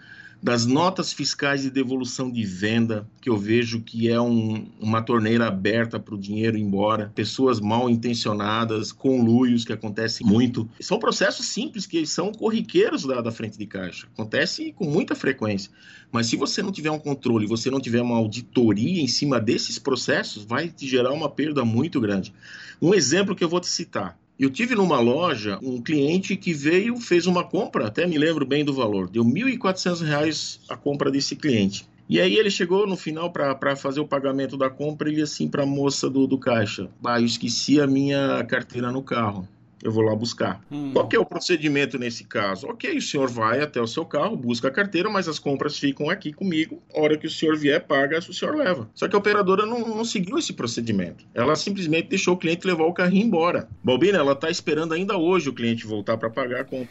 das 0.46 0.64
notas 0.64 1.12
fiscais 1.12 1.62
de 1.62 1.70
devolução 1.72 2.30
de 2.30 2.44
venda, 2.44 3.04
que 3.20 3.28
eu 3.28 3.36
vejo 3.36 3.80
que 3.80 4.08
é 4.08 4.20
um, 4.20 4.68
uma 4.78 5.02
torneira 5.02 5.48
aberta 5.48 5.98
para 5.98 6.14
o 6.14 6.18
dinheiro 6.18 6.56
ir 6.56 6.60
embora, 6.60 7.10
pessoas 7.16 7.58
mal 7.58 7.90
intencionadas, 7.90 8.92
conluios, 8.92 9.64
que 9.64 9.72
acontece 9.72 10.22
muito. 10.22 10.70
São 10.78 11.00
processos 11.00 11.48
simples 11.48 11.84
que 11.84 12.06
são 12.06 12.30
corriqueiros 12.30 13.04
da, 13.04 13.20
da 13.20 13.32
frente 13.32 13.58
de 13.58 13.66
caixa, 13.66 14.06
acontece 14.14 14.72
com 14.76 14.84
muita 14.84 15.16
frequência. 15.16 15.68
Mas 16.12 16.28
se 16.28 16.36
você 16.36 16.62
não 16.62 16.70
tiver 16.70 16.92
um 16.92 16.98
controle, 17.00 17.44
você 17.44 17.68
não 17.68 17.80
tiver 17.80 18.00
uma 18.00 18.16
auditoria 18.16 19.02
em 19.02 19.08
cima 19.08 19.40
desses 19.40 19.80
processos, 19.80 20.44
vai 20.44 20.68
te 20.68 20.86
gerar 20.86 21.10
uma 21.10 21.28
perda 21.28 21.64
muito 21.64 22.00
grande. 22.00 22.32
Um 22.80 22.94
exemplo 22.94 23.34
que 23.34 23.42
eu 23.42 23.48
vou 23.48 23.58
te 23.58 23.66
citar. 23.66 24.16
Eu 24.38 24.50
tive 24.50 24.74
numa 24.74 25.00
loja 25.00 25.58
um 25.62 25.80
cliente 25.80 26.36
que 26.36 26.52
veio, 26.52 26.96
fez 26.98 27.26
uma 27.26 27.42
compra, 27.42 27.86
até 27.86 28.06
me 28.06 28.18
lembro 28.18 28.44
bem 28.44 28.64
do 28.64 28.74
valor, 28.74 29.08
deu 29.08 29.24
R$ 29.24 29.30
1.400 29.56 30.60
a 30.68 30.76
compra 30.76 31.10
desse 31.10 31.34
cliente. 31.34 31.86
E 32.08 32.20
aí 32.20 32.36
ele 32.36 32.50
chegou 32.50 32.86
no 32.86 32.96
final 32.96 33.32
para 33.32 33.74
fazer 33.74 34.00
o 34.00 34.06
pagamento 34.06 34.56
da 34.56 34.68
compra, 34.68 35.08
ele 35.08 35.22
assim 35.22 35.48
para 35.48 35.62
a 35.62 35.66
moça 35.66 36.08
do, 36.10 36.26
do 36.26 36.38
caixa, 36.38 36.88
ah, 37.04 37.18
eu 37.18 37.24
esqueci 37.24 37.80
a 37.80 37.86
minha 37.86 38.44
carteira 38.44 38.92
no 38.92 39.02
carro 39.02 39.48
eu 39.82 39.92
vou 39.92 40.02
lá 40.02 40.14
buscar. 40.14 40.60
Hum. 40.70 40.92
Qual 40.92 41.08
é 41.12 41.18
o 41.18 41.24
procedimento 41.24 41.98
nesse 41.98 42.24
caso? 42.24 42.66
Ok, 42.66 42.96
o 42.96 43.02
senhor 43.02 43.28
vai 43.28 43.60
até 43.60 43.80
o 43.80 43.86
seu 43.86 44.04
carro, 44.04 44.36
busca 44.36 44.68
a 44.68 44.70
carteira, 44.70 45.10
mas 45.10 45.28
as 45.28 45.38
compras 45.38 45.78
ficam 45.78 46.08
aqui 46.08 46.32
comigo. 46.32 46.82
A 46.94 47.00
hora 47.00 47.16
que 47.16 47.26
o 47.26 47.30
senhor 47.30 47.56
vier, 47.56 47.84
paga, 47.84 48.18
o 48.18 48.32
senhor 48.32 48.56
leva. 48.56 48.88
Só 48.94 49.06
que 49.06 49.14
a 49.14 49.18
operadora 49.18 49.66
não, 49.66 49.80
não 49.80 50.04
seguiu 50.04 50.38
esse 50.38 50.52
procedimento. 50.52 51.24
Ela 51.34 51.54
simplesmente 51.56 52.08
deixou 52.08 52.34
o 52.34 52.38
cliente 52.38 52.66
levar 52.66 52.84
o 52.84 52.94
carrinho 52.94 53.26
embora. 53.26 53.68
Balbina, 53.84 54.18
ela 54.18 54.32
está 54.32 54.50
esperando 54.50 54.94
ainda 54.94 55.16
hoje 55.16 55.48
o 55.48 55.54
cliente 55.54 55.86
voltar 55.86 56.16
para 56.16 56.30
pagar 56.30 56.62
a 56.62 56.64
compra. 56.64 56.88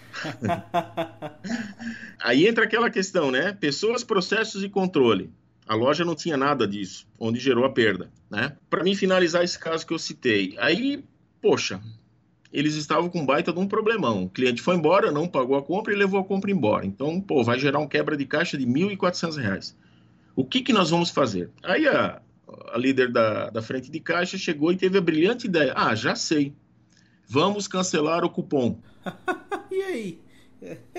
Aí 2.21 2.47
entra 2.47 2.65
aquela 2.65 2.89
questão, 2.89 3.31
né? 3.31 3.51
Pessoas, 3.53 4.03
processos 4.03 4.63
e 4.63 4.69
controle. 4.69 5.31
A 5.67 5.73
loja 5.73 6.05
não 6.05 6.15
tinha 6.15 6.37
nada 6.37 6.67
disso, 6.67 7.07
onde 7.19 7.39
gerou 7.39 7.65
a 7.65 7.69
perda, 7.71 8.11
né? 8.29 8.55
Para 8.69 8.83
mim 8.83 8.93
finalizar 8.93 9.43
esse 9.43 9.57
caso 9.57 9.85
que 9.85 9.93
eu 9.93 9.97
citei. 9.97 10.55
Aí, 10.59 11.03
poxa, 11.41 11.81
eles 12.55 12.75
estavam 12.75 13.09
com 13.09 13.25
baita 13.25 13.51
de 13.51 13.59
um 13.59 13.67
problemão. 13.67 14.23
O 14.23 14.29
cliente 14.29 14.61
foi 14.61 14.75
embora, 14.77 15.11
não 15.11 15.27
pagou 15.27 15.57
a 15.57 15.61
compra 15.61 15.93
e 15.93 15.97
levou 15.97 16.17
a 16.17 16.23
compra 16.23 16.49
embora. 16.49 16.85
Então, 16.85 17.19
pô, 17.19 17.43
vai 17.43 17.59
gerar 17.59 17.79
um 17.79 17.87
quebra 17.87 18.15
de 18.15 18.25
caixa 18.25 18.57
de 18.57 18.63
R$ 18.63 18.95
1.400. 18.95 19.75
O 20.33 20.45
que, 20.45 20.61
que 20.61 20.71
nós 20.71 20.89
vamos 20.89 21.09
fazer? 21.09 21.49
Aí 21.61 21.85
a, 21.85 22.21
a 22.71 22.77
líder 22.77 23.11
da, 23.11 23.49
da 23.49 23.61
frente 23.61 23.91
de 23.91 23.99
caixa 23.99 24.37
chegou 24.37 24.71
e 24.71 24.77
teve 24.77 24.97
a 24.97 25.01
brilhante 25.01 25.47
ideia. 25.47 25.73
Ah, 25.75 25.93
já 25.93 26.15
sei. 26.15 26.53
Vamos 27.27 27.67
cancelar 27.67 28.23
o 28.23 28.29
cupom. 28.29 28.79
e 29.69 29.81
aí? 29.81 30.24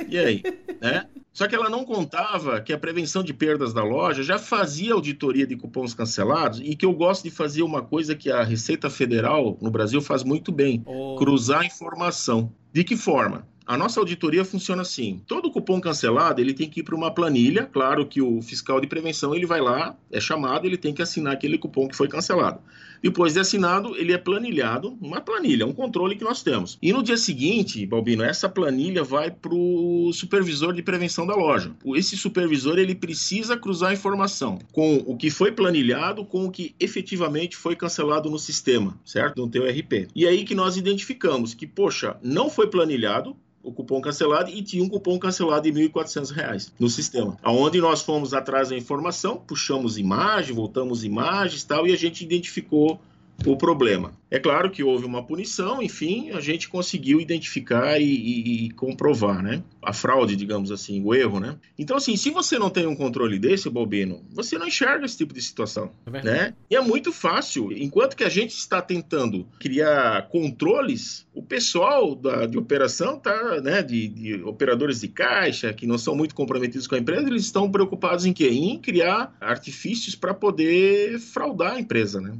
E 0.08 0.18
aí? 0.18 0.42
Né? 0.80 1.06
Só 1.32 1.46
que 1.46 1.54
ela 1.54 1.68
não 1.68 1.84
contava 1.84 2.60
que 2.60 2.72
a 2.72 2.78
prevenção 2.78 3.22
de 3.22 3.34
perdas 3.34 3.74
da 3.74 3.84
loja 3.84 4.22
já 4.22 4.38
fazia 4.38 4.94
auditoria 4.94 5.46
de 5.46 5.56
cupons 5.56 5.92
cancelados 5.92 6.60
e 6.62 6.74
que 6.74 6.86
eu 6.86 6.92
gosto 6.92 7.24
de 7.24 7.30
fazer 7.30 7.62
uma 7.62 7.82
coisa 7.82 8.14
que 8.14 8.30
a 8.30 8.42
Receita 8.42 8.88
Federal 8.88 9.58
no 9.60 9.70
Brasil 9.70 10.00
faz 10.00 10.22
muito 10.22 10.50
bem: 10.50 10.82
oh. 10.86 11.16
cruzar 11.16 11.64
informação. 11.64 12.52
De 12.72 12.84
que 12.84 12.96
forma? 12.96 13.46
A 13.66 13.76
nossa 13.76 13.98
auditoria 13.98 14.44
funciona 14.44 14.82
assim: 14.82 15.20
todo 15.26 15.50
cupom 15.50 15.80
cancelado 15.80 16.40
ele 16.40 16.54
tem 16.54 16.70
que 16.70 16.80
ir 16.80 16.82
para 16.84 16.94
uma 16.94 17.10
planilha. 17.10 17.64
Claro 17.66 18.06
que 18.06 18.22
o 18.22 18.40
fiscal 18.40 18.80
de 18.80 18.86
prevenção 18.86 19.34
ele 19.34 19.44
vai 19.44 19.60
lá, 19.60 19.96
é 20.10 20.20
chamado, 20.20 20.66
ele 20.66 20.78
tem 20.78 20.94
que 20.94 21.02
assinar 21.02 21.32
aquele 21.32 21.58
cupom 21.58 21.88
que 21.88 21.96
foi 21.96 22.06
cancelado. 22.06 22.60
Depois 23.02 23.34
de 23.34 23.40
assinado, 23.40 23.96
ele 23.96 24.12
é 24.12 24.18
planilhado, 24.18 24.96
uma 25.00 25.20
planilha, 25.20 25.66
um 25.66 25.72
controle 25.72 26.16
que 26.16 26.24
nós 26.24 26.42
temos. 26.42 26.78
E 26.80 26.92
no 26.92 27.02
dia 27.02 27.16
seguinte, 27.16 27.84
Balbino, 27.86 28.22
essa 28.22 28.48
planilha 28.48 29.02
vai 29.02 29.30
para 29.30 29.54
o 29.54 30.12
supervisor 30.12 30.72
de 30.72 30.82
prevenção 30.82 31.26
da 31.26 31.34
loja. 31.34 31.72
Esse 31.94 32.16
supervisor 32.16 32.78
ele 32.78 32.94
precisa 32.94 33.56
cruzar 33.56 33.90
a 33.90 33.94
informação 33.94 34.58
com 34.72 34.96
o 35.06 35.16
que 35.16 35.30
foi 35.30 35.52
planilhado 35.52 36.24
com 36.24 36.46
o 36.46 36.50
que 36.50 36.74
efetivamente 36.78 37.56
foi 37.56 37.76
cancelado 37.76 38.30
no 38.30 38.38
sistema, 38.38 38.98
certo? 39.04 39.40
No 39.40 39.48
teu 39.48 39.64
RP. 39.64 40.08
E 40.14 40.26
aí 40.26 40.44
que 40.44 40.54
nós 40.54 40.76
identificamos 40.76 41.54
que, 41.54 41.66
poxa, 41.66 42.16
não 42.22 42.50
foi 42.50 42.68
planilhado, 42.68 43.36
o 43.66 43.72
cupom 43.72 44.00
cancelado 44.00 44.48
e 44.48 44.62
tinha 44.62 44.82
um 44.82 44.88
cupom 44.88 45.18
cancelado 45.18 45.68
de 45.68 45.76
R$ 45.76 45.88
1.400 45.88 46.72
no 46.78 46.88
sistema. 46.88 47.36
Aonde 47.42 47.80
nós 47.80 48.00
fomos 48.00 48.32
atrás 48.32 48.68
da 48.68 48.76
informação, 48.76 49.38
puxamos 49.38 49.98
imagem, 49.98 50.54
voltamos 50.54 51.02
imagens 51.02 51.64
tal, 51.64 51.84
e 51.84 51.92
a 51.92 51.96
gente 51.96 52.22
identificou 52.22 52.95
o 53.44 53.56
problema. 53.56 54.12
É 54.30 54.38
claro 54.38 54.70
que 54.70 54.82
houve 54.82 55.04
uma 55.04 55.22
punição, 55.22 55.80
enfim, 55.80 56.30
a 56.30 56.40
gente 56.40 56.68
conseguiu 56.68 57.20
identificar 57.20 58.00
e, 58.00 58.04
e, 58.04 58.66
e, 58.66 58.70
comprovar, 58.70 59.42
né? 59.42 59.62
A 59.80 59.92
fraude, 59.92 60.34
digamos 60.34 60.72
assim, 60.72 61.02
o 61.04 61.14
erro, 61.14 61.38
né? 61.38 61.56
Então, 61.78 61.96
assim, 61.96 62.16
se 62.16 62.30
você 62.30 62.58
não 62.58 62.68
tem 62.68 62.86
um 62.86 62.96
controle 62.96 63.38
desse, 63.38 63.70
Balbino, 63.70 64.24
você 64.32 64.58
não 64.58 64.66
enxerga 64.66 65.06
esse 65.06 65.16
tipo 65.16 65.32
de 65.32 65.40
situação, 65.40 65.92
é 66.06 66.22
né? 66.22 66.54
E 66.68 66.74
é 66.74 66.80
muito 66.80 67.12
fácil. 67.12 67.70
Enquanto 67.72 68.16
que 68.16 68.24
a 68.24 68.28
gente 68.28 68.50
está 68.50 68.82
tentando 68.82 69.46
criar 69.60 70.28
controles, 70.28 71.26
o 71.32 71.42
pessoal 71.42 72.14
da, 72.16 72.46
de 72.46 72.58
operação 72.58 73.18
tá, 73.18 73.60
né, 73.60 73.80
de, 73.82 74.08
de 74.08 74.34
operadores 74.42 75.00
de 75.00 75.08
caixa, 75.08 75.72
que 75.72 75.86
não 75.86 75.98
são 75.98 76.16
muito 76.16 76.34
comprometidos 76.34 76.86
com 76.86 76.96
a 76.96 76.98
empresa, 76.98 77.28
eles 77.28 77.44
estão 77.44 77.70
preocupados 77.70 78.26
em 78.26 78.32
quê? 78.32 78.48
Em 78.48 78.78
criar 78.78 79.36
artifícios 79.40 80.16
para 80.16 80.34
poder 80.34 81.20
fraudar 81.20 81.74
a 81.74 81.80
empresa, 81.80 82.20
né? 82.20 82.36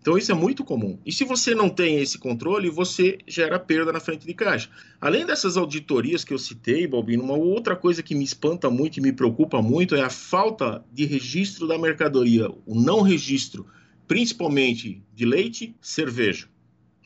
Então 0.00 0.16
isso 0.16 0.32
é 0.32 0.34
muito 0.34 0.64
comum. 0.64 0.98
E 1.04 1.12
se 1.12 1.24
você 1.24 1.54
não 1.54 1.68
tem 1.68 1.98
esse 1.98 2.18
controle, 2.18 2.70
você 2.70 3.18
gera 3.26 3.58
perda 3.58 3.92
na 3.92 4.00
frente 4.00 4.26
de 4.26 4.32
caixa. 4.32 4.70
Além 5.00 5.26
dessas 5.26 5.56
auditorias 5.56 6.24
que 6.24 6.32
eu 6.32 6.38
citei, 6.38 6.86
Balbino, 6.86 7.22
uma 7.22 7.36
outra 7.36 7.76
coisa 7.76 8.02
que 8.02 8.14
me 8.14 8.24
espanta 8.24 8.70
muito 8.70 8.98
e 8.98 9.02
me 9.02 9.12
preocupa 9.12 9.60
muito 9.60 9.94
é 9.94 10.02
a 10.02 10.10
falta 10.10 10.82
de 10.90 11.04
registro 11.04 11.66
da 11.66 11.78
mercadoria, 11.78 12.50
o 12.66 12.74
não 12.74 13.02
registro, 13.02 13.66
principalmente 14.08 15.02
de 15.14 15.26
leite, 15.26 15.76
cerveja. 15.82 16.48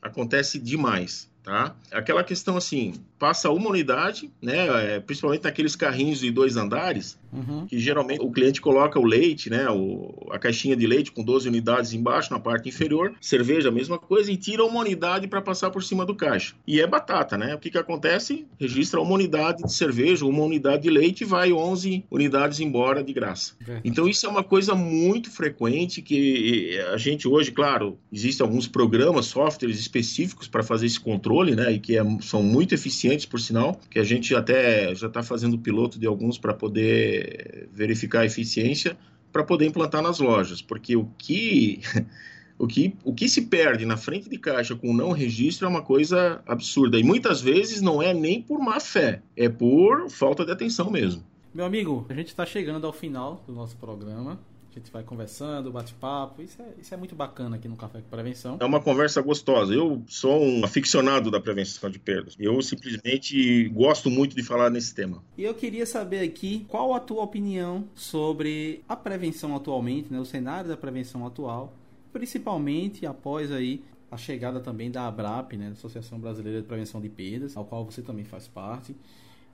Acontece 0.01 0.59
demais, 0.59 1.29
tá? 1.43 1.75
Aquela 1.91 2.23
questão 2.23 2.57
assim, 2.57 2.95
passa 3.19 3.51
uma 3.51 3.71
unidade, 3.71 4.31
né, 4.41 4.97
é, 4.97 5.01
principalmente 5.01 5.43
naqueles 5.43 5.75
carrinhos 5.75 6.21
de 6.21 6.31
dois 6.31 6.57
andares, 6.57 7.19
Uhum. 7.35 7.67
Que 7.67 7.79
geralmente 7.79 8.21
o 8.21 8.31
cliente 8.31 8.61
coloca 8.61 8.99
o 8.99 9.05
leite, 9.05 9.51
né? 9.51 9.69
O, 9.69 10.29
a 10.31 10.39
caixinha 10.39 10.77
de 10.77 10.87
leite 10.87 11.13
com 11.13 11.23
12 11.23 11.49
unidades 11.49 11.93
embaixo, 11.93 12.33
na 12.33 12.39
parte 12.39 12.69
inferior, 12.69 13.15
cerveja, 13.21 13.69
a 13.69 13.73
mesma 13.73 13.99
coisa, 13.99 14.31
e 14.31 14.37
tira 14.37 14.65
uma 14.65 14.81
unidade 14.81 15.27
para 15.27 15.43
passar 15.43 15.71
por 15.71 15.83
cima 15.83 16.05
do 16.05 16.15
caixa. 16.15 16.55
E 16.67 16.81
é 16.81 16.87
batata, 16.87 17.37
né? 17.37 17.55
O 17.55 17.59
que, 17.59 17.71
que 17.71 17.79
acontece? 17.79 18.47
Registra 18.59 19.01
uma 19.01 19.15
unidade 19.15 19.63
de 19.63 19.73
cerveja, 19.73 20.25
uma 20.25 20.43
unidade 20.43 20.83
de 20.83 20.91
leite 20.91 21.23
e 21.23 21.27
vai 21.27 21.53
11 21.53 22.05
unidades 22.11 22.61
embora 22.61 23.03
de 23.03 23.13
graça. 23.13 23.55
Então 23.85 24.09
isso 24.09 24.27
é 24.27 24.29
uma 24.29 24.45
coisa 24.45 24.75
muito 24.75 25.31
frequente 25.31 26.03
que 26.03 26.79
a 26.93 26.97
gente 26.97 27.27
hoje, 27.27 27.51
claro, 27.51 27.99
existem 28.13 28.45
alguns 28.45 28.67
programas, 28.67 29.27
softwares 29.27 29.79
específicos 29.79 30.49
para 30.49 30.63
fazer 30.63 30.87
esse 30.87 31.01
controle, 31.01 31.55
né? 31.55 31.73
E 31.73 31.79
que 31.79 31.99
é, 31.99 32.05
são 32.21 32.43
muito 32.43 32.75
eficientes, 32.75 33.27
por 33.27 33.41
sinal, 33.41 33.81
que 33.91 33.99
a 33.99 34.05
gente 34.05 34.35
até 34.35 34.95
já 34.95 35.07
está 35.07 35.23
fazendo 35.23 35.59
piloto 35.59 35.99
de 35.99 36.07
alguns 36.07 36.39
para 36.39 36.55
poder 36.55 37.24
verificar 37.73 38.21
a 38.21 38.27
eficiência 38.27 38.97
para 39.33 39.45
poder 39.45 39.67
implantar 39.67 40.03
nas 40.03 40.21
lojas, 40.21 40.63
porque 40.63 40.97
o 40.97 41.09
que 41.19 41.81
o 42.59 42.67
que, 42.67 42.95
o 43.05 43.13
que 43.13 43.29
se 43.29 43.43
perde 43.43 43.85
na 43.85 43.97
frente 43.97 44.29
de 44.29 44.39
caixa 44.39 44.77
com 44.77 44.93
não 44.93 45.11
registro 45.13 45.67
é 45.67 45.69
uma 45.69 45.83
coisa 45.83 46.43
absurda. 46.47 46.99
E 46.99 47.03
muitas 47.03 47.41
vezes 47.41 47.81
não 47.81 48.03
é 48.03 48.15
nem 48.15 48.41
por 48.41 48.59
má 48.59 48.79
fé, 48.79 49.23
é 49.37 49.49
por 49.49 50.09
falta 50.09 50.45
de 50.45 50.53
atenção 50.53 50.91
mesmo. 50.91 51.25
Meu 51.53 51.65
amigo, 51.65 52.07
a 52.09 52.15
gente 52.15 52.29
está 52.29 52.45
chegando 52.45 52.87
ao 52.87 52.93
final 52.93 53.43
do 53.47 53.53
nosso 53.53 53.77
programa. 53.77 54.39
A 54.77 54.81
gente 54.81 54.93
vai 54.93 55.03
conversando, 55.03 55.71
bate-papo. 55.71 56.43
Isso 56.43 56.61
é, 56.61 56.67
isso 56.81 56.93
é 56.95 56.97
muito 56.97 57.15
bacana 57.15 57.57
aqui 57.57 57.69
no 57.69 57.77
Café 57.77 58.01
com 58.01 58.09
Prevenção. 58.09 58.57
É 58.61 58.65
uma 58.65 58.81
conversa 58.81 59.23
gostosa. 59.23 59.73
Eu 59.73 60.03
sou 60.07 60.43
um 60.43 60.65
aficionado 60.65 61.31
da 61.31 61.41
prevenção 61.41 61.91
de 61.91 61.99
perdas. 61.99 62.37
Eu 62.39 62.61
simplesmente 62.63 63.69
gosto 63.69 64.11
muito 64.11 64.35
de 64.35 64.43
falar 64.43 64.71
nesse 64.71 64.95
tema. 64.95 65.23
E 65.39 65.45
eu 65.45 65.55
queria 65.55 65.87
saber 65.87 66.21
aqui 66.21 66.67
qual 66.69 66.95
a 66.95 67.01
tua 67.01 67.23
opinião 67.23 67.85
sobre 67.95 68.83
a 68.89 68.97
prevenção 68.97 69.55
atualmente, 69.55 70.13
né, 70.13 70.19
o 70.19 70.25
cenário 70.25 70.69
da 70.69 70.77
prevenção 70.77 71.27
atual 71.27 71.73
principalmente 72.15 73.05
após 73.05 73.51
aí 73.51 73.83
a 74.09 74.17
chegada 74.17 74.61
também 74.61 74.89
da 74.89 75.09
ABRAP, 75.09 75.55
né, 75.55 75.71
Associação 75.73 76.21
Brasileira 76.21 76.63
de 76.63 76.67
Prevenção 76.67 77.01
de 77.01 77.09
Perdas, 77.09 77.57
ao 77.57 77.65
qual 77.65 77.85
você 77.85 78.01
também 78.01 78.25
faz 78.25 78.47
parte. 78.47 78.95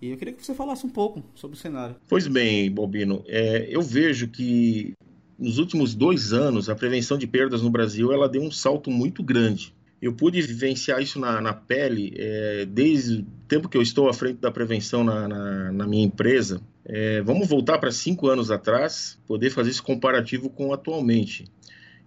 E 0.02 0.10
eu 0.10 0.16
queria 0.18 0.34
que 0.34 0.44
você 0.44 0.54
falasse 0.54 0.84
um 0.86 0.90
pouco 0.90 1.22
sobre 1.34 1.56
o 1.56 1.60
cenário. 1.60 1.96
Pois 2.06 2.26
bem, 2.26 2.70
Bobino, 2.70 3.24
é, 3.26 3.66
eu 3.70 3.80
vejo 3.80 4.28
que 4.28 4.92
nos 5.40 5.58
últimos 5.58 5.94
dois 5.94 6.32
anos 6.32 6.68
a 6.68 6.74
prevenção 6.74 7.16
de 7.16 7.26
perdas 7.26 7.62
no 7.62 7.70
Brasil 7.70 8.12
ela 8.12 8.28
deu 8.28 8.42
um 8.42 8.50
salto 8.50 8.90
muito 8.90 9.22
grande. 9.22 9.74
Eu 10.00 10.14
pude 10.14 10.40
vivenciar 10.40 11.02
isso 11.02 11.18
na, 11.18 11.40
na 11.40 11.52
pele 11.52 12.14
é, 12.16 12.66
desde 12.66 13.20
o 13.20 13.26
tempo 13.48 13.68
que 13.68 13.76
eu 13.76 13.82
estou 13.82 14.08
à 14.08 14.14
frente 14.14 14.38
da 14.38 14.50
prevenção 14.50 15.04
na, 15.04 15.28
na, 15.28 15.72
na 15.72 15.86
minha 15.86 16.04
empresa. 16.04 16.60
É, 16.84 17.20
vamos 17.22 17.48
voltar 17.48 17.78
para 17.78 17.90
cinco 17.90 18.28
anos 18.28 18.50
atrás, 18.50 19.18
poder 19.26 19.50
fazer 19.50 19.70
esse 19.70 19.82
comparativo 19.82 20.48
com 20.48 20.72
atualmente 20.72 21.44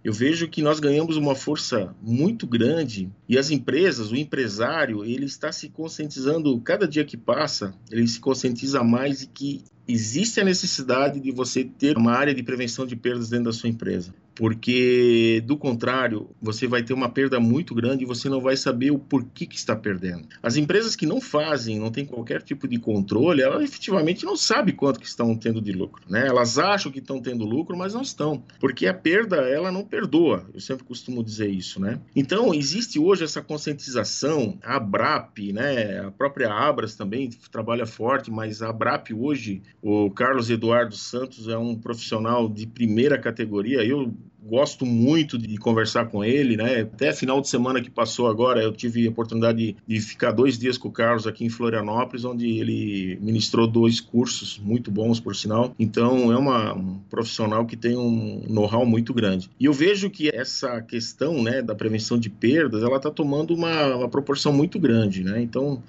eu 0.04 0.12
vejo 0.12 0.46
que 0.48 0.60
nós 0.60 0.78
ganhamos 0.78 1.16
uma 1.16 1.34
força 1.34 1.96
muito 2.02 2.46
grande 2.46 3.10
e 3.26 3.38
as 3.38 3.50
empresas, 3.50 4.12
o 4.12 4.16
empresário, 4.16 5.02
ele 5.02 5.24
está 5.24 5.50
se 5.50 5.70
conscientizando 5.70 6.60
cada 6.60 6.86
dia 6.86 7.06
que 7.06 7.16
passa, 7.16 7.74
ele 7.90 8.06
se 8.06 8.20
conscientiza 8.20 8.84
mais 8.84 9.20
de 9.20 9.26
que 9.28 9.64
existe 9.86 10.40
a 10.40 10.44
necessidade 10.44 11.20
de 11.20 11.30
você 11.30 11.64
ter 11.64 11.96
uma 11.96 12.12
área 12.12 12.34
de 12.34 12.42
prevenção 12.42 12.86
de 12.86 12.96
perdas 12.96 13.28
dentro 13.28 13.46
da 13.46 13.52
sua 13.52 13.68
empresa 13.68 14.14
porque 14.34 15.42
do 15.46 15.56
contrário, 15.56 16.30
você 16.40 16.66
vai 16.66 16.82
ter 16.82 16.92
uma 16.92 17.08
perda 17.08 17.38
muito 17.38 17.74
grande 17.74 18.04
e 18.04 18.06
você 18.06 18.28
não 18.28 18.40
vai 18.40 18.56
saber 18.56 18.90
o 18.90 18.98
porquê 18.98 19.46
que 19.46 19.56
está 19.56 19.76
perdendo. 19.76 20.28
As 20.42 20.56
empresas 20.56 20.96
que 20.96 21.06
não 21.06 21.20
fazem, 21.20 21.78
não 21.78 21.90
têm 21.90 22.04
qualquer 22.04 22.42
tipo 22.42 22.66
de 22.66 22.78
controle, 22.78 23.42
elas 23.42 23.62
efetivamente 23.62 24.24
não 24.24 24.36
sabem 24.36 24.74
quanto 24.74 25.00
que 25.00 25.06
estão 25.06 25.34
tendo 25.36 25.60
de 25.60 25.72
lucro, 25.72 26.02
né? 26.08 26.26
Elas 26.26 26.58
acham 26.58 26.90
que 26.90 26.98
estão 26.98 27.20
tendo 27.20 27.44
lucro, 27.44 27.76
mas 27.76 27.94
não 27.94 28.02
estão, 28.02 28.42
porque 28.60 28.86
a 28.86 28.94
perda 28.94 29.36
ela 29.36 29.70
não 29.70 29.84
perdoa. 29.84 30.46
Eu 30.52 30.60
sempre 30.60 30.84
costumo 30.84 31.22
dizer 31.22 31.48
isso, 31.48 31.80
né? 31.80 32.00
Então, 32.14 32.52
existe 32.54 32.98
hoje 32.98 33.24
essa 33.24 33.40
conscientização, 33.42 34.58
a 34.62 34.76
Abrap, 34.76 35.38
né, 35.52 36.00
a 36.00 36.10
própria 36.10 36.52
Abras 36.52 36.94
também 36.94 37.30
trabalha 37.50 37.86
forte, 37.86 38.30
mas 38.30 38.62
a 38.62 38.68
Abrap 38.68 39.12
hoje, 39.12 39.62
o 39.82 40.10
Carlos 40.10 40.50
Eduardo 40.50 40.94
Santos 40.94 41.48
é 41.48 41.56
um 41.56 41.74
profissional 41.74 42.48
de 42.48 42.66
primeira 42.66 43.18
categoria. 43.18 43.84
Eu 43.84 44.12
gosto 44.44 44.84
muito 44.84 45.38
de 45.38 45.56
conversar 45.56 46.06
com 46.06 46.22
ele, 46.22 46.56
né? 46.56 46.82
Até 46.82 47.12
final 47.12 47.40
de 47.40 47.48
semana 47.48 47.80
que 47.80 47.90
passou 47.90 48.28
agora, 48.28 48.62
eu 48.62 48.72
tive 48.72 49.06
a 49.06 49.10
oportunidade 49.10 49.76
de, 49.86 50.00
ficar 50.00 50.32
dois 50.32 50.58
dias 50.58 50.76
com 50.76 50.88
o 50.88 50.92
Carlos 50.92 51.26
aqui 51.26 51.44
em 51.44 51.48
Florianópolis, 51.48 52.24
onde 52.24 52.58
ele 52.58 53.18
ministrou 53.20 53.66
dois 53.66 54.00
cursos 54.00 54.60
muito 54.62 54.90
bons, 54.90 55.18
por 55.18 55.34
sinal. 55.34 55.74
Então, 55.78 56.30
é 56.30 56.36
uma, 56.36 56.74
um 56.74 56.98
profissional 57.08 57.64
que 57.64 57.76
tem 57.76 57.96
um 57.96 58.42
know-how 58.48 58.84
muito 58.84 59.14
grande. 59.14 59.50
E 59.58 59.64
eu 59.64 59.72
vejo 59.72 60.10
que 60.10 60.28
essa 60.28 60.82
questão, 60.82 61.42
né, 61.42 61.62
da 61.62 61.74
prevenção 61.74 62.18
de 62.18 62.28
perdas, 62.28 62.82
ela 62.82 62.96
está 62.96 63.10
tomando 63.10 63.54
uma, 63.54 63.96
uma 63.96 64.08
proporção 64.08 64.52
muito 64.52 64.78
grande, 64.78 65.24
né? 65.24 65.40
Então, 65.40 65.82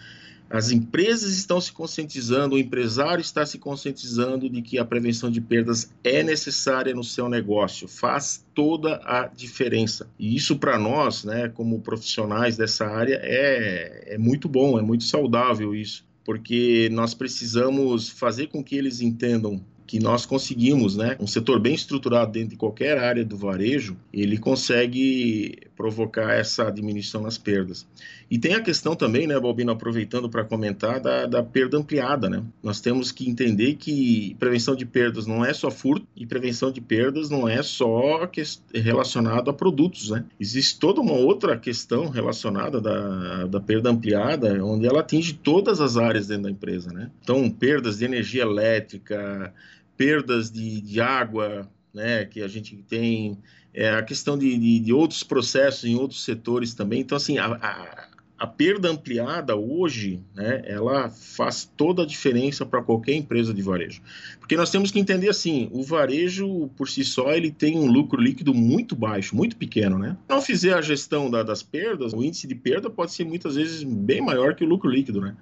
as 0.49 0.71
empresas 0.71 1.35
estão 1.35 1.59
se 1.59 1.71
conscientizando, 1.71 2.55
o 2.55 2.59
empresário 2.59 3.21
está 3.21 3.45
se 3.45 3.57
conscientizando 3.57 4.49
de 4.49 4.61
que 4.61 4.77
a 4.77 4.85
prevenção 4.85 5.29
de 5.29 5.41
perdas 5.41 5.91
é 6.03 6.23
necessária 6.23 6.93
no 6.93 7.03
seu 7.03 7.27
negócio, 7.27 7.87
faz 7.87 8.45
toda 8.53 9.01
a 9.03 9.27
diferença. 9.27 10.07
E 10.19 10.35
isso 10.35 10.57
para 10.57 10.77
nós, 10.77 11.23
né, 11.23 11.49
como 11.49 11.81
profissionais 11.81 12.55
dessa 12.55 12.85
área, 12.85 13.19
é, 13.23 14.13
é 14.15 14.17
muito 14.17 14.47
bom, 14.47 14.77
é 14.77 14.81
muito 14.81 15.03
saudável 15.03 15.73
isso, 15.73 16.05
porque 16.23 16.89
nós 16.91 17.13
precisamos 17.13 18.09
fazer 18.09 18.47
com 18.47 18.63
que 18.63 18.75
eles 18.75 19.01
entendam 19.01 19.61
que 19.87 19.99
nós 19.99 20.25
conseguimos, 20.25 20.95
né, 20.95 21.15
um 21.19 21.27
setor 21.27 21.59
bem 21.59 21.75
estruturado 21.75 22.31
dentro 22.31 22.49
de 22.49 22.55
qualquer 22.55 22.97
área 22.97 23.23
do 23.23 23.37
varejo, 23.37 23.95
ele 24.11 24.37
consegue 24.37 25.59
provocar 25.75 26.33
essa 26.33 26.69
diminuição 26.69 27.21
nas 27.21 27.37
perdas. 27.37 27.87
E 28.29 28.39
tem 28.39 28.55
a 28.55 28.61
questão 28.61 28.95
também, 28.95 29.27
né, 29.27 29.39
Balbino, 29.39 29.71
aproveitando 29.71 30.29
para 30.29 30.43
comentar, 30.43 30.99
da, 30.99 31.25
da, 31.25 31.43
perda 31.43 31.77
ampliada, 31.77 32.29
né? 32.29 32.43
Nós 32.63 32.81
temos 32.81 33.11
que 33.11 33.29
entender 33.29 33.75
que 33.75 34.35
prevenção 34.39 34.75
de 34.75 34.85
perdas 34.85 35.27
não 35.27 35.45
é 35.45 35.53
só 35.53 35.69
furto 35.69 36.07
e 36.15 36.25
prevenção 36.25 36.71
de 36.71 36.81
perdas 36.81 37.29
não 37.29 37.47
é 37.47 37.61
só 37.61 38.29
relacionado 38.73 39.49
a 39.49 39.53
produtos, 39.53 40.09
né? 40.09 40.25
Existe 40.39 40.79
toda 40.79 41.01
uma 41.01 41.13
outra 41.13 41.57
questão 41.57 42.09
relacionada 42.09 42.79
da, 42.81 43.45
da 43.45 43.59
perda 43.59 43.89
ampliada, 43.89 44.63
onde 44.63 44.87
ela 44.87 45.01
atinge 45.01 45.33
todas 45.33 45.81
as 45.81 45.97
áreas 45.97 46.27
dentro 46.27 46.43
da 46.43 46.51
empresa, 46.51 46.91
né? 46.91 47.11
Então, 47.21 47.49
perdas 47.49 47.99
de 47.99 48.05
energia 48.05 48.43
elétrica, 48.43 49.53
perdas 49.97 50.51
de, 50.51 50.81
de 50.81 50.99
água, 51.01 51.69
né, 51.93 52.25
que 52.25 52.41
a 52.41 52.47
gente 52.47 52.75
tem 52.89 53.37
é, 53.75 53.89
a 53.89 54.01
questão 54.01 54.37
de, 54.37 54.57
de, 54.57 54.79
de, 54.79 54.93
outros 54.93 55.21
processos 55.21 55.83
em 55.83 55.95
outros 55.95 56.23
setores 56.23 56.73
também. 56.73 57.01
Então, 57.01 57.17
assim, 57.17 57.37
a, 57.37 57.45
a, 57.45 58.07
a 58.39 58.47
perda 58.47 58.89
ampliada 58.89 59.53
hoje, 59.53 60.21
né, 60.33 60.63
ela 60.65 61.09
faz 61.09 61.69
toda 61.75 62.03
a 62.03 62.05
diferença 62.05 62.65
para 62.65 62.81
qualquer 62.81 63.13
empresa 63.15 63.53
de 63.53 63.61
varejo. 63.61 64.01
Porque 64.39 64.55
nós 64.55 64.69
temos 64.69 64.91
que 64.91 64.99
entender 64.99 65.29
assim, 65.29 65.69
o 65.73 65.83
varejo 65.83 66.69
por 66.77 66.87
si 66.87 67.03
só 67.03 67.33
ele 67.33 67.51
tem 67.51 67.77
um 67.77 67.91
lucro 67.91 68.21
líquido 68.21 68.53
muito 68.53 68.95
baixo, 68.95 69.35
muito 69.35 69.57
pequeno, 69.57 69.99
né? 69.99 70.17
Se 70.27 70.33
não 70.33 70.41
fizer 70.41 70.73
a 70.73 70.81
gestão 70.81 71.29
da, 71.29 71.43
das 71.43 71.61
perdas, 71.61 72.13
o 72.13 72.23
índice 72.23 72.47
de 72.47 72.55
perda 72.55 72.89
pode 72.89 73.11
ser 73.11 73.25
muitas 73.25 73.55
vezes 73.55 73.83
bem 73.83 74.21
maior 74.21 74.55
que 74.55 74.63
o 74.63 74.67
lucro 74.67 74.89
líquido, 74.89 75.19
né? 75.19 75.35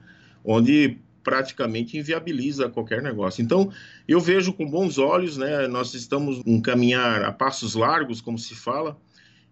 Onde 0.43 0.97
praticamente 1.23 1.97
inviabiliza 1.97 2.69
qualquer 2.69 3.01
negócio. 3.01 3.41
Então, 3.41 3.71
eu 4.07 4.19
vejo 4.19 4.53
com 4.53 4.69
bons 4.69 4.97
olhos, 4.97 5.37
né? 5.37 5.67
Nós 5.67 5.93
estamos 5.93 6.41
um 6.45 6.61
caminhar 6.61 7.23
a 7.23 7.31
passos 7.31 7.75
largos, 7.75 8.21
como 8.21 8.37
se 8.37 8.53
fala, 8.53 8.97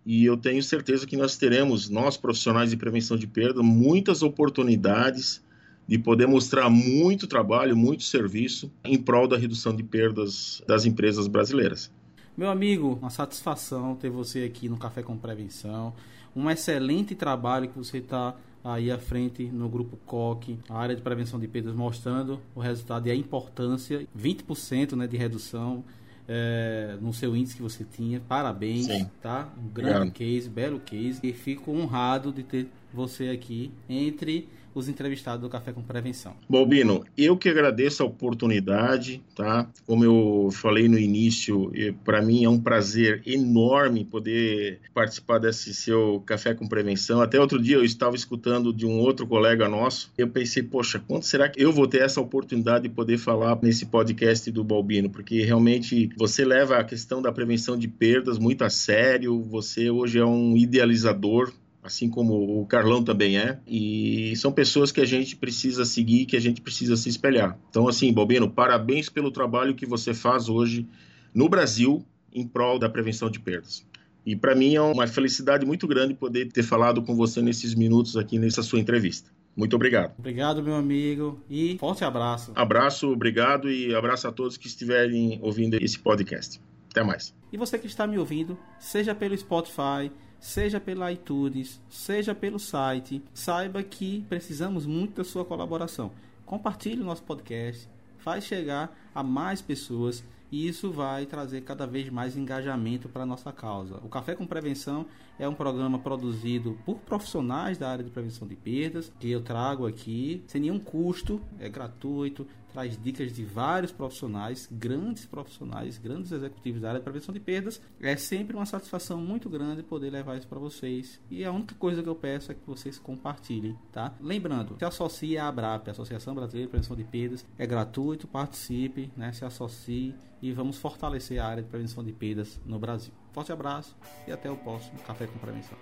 e 0.06 0.26
eu 0.26 0.36
tenho 0.36 0.62
certeza 0.62 1.08
que 1.08 1.16
nós 1.16 1.38
teremos, 1.38 1.90
nós 1.90 2.18
profissionais 2.18 2.72
de 2.72 2.78
prevenção 2.78 3.18
de 3.18 3.28
perda, 3.28 3.62
muitas 3.64 4.22
oportunidades 4.22 5.44
de 5.88 5.98
poder 5.98 6.28
mostrar 6.28 6.70
muito 6.70 7.28
trabalho, 7.28 7.76
muito 7.76 8.04
serviço 8.04 8.72
em 8.84 8.98
prol 8.98 9.28
da 9.28 9.38
redução 9.38 9.76
de 9.76 9.84
perdas 9.84 10.64
das 10.68 10.86
empresas 10.86 11.28
brasileiras. 11.28 11.92
Meu 12.38 12.50
amigo, 12.50 12.98
uma 13.02 13.10
satisfação 13.10 13.96
ter 13.96 14.10
você 14.10 14.44
aqui 14.44 14.70
no 14.70 14.78
Café 14.78 15.04
com 15.04 15.18
Prevenção. 15.18 15.94
Um 16.36 16.50
excelente 16.50 17.14
trabalho 17.14 17.68
que 17.68 17.78
você 17.78 17.98
está 17.98 18.36
aí 18.64 18.92
à 18.92 18.98
frente 18.98 19.44
no 19.46 19.68
grupo 19.68 19.98
COC, 20.06 20.58
a 20.70 20.78
área 20.78 20.96
de 20.96 21.02
prevenção 21.02 21.40
de 21.40 21.48
perdas, 21.48 21.76
mostrando 21.76 22.40
o 22.56 22.60
resultado 22.60 23.08
e 23.08 23.12
a 23.12 23.16
importância, 23.16 24.08
20% 24.18 24.94
né, 24.96 25.08
de 25.08 25.18
redução 25.18 25.84
é, 26.28 26.98
no 27.02 27.14
seu 27.14 27.36
índice 27.36 27.56
que 27.56 27.62
você 27.62 27.84
tinha. 27.84 28.20
Parabéns, 28.20 28.86
Sim. 28.86 29.10
tá? 29.22 29.50
Um 29.58 29.68
grande 29.68 29.98
Obrigado. 29.98 30.12
case, 30.14 30.50
belo 30.50 30.80
case. 30.80 31.20
E 31.24 31.34
fico 31.34 31.72
honrado 31.72 32.32
de 32.32 32.44
ter 32.44 32.68
você 32.94 33.30
aqui 33.30 33.72
entre 33.90 34.48
os 34.74 34.88
entrevistados 34.88 35.42
do 35.42 35.50
Café 35.50 35.72
com 35.72 35.82
Prevenção. 35.82 36.34
Balbino, 36.50 37.04
eu 37.18 37.38
que 37.38 37.50
agradeço 37.50 38.04
a 38.04 38.06
oportunidade, 38.06 39.22
tá? 39.36 39.68
Como 39.86 40.04
eu 40.04 40.50
falei 40.52 40.88
no 40.88 40.98
início, 40.98 41.72
para 42.04 42.22
mim 42.22 42.44
é 42.44 42.50
um 42.50 42.60
prazer 42.60 43.22
enorme 43.26 44.06
poder 44.06 44.80
participar 44.94 45.40
desse 45.40 45.74
seu 45.74 46.22
Café 46.26 46.54
com 46.54 46.68
Prevenção. 46.68 47.22
Até 47.22 47.40
outro 47.40 47.62
dia 47.62 47.76
eu 47.76 47.84
estava 47.84 48.16
escutando 48.16 48.74
de 48.74 48.86
um 48.86 49.00
outro 49.00 49.28
colega 49.28 49.68
nosso, 49.68 50.12
eu 50.18 50.28
pensei, 50.28 50.64
poxa, 50.64 51.02
quando 51.06 51.24
será 51.24 51.50
que 51.50 51.62
eu 51.62 51.72
vou 51.72 51.88
ter 51.88 52.02
essa 52.02 52.22
oportunidade 52.22 52.84
de 52.84 52.90
poder 52.90 53.18
falar 53.18 53.58
nesse 53.62 53.86
podcast 53.86 54.50
do 54.52 54.64
Balbino? 54.64 55.10
Porque 55.10 55.44
realmente 55.44 56.10
você 56.18 56.46
leva 56.46 56.78
a 56.78 56.84
questão 56.84 57.22
da 57.22 57.32
prevenção 57.32 57.78
de 57.78 57.88
perdas 57.88 58.38
muito 58.38 58.64
a 58.64 58.70
sério, 58.70 59.42
você 59.44 59.90
hoje 59.90 60.20
é 60.20 60.26
um 60.26 60.56
idealizador 60.56 61.52
assim 61.84 62.10
como 62.10 62.62
o 62.62 62.66
Carlão 62.66 63.04
também 63.04 63.38
é, 63.38 63.60
e 63.68 64.34
são 64.36 64.52
pessoas 64.52 64.92
que 64.92 65.02
a 65.02 65.06
gente 65.06 65.36
precisa 65.36 65.84
seguir, 65.84 66.26
que 66.26 66.38
a 66.38 66.40
gente 66.40 66.62
precisa 66.62 66.96
se 66.96 67.10
espelhar. 67.10 67.58
Então, 67.70 67.88
assim, 67.88 68.12
Bobino, 68.14 68.50
parabéns 68.50 69.10
pelo 69.10 69.32
trabalho 69.32 69.74
que 69.74 69.86
você 69.86 70.14
faz 70.14 70.48
hoje 70.48 70.88
no 71.34 71.50
Brasil 71.50 72.06
em 72.34 72.48
prol 72.48 72.78
da 72.78 72.90
prevenção 72.90 73.30
de 73.30 73.40
perdas. 73.40 73.86
E 74.26 74.36
para 74.36 74.56
mim 74.56 74.76
é 74.76 74.82
uma 74.82 75.08
felicidade 75.08 75.66
muito 75.66 75.88
grande 75.88 76.14
poder 76.14 76.52
ter 76.52 76.64
falado 76.64 77.02
com 77.02 77.16
você 77.16 77.42
nesses 77.42 77.74
minutos 77.74 78.16
aqui 78.16 78.38
nessa 78.38 78.62
sua 78.62 78.80
entrevista. 78.80 79.32
Muito 79.56 79.76
obrigado. 79.76 80.14
Obrigado, 80.18 80.64
meu 80.64 80.76
amigo, 80.76 81.42
e 81.50 81.78
forte 81.78 82.06
abraço. 82.06 82.54
Abraço, 82.56 83.10
obrigado 83.10 83.70
e 83.70 83.94
abraço 83.94 84.28
a 84.28 84.32
todos 84.32 84.56
que 84.56 84.68
estiverem 84.68 85.40
ouvindo 85.42 85.76
esse 85.76 86.00
podcast. 86.00 86.62
Até 86.90 87.04
mais. 87.04 87.34
E 87.52 87.58
você 87.58 87.78
que 87.78 87.88
está 87.88 88.06
me 88.06 88.18
ouvindo, 88.18 88.58
seja 88.80 89.16
pelo 89.16 89.38
Spotify, 89.38 90.12
seja 90.42 90.80
pela 90.80 91.12
iTunes, 91.12 91.80
seja 91.88 92.34
pelo 92.34 92.60
site, 92.60 93.24
saiba 93.34 93.84
que 93.84 94.26
precisamos 94.28 94.88
muito 94.88 95.18
da 95.18 95.24
sua 95.24 95.46
colaboração. 95.46 96.12
Compartilhe 96.46 97.00
o 97.00 97.06
nosso 97.06 97.24
podcast, 97.24 97.88
faz 98.18 98.44
chegar 98.44 98.94
a 99.14 99.24
mais 99.24 99.62
pessoas 99.62 100.24
e 100.52 100.68
isso 100.68 100.92
vai 100.92 101.26
trazer 101.26 101.62
cada 101.62 101.88
vez 101.88 102.10
mais 102.10 102.36
engajamento 102.36 103.08
para 103.08 103.24
a 103.24 103.26
nossa 103.26 103.54
causa. 103.54 103.96
O 104.04 104.10
Café 104.10 104.36
com 104.36 104.46
Prevenção 104.46 105.06
é 105.42 105.50
um 105.50 105.56
programa 105.56 105.98
produzido 105.98 106.78
por 106.86 107.00
profissionais 107.00 107.76
da 107.76 107.90
área 107.90 108.04
de 108.04 108.12
prevenção 108.12 108.48
de 108.48 108.56
perdas, 108.56 109.12
que 109.20 109.32
eu 109.32 109.42
trago 109.42 109.88
aqui 109.88 110.44
sem 110.46 110.62
nenhum 110.62 110.78
custo, 110.78 111.42
é 111.60 111.68
gratuito, 111.68 112.46
traz 112.72 112.96
dicas 113.02 113.34
de 113.34 113.44
vários 113.44 113.92
profissionais, 113.92 114.70
grandes 114.72 115.26
profissionais, 115.26 115.98
grandes 115.98 116.32
executivos 116.32 116.80
da 116.80 116.90
área 116.90 117.00
de 117.00 117.04
prevenção 117.04 117.34
de 117.34 117.40
perdas. 117.40 117.82
É 118.00 118.16
sempre 118.16 118.56
uma 118.56 118.68
satisfação 118.68 119.18
muito 119.18 119.50
grande 119.50 119.82
poder 119.82 120.12
levar 120.12 120.38
isso 120.38 120.48
para 120.48 120.60
vocês. 120.60 121.20
E 121.28 121.44
a 121.44 121.52
única 121.52 121.74
coisa 121.74 122.04
que 122.04 122.10
eu 122.10 122.16
peço 122.16 122.52
é 122.52 122.56
que 122.56 122.62
vocês 122.68 123.00
compartilhem, 123.00 123.76
tá? 123.92 124.14
Lembrando, 124.22 124.78
se 124.78 124.86
associe 124.86 125.40
à 125.40 125.48
ABRAP, 125.48 125.90
Associação 125.90 126.36
Brasileira 126.36 126.68
de 126.68 126.70
Prevenção 126.72 126.96
de 126.96 127.04
Perdas, 127.04 127.44
é 127.58 127.66
gratuito, 127.66 128.28
participe, 128.28 129.12
né? 129.18 129.34
Se 129.34 129.44
associe 129.44 130.14
e 130.40 130.52
vamos 130.52 130.78
fortalecer 130.78 131.40
a 131.40 131.48
área 131.48 131.64
de 131.64 131.70
prevenção 131.70 132.04
de 132.04 132.14
perdas 132.14 132.62
no 132.64 132.78
Brasil. 132.78 133.14
Forte 133.32 133.52
abraço 133.52 133.96
e 134.28 134.32
até 134.32 134.50
o 134.50 134.58
próximo 134.58 135.00
Café 135.00 135.28
com 135.28 135.40
Prevenção. 135.40 135.78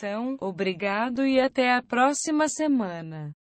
Prevenção, 0.00 0.38
obrigado 0.40 1.26
e 1.26 1.38
até 1.38 1.74
a 1.74 1.82
próxima 1.82 2.48
semana. 2.48 3.34